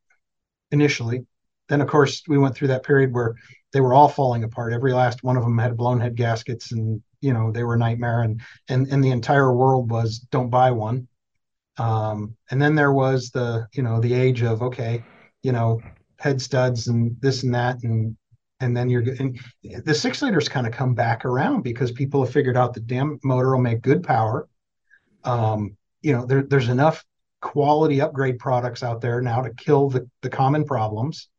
initially. 0.71 1.25
Then, 1.69 1.81
of 1.81 1.87
course, 1.87 2.23
we 2.27 2.37
went 2.37 2.55
through 2.55 2.69
that 2.69 2.83
period 2.83 3.13
where 3.13 3.35
they 3.71 3.79
were 3.79 3.93
all 3.93 4.09
falling 4.09 4.43
apart. 4.43 4.73
Every 4.73 4.93
last 4.93 5.23
one 5.23 5.37
of 5.37 5.43
them 5.43 5.57
had 5.57 5.77
blown 5.77 6.01
head 6.01 6.15
gaskets, 6.15 6.71
and 6.73 7.01
you 7.21 7.33
know 7.33 7.51
they 7.51 7.63
were 7.63 7.75
a 7.75 7.79
nightmare. 7.79 8.21
And 8.21 8.41
and 8.67 8.87
and 8.87 9.03
the 9.03 9.11
entire 9.11 9.53
world 9.53 9.89
was 9.89 10.19
don't 10.19 10.49
buy 10.49 10.71
one. 10.71 11.07
Um, 11.77 12.35
and 12.49 12.61
then 12.61 12.75
there 12.75 12.91
was 12.91 13.29
the, 13.29 13.67
you 13.73 13.83
know, 13.83 13.99
the 13.99 14.13
age 14.13 14.41
of, 14.41 14.61
okay, 14.61 15.03
you 15.43 15.51
know, 15.51 15.81
head 16.19 16.41
studs 16.41 16.87
and 16.87 17.15
this 17.21 17.43
and 17.43 17.53
that. 17.55 17.83
And, 17.83 18.15
and 18.59 18.77
then 18.77 18.89
you're 18.89 19.03
and 19.19 19.39
the 19.85 19.93
six 19.93 20.21
liters 20.21 20.47
kind 20.47 20.67
of 20.67 20.73
come 20.73 20.93
back 20.93 21.25
around 21.25 21.63
because 21.63 21.91
people 21.91 22.23
have 22.23 22.33
figured 22.33 22.57
out 22.57 22.73
the 22.73 22.79
damn 22.79 23.19
motor 23.23 23.55
will 23.55 23.61
make 23.61 23.81
good 23.81 24.03
power. 24.03 24.47
Um, 25.23 25.75
you 26.01 26.13
know, 26.13 26.25
there, 26.25 26.43
there's 26.43 26.69
enough 26.69 27.03
quality 27.41 28.01
upgrade 28.01 28.37
products 28.37 28.83
out 28.83 29.01
there 29.01 29.21
now 29.21 29.41
to 29.41 29.53
kill 29.55 29.89
the, 29.89 30.07
the 30.21 30.29
common 30.29 30.63
problems. 30.63 31.29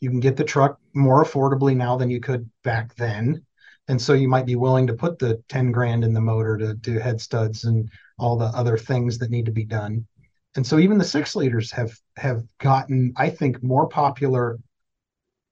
You 0.00 0.10
can 0.10 0.20
get 0.20 0.36
the 0.36 0.44
truck 0.44 0.78
more 0.92 1.24
affordably 1.24 1.76
now 1.76 1.96
than 1.96 2.10
you 2.10 2.18
could 2.18 2.50
back 2.64 2.94
then. 2.96 3.44
And 3.88 4.00
so 4.00 4.12
you 4.12 4.28
might 4.28 4.46
be 4.46 4.56
willing 4.56 4.86
to 4.88 4.94
put 4.94 5.18
the 5.18 5.42
10 5.48 5.72
grand 5.72 6.04
in 6.04 6.12
the 6.12 6.20
motor 6.20 6.56
to 6.56 6.74
do 6.74 6.98
head 6.98 7.20
studs 7.20 7.64
and 7.64 7.88
all 8.22 8.36
the 8.36 8.46
other 8.46 8.78
things 8.78 9.18
that 9.18 9.30
need 9.30 9.46
to 9.46 9.52
be 9.52 9.64
done. 9.64 10.06
And 10.54 10.66
so 10.66 10.78
even 10.78 10.98
the 10.98 11.04
six 11.04 11.34
liters 11.34 11.72
have 11.72 11.98
have 12.16 12.42
gotten, 12.58 13.12
I 13.16 13.30
think, 13.30 13.62
more 13.62 13.88
popular 13.88 14.58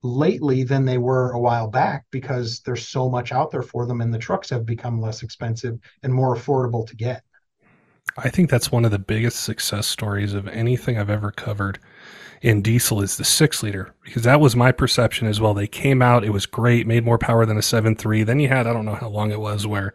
lately 0.02 0.62
than 0.62 0.84
they 0.84 0.98
were 0.98 1.32
a 1.32 1.40
while 1.40 1.68
back 1.68 2.04
because 2.10 2.60
there's 2.60 2.86
so 2.86 3.10
much 3.10 3.32
out 3.32 3.50
there 3.50 3.62
for 3.62 3.86
them 3.86 4.00
and 4.00 4.14
the 4.14 4.18
trucks 4.18 4.48
have 4.48 4.64
become 4.64 5.00
less 5.00 5.22
expensive 5.22 5.78
and 6.02 6.14
more 6.14 6.34
affordable 6.34 6.86
to 6.86 6.96
get. 6.96 7.22
I 8.16 8.30
think 8.30 8.48
that's 8.48 8.72
one 8.72 8.84
of 8.84 8.92
the 8.92 8.98
biggest 8.98 9.40
success 9.40 9.86
stories 9.86 10.32
of 10.32 10.48
anything 10.48 10.98
I've 10.98 11.10
ever 11.10 11.30
covered 11.30 11.78
in 12.40 12.62
diesel 12.62 13.02
is 13.02 13.16
the 13.16 13.24
six 13.24 13.62
liter 13.62 13.94
because 14.02 14.22
that 14.22 14.40
was 14.40 14.56
my 14.56 14.72
perception 14.72 15.26
as 15.26 15.40
well. 15.40 15.52
They 15.52 15.66
came 15.66 16.00
out, 16.00 16.24
it 16.24 16.30
was 16.30 16.46
great, 16.46 16.86
made 16.86 17.04
more 17.04 17.18
power 17.18 17.44
than 17.44 17.58
a 17.58 17.60
7.3. 17.60 18.24
Then 18.24 18.40
you 18.40 18.48
had, 18.48 18.66
I 18.66 18.72
don't 18.72 18.86
know 18.86 18.94
how 18.94 19.08
long 19.08 19.30
it 19.30 19.40
was, 19.40 19.66
where 19.66 19.94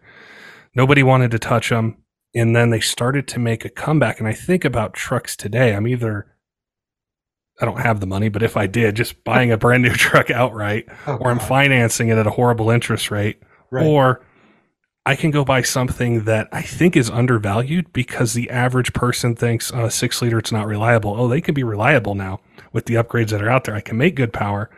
nobody 0.76 1.02
wanted 1.02 1.32
to 1.32 1.40
touch 1.40 1.70
them 1.70 1.98
and 2.36 2.56
then 2.56 2.70
they 2.70 2.82
started 2.82 3.28
to 3.30 3.40
make 3.40 3.64
a 3.64 3.70
comeback. 3.70 4.20
And 4.20 4.28
I 4.28 4.34
think 4.34 4.66
about 4.66 4.94
trucks 4.94 5.36
today. 5.36 5.74
I'm 5.74 5.88
either 5.88 6.28
I 7.62 7.66
don't 7.66 7.80
have 7.80 8.02
the 8.02 8.06
money, 8.06 8.28
but 8.28 8.44
if 8.44 8.58
I 8.58 8.68
did, 8.68 8.96
just 8.96 9.24
buying 9.24 9.52
a 9.52 9.58
brand 9.58 9.84
new 9.84 9.94
truck 9.94 10.30
outright, 10.30 10.88
oh, 11.08 11.16
or 11.16 11.32
I'm 11.32 11.40
financing 11.40 12.10
it 12.10 12.18
at 12.18 12.28
a 12.28 12.32
horrible 12.32 12.70
interest 12.70 13.10
rate, 13.10 13.42
right. 13.72 13.86
or 13.86 14.22
I 15.06 15.16
can 15.16 15.32
go 15.32 15.46
buy 15.46 15.62
something 15.62 16.26
that 16.26 16.50
I 16.52 16.62
think 16.64 16.98
is 16.98 17.10
undervalued 17.10 17.94
because 17.94 18.34
the 18.34 18.50
average 18.50 18.92
person 18.92 19.36
thinks 19.36 19.72
oh, 19.74 19.86
a 19.86 19.92
six 19.92 20.22
liter 20.22 20.40
it's 20.40 20.52
not 20.52 20.68
reliable. 20.68 21.16
Oh, 21.18 21.28
they 21.28 21.42
can 21.42 21.54
be 21.54 21.64
reliable 21.64 22.16
now 22.16 22.42
with 22.74 22.88
the 22.88 22.96
upgrades 22.96 23.30
that 23.30 23.42
are 23.42 23.50
out 23.50 23.64
there. 23.64 23.76
I 23.76 23.82
can 23.82 23.98
make 23.98 24.16
good 24.16 24.34
power, 24.34 24.70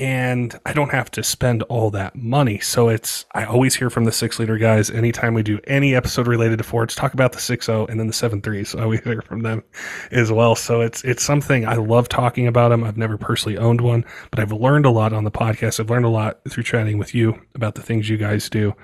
and 0.00 0.58
I 0.64 0.72
don't 0.72 0.90
have 0.92 1.10
to 1.10 1.22
spend 1.22 1.62
all 1.64 1.90
that 1.90 2.16
money. 2.16 2.58
So 2.58 2.88
it's 2.88 3.26
I 3.34 3.44
always 3.44 3.74
hear 3.74 3.90
from 3.90 4.06
the 4.06 4.12
six 4.12 4.38
liter 4.38 4.56
guys 4.56 4.90
anytime 4.90 5.34
we 5.34 5.42
do 5.42 5.60
any 5.64 5.94
episode 5.94 6.26
related 6.26 6.56
to 6.56 6.64
Fords, 6.64 6.94
talk 6.94 7.12
about 7.12 7.32
the 7.32 7.38
6.0 7.38 7.86
and 7.90 8.00
then 8.00 8.06
the 8.06 8.14
seven 8.14 8.40
three. 8.40 8.64
So 8.64 8.88
we 8.88 8.96
hear 9.04 9.20
from 9.20 9.42
them 9.42 9.62
as 10.10 10.32
well. 10.32 10.56
So 10.56 10.80
it's 10.80 11.04
it's 11.04 11.22
something 11.22 11.68
I 11.68 11.74
love 11.74 12.08
talking 12.08 12.46
about 12.46 12.70
them. 12.70 12.82
I've 12.82 12.96
never 12.96 13.18
personally 13.18 13.58
owned 13.58 13.82
one, 13.82 14.06
but 14.30 14.40
I've 14.40 14.52
learned 14.52 14.86
a 14.86 14.90
lot 14.90 15.12
on 15.12 15.24
the 15.24 15.30
podcast. 15.30 15.78
I've 15.78 15.90
learned 15.90 16.06
a 16.06 16.10
lot 16.10 16.40
through 16.48 16.62
chatting 16.62 16.96
with 16.96 17.14
you 17.14 17.38
about 17.54 17.74
the 17.74 17.82
things 17.82 18.08
you 18.08 18.16
guys 18.16 18.48
do, 18.48 18.74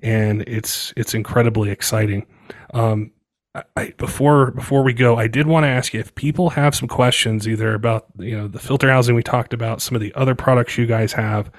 and 0.00 0.42
it's 0.48 0.94
it's 0.96 1.12
incredibly 1.12 1.70
exciting. 1.70 2.26
Um, 2.72 3.10
I, 3.76 3.94
before 3.98 4.50
before 4.50 4.82
we 4.82 4.92
go, 4.92 5.16
I 5.16 5.28
did 5.28 5.46
want 5.46 5.64
to 5.64 5.68
ask 5.68 5.94
you 5.94 6.00
if 6.00 6.14
people 6.16 6.50
have 6.50 6.74
some 6.74 6.88
questions, 6.88 7.46
either 7.46 7.72
about 7.74 8.06
you 8.18 8.36
know 8.36 8.48
the 8.48 8.58
filter 8.58 8.90
housing 8.90 9.14
we 9.14 9.22
talked 9.22 9.52
about, 9.52 9.80
some 9.80 9.94
of 9.94 10.00
the 10.00 10.12
other 10.14 10.34
products 10.34 10.76
you 10.76 10.86
guys 10.86 11.12
have. 11.12 11.50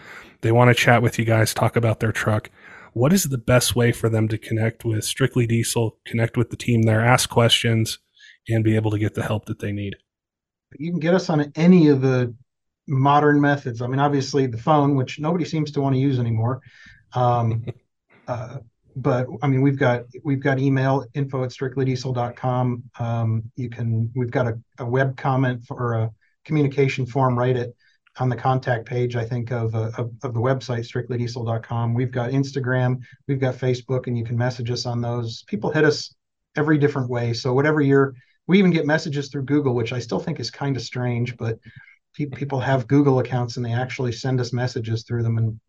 They 0.41 0.51
want 0.51 0.69
to 0.69 0.73
chat 0.75 1.01
with 1.01 1.17
you 1.17 1.25
guys, 1.25 1.53
talk 1.53 1.75
about 1.75 2.01
their 2.01 2.11
truck. 2.11 2.49
What 2.93 3.13
is 3.13 3.23
the 3.23 3.37
best 3.37 3.75
way 3.75 3.91
for 3.91 4.09
them 4.09 4.27
to 4.27 4.37
connect 4.37 4.85
with 4.85 5.03
Strictly 5.03 5.47
Diesel, 5.47 5.97
connect 6.05 6.37
with 6.37 6.49
the 6.49 6.57
team 6.57 6.83
there, 6.83 7.01
ask 7.01 7.29
questions, 7.29 7.99
and 8.49 8.63
be 8.63 8.75
able 8.75 8.91
to 8.91 8.99
get 8.99 9.15
the 9.15 9.23
help 9.23 9.45
that 9.45 9.59
they 9.59 9.71
need? 9.71 9.95
You 10.77 10.91
can 10.91 10.99
get 10.99 11.13
us 11.13 11.29
on 11.29 11.51
any 11.55 11.87
of 11.87 12.01
the 12.01 12.33
modern 12.87 13.41
methods. 13.41 13.81
I 13.81 13.87
mean, 13.87 13.99
obviously 13.99 14.47
the 14.47 14.57
phone, 14.57 14.95
which 14.95 15.19
nobody 15.19 15.45
seems 15.45 15.71
to 15.71 15.81
want 15.81 15.95
to 15.95 15.99
use 15.99 16.19
anymore. 16.19 16.61
Um, 17.13 17.65
uh, 18.27 18.57
but 18.95 19.27
I 19.41 19.47
mean, 19.47 19.61
we've 19.61 19.77
got 19.77 20.03
we've 20.23 20.39
got 20.39 20.59
email 20.59 21.05
info 21.13 21.43
at 21.43 21.51
strictlydiesel.com. 21.51 22.83
Um, 22.99 23.51
you 23.55 23.69
can 23.69 24.11
we've 24.15 24.31
got 24.31 24.47
a, 24.47 24.59
a 24.79 24.85
web 24.85 25.17
comment 25.17 25.65
for 25.65 25.93
a 25.93 26.11
communication 26.45 27.05
form 27.05 27.37
right 27.37 27.55
at 27.55 27.69
on 28.17 28.29
the 28.29 28.35
contact 28.35 28.85
page, 28.85 29.15
I 29.15 29.25
think 29.25 29.51
of, 29.51 29.75
uh, 29.75 29.91
of, 29.97 30.11
of 30.23 30.33
the 30.33 30.39
website 30.39 30.89
strictlydiesel.com. 30.89 31.93
We've 31.93 32.11
got 32.11 32.31
Instagram, 32.31 33.01
we've 33.27 33.39
got 33.39 33.55
Facebook, 33.55 34.07
and 34.07 34.17
you 34.17 34.23
can 34.23 34.37
message 34.37 34.71
us 34.71 34.85
on 34.85 35.01
those. 35.01 35.43
People 35.47 35.69
hit 35.69 35.83
us 35.83 36.15
every 36.55 36.77
different 36.77 37.09
way. 37.09 37.33
So 37.33 37.53
whatever 37.53 37.81
you're, 37.81 38.13
we 38.47 38.57
even 38.59 38.71
get 38.71 38.85
messages 38.85 39.27
through 39.27 39.43
Google, 39.43 39.75
which 39.75 39.91
I 39.91 39.99
still 39.99 40.19
think 40.19 40.39
is 40.39 40.49
kind 40.49 40.77
of 40.77 40.81
strange, 40.81 41.35
but 41.35 41.59
pe- 42.15 42.27
people 42.27 42.61
have 42.61 42.87
Google 42.87 43.19
accounts 43.19 43.57
and 43.57 43.65
they 43.65 43.73
actually 43.73 44.13
send 44.13 44.39
us 44.39 44.53
messages 44.53 45.03
through 45.03 45.23
them, 45.23 45.37
and 45.37 45.59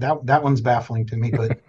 that 0.00 0.24
that 0.26 0.42
one's 0.42 0.60
baffling 0.60 1.06
to 1.06 1.16
me 1.16 1.30
but 1.30 1.60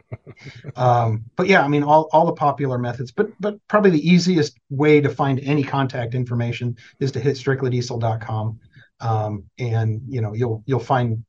um 0.76 1.24
but 1.36 1.48
yeah 1.48 1.64
i 1.64 1.68
mean 1.68 1.84
all 1.84 2.10
all 2.12 2.26
the 2.26 2.34
popular 2.34 2.78
methods 2.78 3.12
but 3.12 3.30
but 3.40 3.56
probably 3.68 3.90
the 3.90 4.10
easiest 4.10 4.58
way 4.70 5.02
to 5.02 5.10
find 5.10 5.40
any 5.42 5.64
contact 5.64 6.14
information 6.14 6.76
is 7.00 7.12
to 7.12 7.20
hit 7.20 7.36
strictlydiesel.com 7.36 8.60
um 9.00 9.44
and 9.60 10.02
you 10.08 10.22
know 10.22 10.34
you'll 10.34 10.64
you'll 10.66 10.80
find 10.80 11.24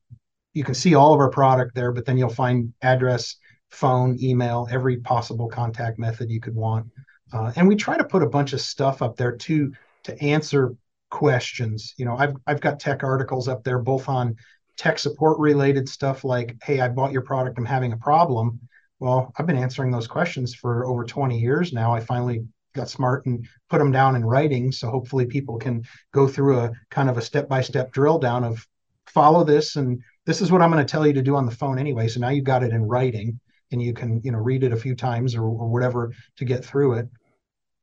you 0.54 0.64
can 0.64 0.74
see 0.74 0.94
all 0.94 1.14
of 1.14 1.20
our 1.20 1.30
product 1.30 1.74
there 1.74 1.92
but 1.92 2.04
then 2.04 2.16
you'll 2.16 2.28
find 2.28 2.72
address 2.82 3.36
phone 3.70 4.16
email 4.22 4.66
every 4.70 4.96
possible 4.98 5.48
contact 5.48 5.98
method 5.98 6.30
you 6.30 6.40
could 6.40 6.54
want. 6.54 6.86
Uh, 7.32 7.52
and 7.56 7.68
we 7.68 7.76
try 7.76 7.98
to 7.98 8.04
put 8.04 8.22
a 8.22 8.28
bunch 8.28 8.54
of 8.54 8.60
stuff 8.60 9.02
up 9.02 9.16
there 9.16 9.36
too 9.36 9.72
to 10.04 10.18
answer 10.22 10.74
questions. 11.10 11.94
You 11.96 12.04
know 12.04 12.16
i've 12.16 12.34
i've 12.46 12.60
got 12.60 12.80
tech 12.80 13.02
articles 13.02 13.48
up 13.48 13.64
there 13.64 13.78
both 13.78 14.08
on 14.08 14.36
tech 14.76 14.98
support 14.98 15.38
related 15.38 15.88
stuff 15.88 16.24
like, 16.24 16.56
hey, 16.62 16.80
I 16.80 16.88
bought 16.88 17.12
your 17.12 17.22
product, 17.22 17.58
I'm 17.58 17.66
having 17.66 17.92
a 17.92 17.96
problem. 17.96 18.60
Well, 19.00 19.32
I've 19.36 19.46
been 19.46 19.56
answering 19.56 19.90
those 19.90 20.06
questions 20.06 20.54
for 20.54 20.86
over 20.86 21.04
20 21.04 21.38
years 21.38 21.72
now. 21.72 21.92
I 21.94 22.00
finally 22.00 22.44
got 22.74 22.88
smart 22.88 23.26
and 23.26 23.46
put 23.70 23.78
them 23.78 23.92
down 23.92 24.16
in 24.16 24.24
writing. 24.24 24.72
So 24.72 24.90
hopefully 24.90 25.26
people 25.26 25.58
can 25.58 25.84
go 26.12 26.26
through 26.26 26.60
a 26.60 26.72
kind 26.90 27.08
of 27.08 27.16
a 27.16 27.22
step 27.22 27.48
by 27.48 27.60
step 27.60 27.92
drill 27.92 28.18
down 28.18 28.44
of 28.44 28.66
follow 29.06 29.44
this 29.44 29.76
and 29.76 30.02
this 30.26 30.42
is 30.42 30.52
what 30.52 30.60
I'm 30.60 30.70
going 30.70 30.84
to 30.84 30.90
tell 30.90 31.06
you 31.06 31.14
to 31.14 31.22
do 31.22 31.36
on 31.36 31.46
the 31.46 31.54
phone 31.54 31.78
anyway. 31.78 32.08
So 32.08 32.20
now 32.20 32.28
you've 32.28 32.44
got 32.44 32.62
it 32.62 32.72
in 32.72 32.84
writing 32.84 33.40
and 33.72 33.80
you 33.80 33.94
can, 33.94 34.20
you 34.22 34.32
know, 34.32 34.38
read 34.38 34.62
it 34.62 34.72
a 34.72 34.76
few 34.76 34.94
times 34.94 35.34
or, 35.34 35.42
or 35.42 35.68
whatever 35.68 36.12
to 36.36 36.44
get 36.44 36.64
through 36.64 36.94
it 36.94 37.08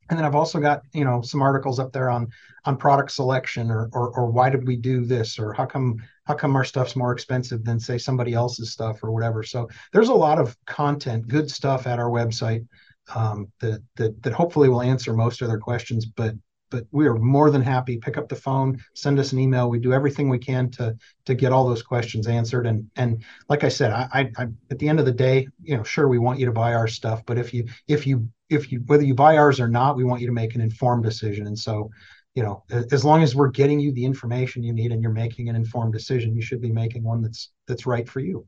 and 0.09 0.17
then 0.19 0.25
I've 0.25 0.35
also 0.35 0.59
got 0.59 0.81
you 0.93 1.05
know 1.05 1.21
some 1.21 1.41
articles 1.41 1.79
up 1.79 1.91
there 1.91 2.09
on 2.09 2.27
on 2.65 2.77
product 2.77 3.11
selection 3.11 3.71
or, 3.71 3.89
or 3.93 4.09
or 4.11 4.31
why 4.31 4.49
did 4.49 4.67
we 4.67 4.75
do 4.75 5.05
this 5.05 5.39
or 5.39 5.53
how 5.53 5.65
come 5.65 5.97
how 6.25 6.33
come 6.33 6.55
our 6.55 6.63
stuff's 6.63 6.95
more 6.95 7.11
expensive 7.11 7.63
than 7.63 7.79
say 7.79 7.97
somebody 7.97 8.33
else's 8.33 8.71
stuff 8.71 9.03
or 9.03 9.11
whatever. 9.11 9.43
So 9.43 9.69
there's 9.93 10.09
a 10.09 10.13
lot 10.13 10.39
of 10.39 10.57
content, 10.65 11.27
good 11.27 11.49
stuff 11.49 11.87
at 11.87 11.99
our 11.99 12.09
website 12.09 12.67
um, 13.13 13.51
that 13.59 13.81
that 13.95 14.21
that 14.23 14.33
hopefully 14.33 14.69
will 14.69 14.81
answer 14.81 15.13
most 15.13 15.41
of 15.41 15.47
their 15.47 15.59
questions. 15.59 16.05
But 16.05 16.35
but 16.71 16.85
we 16.91 17.07
are 17.07 17.15
more 17.15 17.51
than 17.51 17.61
happy. 17.61 17.97
Pick 17.97 18.17
up 18.17 18.27
the 18.27 18.35
phone, 18.35 18.79
send 18.95 19.19
us 19.19 19.31
an 19.31 19.39
email. 19.39 19.69
We 19.69 19.79
do 19.79 19.93
everything 19.93 20.29
we 20.29 20.39
can 20.39 20.69
to 20.71 20.95
to 21.25 21.35
get 21.35 21.51
all 21.51 21.67
those 21.67 21.83
questions 21.83 22.27
answered. 22.27 22.65
And 22.65 22.89
and 22.95 23.23
like 23.49 23.63
I 23.63 23.69
said, 23.69 23.91
I, 23.91 24.07
I, 24.11 24.31
I 24.37 24.47
at 24.71 24.79
the 24.79 24.89
end 24.89 24.99
of 24.99 25.05
the 25.05 25.11
day, 25.11 25.47
you 25.61 25.77
know, 25.77 25.83
sure 25.83 26.07
we 26.07 26.19
want 26.19 26.39
you 26.39 26.45
to 26.47 26.51
buy 26.51 26.73
our 26.73 26.87
stuff, 26.87 27.23
but 27.25 27.37
if 27.37 27.53
you 27.53 27.65
if 27.87 28.07
you 28.07 28.29
if 28.49 28.71
you 28.71 28.79
whether 28.85 29.03
you 29.03 29.15
buy 29.15 29.37
ours 29.37 29.59
or 29.59 29.67
not, 29.67 29.95
we 29.95 30.03
want 30.03 30.21
you 30.21 30.27
to 30.27 30.33
make 30.33 30.55
an 30.55 30.61
informed 30.61 31.03
decision. 31.03 31.47
And 31.47 31.57
so, 31.57 31.89
you 32.33 32.43
know, 32.43 32.63
as 32.69 33.03
long 33.03 33.23
as 33.23 33.35
we're 33.35 33.49
getting 33.49 33.79
you 33.79 33.91
the 33.91 34.05
information 34.05 34.63
you 34.63 34.73
need 34.73 34.91
and 34.91 35.01
you're 35.01 35.11
making 35.11 35.49
an 35.49 35.55
informed 35.55 35.93
decision, 35.93 36.35
you 36.35 36.41
should 36.41 36.61
be 36.61 36.71
making 36.71 37.03
one 37.03 37.21
that's 37.21 37.51
that's 37.67 37.85
right 37.85 38.07
for 38.07 38.19
you. 38.19 38.45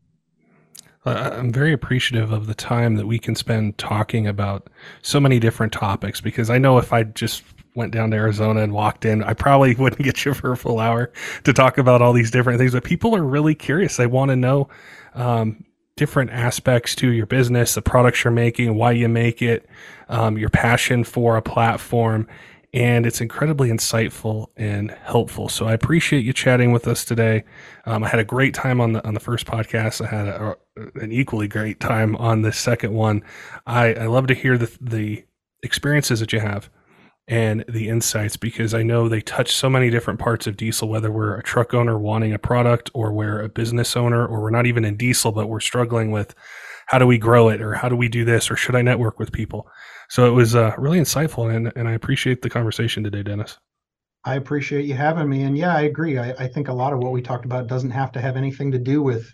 I'm 1.06 1.54
very 1.54 1.72
appreciative 1.72 2.32
of 2.32 2.48
the 2.48 2.54
time 2.54 2.96
that 2.96 3.08
we 3.08 3.18
can 3.18 3.36
spend 3.36 3.78
talking 3.78 4.28
about 4.28 4.70
so 5.02 5.20
many 5.20 5.40
different 5.40 5.72
topics 5.72 6.20
because 6.20 6.50
I 6.50 6.58
know 6.58 6.78
if 6.80 6.92
I 6.92 7.04
just 7.04 7.44
went 7.76 7.94
down 7.94 8.12
to 8.12 8.18
Arizona 8.18 8.62
and 8.62 8.74
walked 8.74 9.06
in, 9.06 9.24
I 9.24 9.34
probably 9.34 9.76
wouldn't 9.80 10.02
get 10.02 10.26
you 10.26 10.34
for 10.34 10.52
a 10.52 10.58
full 10.58 10.80
hour 10.80 11.12
to 11.46 11.54
talk 11.54 11.78
about 11.78 12.02
all 12.02 12.12
these 12.12 12.32
different 12.32 12.60
things. 12.60 12.74
But 12.74 12.84
people 12.84 13.16
are 13.16 13.24
really 13.24 13.56
curious. 13.56 13.96
They 13.96 14.08
want 14.08 14.30
to 14.30 14.36
know 14.36 14.68
um, 15.14 15.64
different 15.98 16.32
aspects 16.32 16.96
to 16.96 17.12
your 17.12 17.26
business, 17.26 17.76
the 17.76 17.82
products 17.82 18.24
you're 18.24 18.32
making, 18.32 18.76
why 18.76 18.92
you 18.92 19.10
make 19.10 19.42
it, 19.42 19.68
um, 20.10 20.38
your 20.38 20.50
passion 20.50 21.04
for 21.04 21.36
a 21.36 21.42
platform. 21.42 22.28
And 22.74 23.06
it's 23.06 23.22
incredibly 23.22 23.70
insightful 23.70 24.48
and 24.56 24.92
helpful. 24.92 25.50
So 25.50 25.66
I 25.66 25.74
appreciate 25.74 26.24
you 26.24 26.34
chatting 26.34 26.72
with 26.72 26.88
us 26.88 27.04
today. 27.04 27.44
Um, 27.86 28.04
I 28.04 28.10
had 28.10 28.20
a 28.20 28.26
great 28.26 28.54
time 28.54 28.80
on 28.80 28.94
the 28.94 29.06
on 29.08 29.14
the 29.14 29.20
first 29.20 29.48
podcast. 29.48 30.06
I 30.06 30.10
had 30.10 30.28
a, 30.28 30.56
an 30.96 31.12
equally 31.12 31.48
great 31.48 31.80
time 31.80 32.16
on 32.18 32.42
the 32.42 32.52
second 32.52 32.94
one. 32.94 33.24
I, 33.66 33.94
I 33.94 34.06
love 34.08 34.28
to 34.28 34.34
hear 34.34 34.58
the 34.58 34.72
the 34.82 35.26
experiences 35.64 36.20
that 36.20 36.34
you 36.34 36.40
have 36.40 36.70
and 37.28 37.66
the 37.68 37.90
insights 37.90 38.38
because 38.38 38.74
I 38.74 38.84
know 38.84 39.10
they 39.10 39.22
touch 39.22 39.52
so 39.54 39.70
many 39.70 39.90
different 39.90 40.20
parts 40.20 40.48
of 40.48 40.56
diesel, 40.56 40.88
whether 40.88 41.12
we're 41.12 41.38
a 41.38 41.44
truck 41.44 41.74
owner 41.74 42.00
wanting 42.00 42.34
a 42.34 42.40
product 42.40 42.90
or 42.94 43.12
we're 43.12 43.42
a 43.42 43.50
business 43.50 43.98
owner 43.98 44.26
or 44.26 44.42
we're 44.42 44.50
not 44.50 44.66
even 44.66 44.86
in 44.86 44.96
diesel, 44.96 45.34
but 45.34 45.48
we're 45.50 45.60
struggling 45.60 46.12
with 46.12 46.34
how 46.86 46.98
do 46.98 47.06
we 47.06 47.18
grow 47.18 47.50
it 47.50 47.62
or 47.62 47.74
how 47.74 47.90
do 47.90 47.98
we 47.98 48.08
do 48.08 48.24
this 48.24 48.50
or 48.50 48.56
should 48.56 48.76
I 48.76 48.82
network 48.82 49.20
with 49.20 49.34
people? 49.34 49.68
So 50.10 50.26
it 50.26 50.32
was 50.32 50.56
uh, 50.56 50.74
really 50.78 51.00
insightful 51.00 51.54
and, 51.54 51.72
and 51.76 51.88
I 51.88 51.92
appreciate 51.92 52.42
the 52.42 52.50
conversation 52.50 53.04
today, 53.04 53.24
Dennis. 53.24 53.58
I 54.24 54.36
appreciate 54.36 54.86
you 54.86 54.94
having 54.94 55.28
me. 55.28 55.44
And 55.44 55.58
yeah, 55.58 55.76
I 55.76 55.82
agree. 55.82 56.18
I, 56.18 56.32
I 56.32 56.48
think 56.48 56.70
a 56.70 56.74
lot 56.74 56.94
of 56.94 57.00
what 57.00 57.12
we 57.12 57.22
talked 57.22 57.46
about 57.46 57.68
doesn't 57.68 57.92
have 57.92 58.12
to 58.14 58.22
have 58.22 58.38
anything 58.38 58.72
to 58.72 58.80
do 58.80 59.02
with 59.02 59.34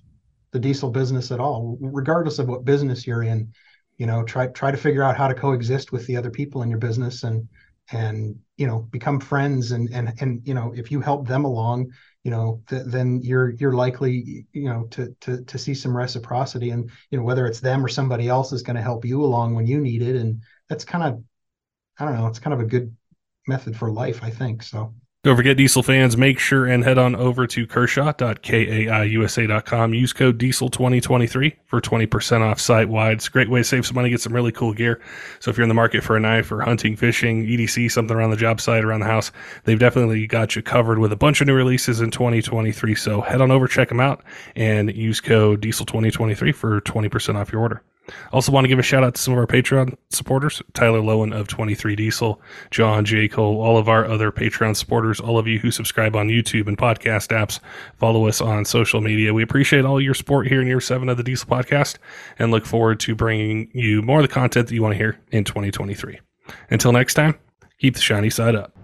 the 0.51 0.59
diesel 0.59 0.89
business 0.89 1.31
at 1.31 1.39
all, 1.39 1.77
regardless 1.79 2.39
of 2.39 2.47
what 2.47 2.65
business 2.65 3.05
you're 3.05 3.23
in. 3.23 3.51
You 3.97 4.07
know, 4.07 4.23
try 4.23 4.47
try 4.47 4.71
to 4.71 4.77
figure 4.77 5.03
out 5.03 5.15
how 5.15 5.27
to 5.27 5.33
coexist 5.35 5.91
with 5.91 6.05
the 6.07 6.17
other 6.17 6.31
people 6.31 6.63
in 6.63 6.69
your 6.69 6.79
business 6.79 7.23
and 7.23 7.47
and 7.91 8.39
you 8.57 8.65
know 8.67 8.79
become 8.79 9.19
friends 9.19 9.71
and 9.71 9.89
and 9.93 10.13
and 10.21 10.41
you 10.45 10.53
know 10.53 10.73
if 10.75 10.91
you 10.91 11.01
help 11.01 11.27
them 11.27 11.43
along 11.45 11.91
you 12.23 12.31
know 12.31 12.61
th- 12.69 12.83
then 12.85 13.21
you're 13.21 13.49
you're 13.51 13.73
likely 13.73 14.45
you 14.53 14.63
know 14.69 14.85
to 14.89 15.13
to 15.19 15.43
to 15.43 15.57
see 15.57 15.73
some 15.73 15.95
reciprocity 15.95 16.69
and 16.69 16.89
you 17.11 17.17
know 17.17 17.23
whether 17.23 17.45
it's 17.45 17.59
them 17.59 17.83
or 17.83 17.89
somebody 17.89 18.27
else 18.27 18.51
is 18.53 18.63
going 18.63 18.75
to 18.75 18.81
help 18.81 19.03
you 19.05 19.23
along 19.23 19.53
when 19.55 19.67
you 19.67 19.79
need 19.81 20.01
it. 20.01 20.15
And 20.15 20.41
that's 20.69 20.85
kind 20.85 21.03
of 21.03 21.23
i 21.99 22.05
don't 22.05 22.15
know 22.15 22.27
it's 22.27 22.39
kind 22.39 22.53
of 22.53 22.59
a 22.59 22.65
good 22.65 22.95
method 23.47 23.75
for 23.75 23.91
life 23.91 24.23
i 24.23 24.29
think 24.29 24.63
so 24.63 24.93
don't 25.23 25.35
forget, 25.37 25.55
diesel 25.55 25.83
fans, 25.83 26.17
make 26.17 26.37
sure 26.37 26.65
and 26.65 26.83
head 26.83 26.97
on 26.97 27.15
over 27.15 27.47
to 27.47 27.65
kershaw.kaiusa.com. 27.65 29.93
Use 29.93 30.11
code 30.11 30.37
diesel2023 30.37 31.55
for 31.65 31.79
20% 31.79 32.41
off 32.41 32.59
site 32.59 32.89
wide. 32.89 33.13
It's 33.13 33.27
a 33.27 33.31
great 33.31 33.49
way 33.49 33.61
to 33.61 33.63
save 33.63 33.85
some 33.85 33.95
money, 33.95 34.09
get 34.09 34.19
some 34.19 34.33
really 34.33 34.51
cool 34.51 34.73
gear. 34.73 34.99
So 35.39 35.49
if 35.49 35.55
you're 35.55 35.63
in 35.63 35.69
the 35.69 35.75
market 35.75 36.03
for 36.03 36.17
a 36.17 36.19
knife 36.19 36.51
or 36.51 36.59
hunting, 36.59 36.97
fishing, 36.97 37.45
EDC, 37.45 37.89
something 37.89 38.17
around 38.17 38.31
the 38.31 38.35
job 38.35 38.59
site, 38.59 38.83
around 38.83 38.99
the 38.99 39.05
house, 39.05 39.31
they've 39.63 39.79
definitely 39.79 40.27
got 40.27 40.57
you 40.57 40.61
covered 40.61 40.99
with 40.99 41.13
a 41.13 41.17
bunch 41.17 41.39
of 41.39 41.47
new 41.47 41.55
releases 41.55 42.01
in 42.01 42.11
2023. 42.11 42.93
So 42.93 43.21
head 43.21 43.39
on 43.39 43.49
over, 43.49 43.65
check 43.65 43.87
them 43.87 44.01
out, 44.01 44.25
and 44.57 44.93
use 44.93 45.21
code 45.21 45.61
diesel2023 45.61 46.53
for 46.53 46.81
20% 46.81 47.35
off 47.35 47.53
your 47.53 47.61
order. 47.61 47.81
Also, 48.31 48.51
want 48.51 48.65
to 48.65 48.69
give 48.69 48.79
a 48.79 48.83
shout 48.83 49.03
out 49.03 49.15
to 49.15 49.21
some 49.21 49.33
of 49.33 49.39
our 49.39 49.47
Patreon 49.47 49.95
supporters 50.09 50.61
Tyler 50.73 50.99
Lowen 50.99 51.33
of 51.33 51.47
23 51.47 51.95
Diesel, 51.95 52.41
John 52.71 53.05
J. 53.05 53.27
Cole, 53.27 53.61
all 53.61 53.77
of 53.77 53.87
our 53.87 54.05
other 54.05 54.31
Patreon 54.31 54.75
supporters, 54.75 55.19
all 55.19 55.37
of 55.37 55.47
you 55.47 55.59
who 55.59 55.71
subscribe 55.71 56.15
on 56.15 56.27
YouTube 56.27 56.67
and 56.67 56.77
podcast 56.77 57.29
apps, 57.29 57.59
follow 57.97 58.27
us 58.27 58.41
on 58.41 58.65
social 58.65 59.01
media. 59.01 59.33
We 59.33 59.43
appreciate 59.43 59.85
all 59.85 60.01
your 60.01 60.13
support 60.13 60.47
here 60.47 60.61
in 60.61 60.67
year 60.67 60.81
seven 60.81 61.09
of 61.09 61.17
the 61.17 61.23
Diesel 61.23 61.49
podcast 61.49 61.97
and 62.39 62.51
look 62.51 62.65
forward 62.65 62.99
to 63.01 63.15
bringing 63.15 63.69
you 63.73 64.01
more 64.01 64.19
of 64.19 64.27
the 64.27 64.33
content 64.33 64.67
that 64.67 64.75
you 64.75 64.81
want 64.81 64.93
to 64.93 64.97
hear 64.97 65.17
in 65.31 65.43
2023. 65.43 66.19
Until 66.69 66.91
next 66.91 67.13
time, 67.13 67.35
keep 67.79 67.95
the 67.95 68.01
shiny 68.01 68.29
side 68.29 68.55
up. 68.55 68.77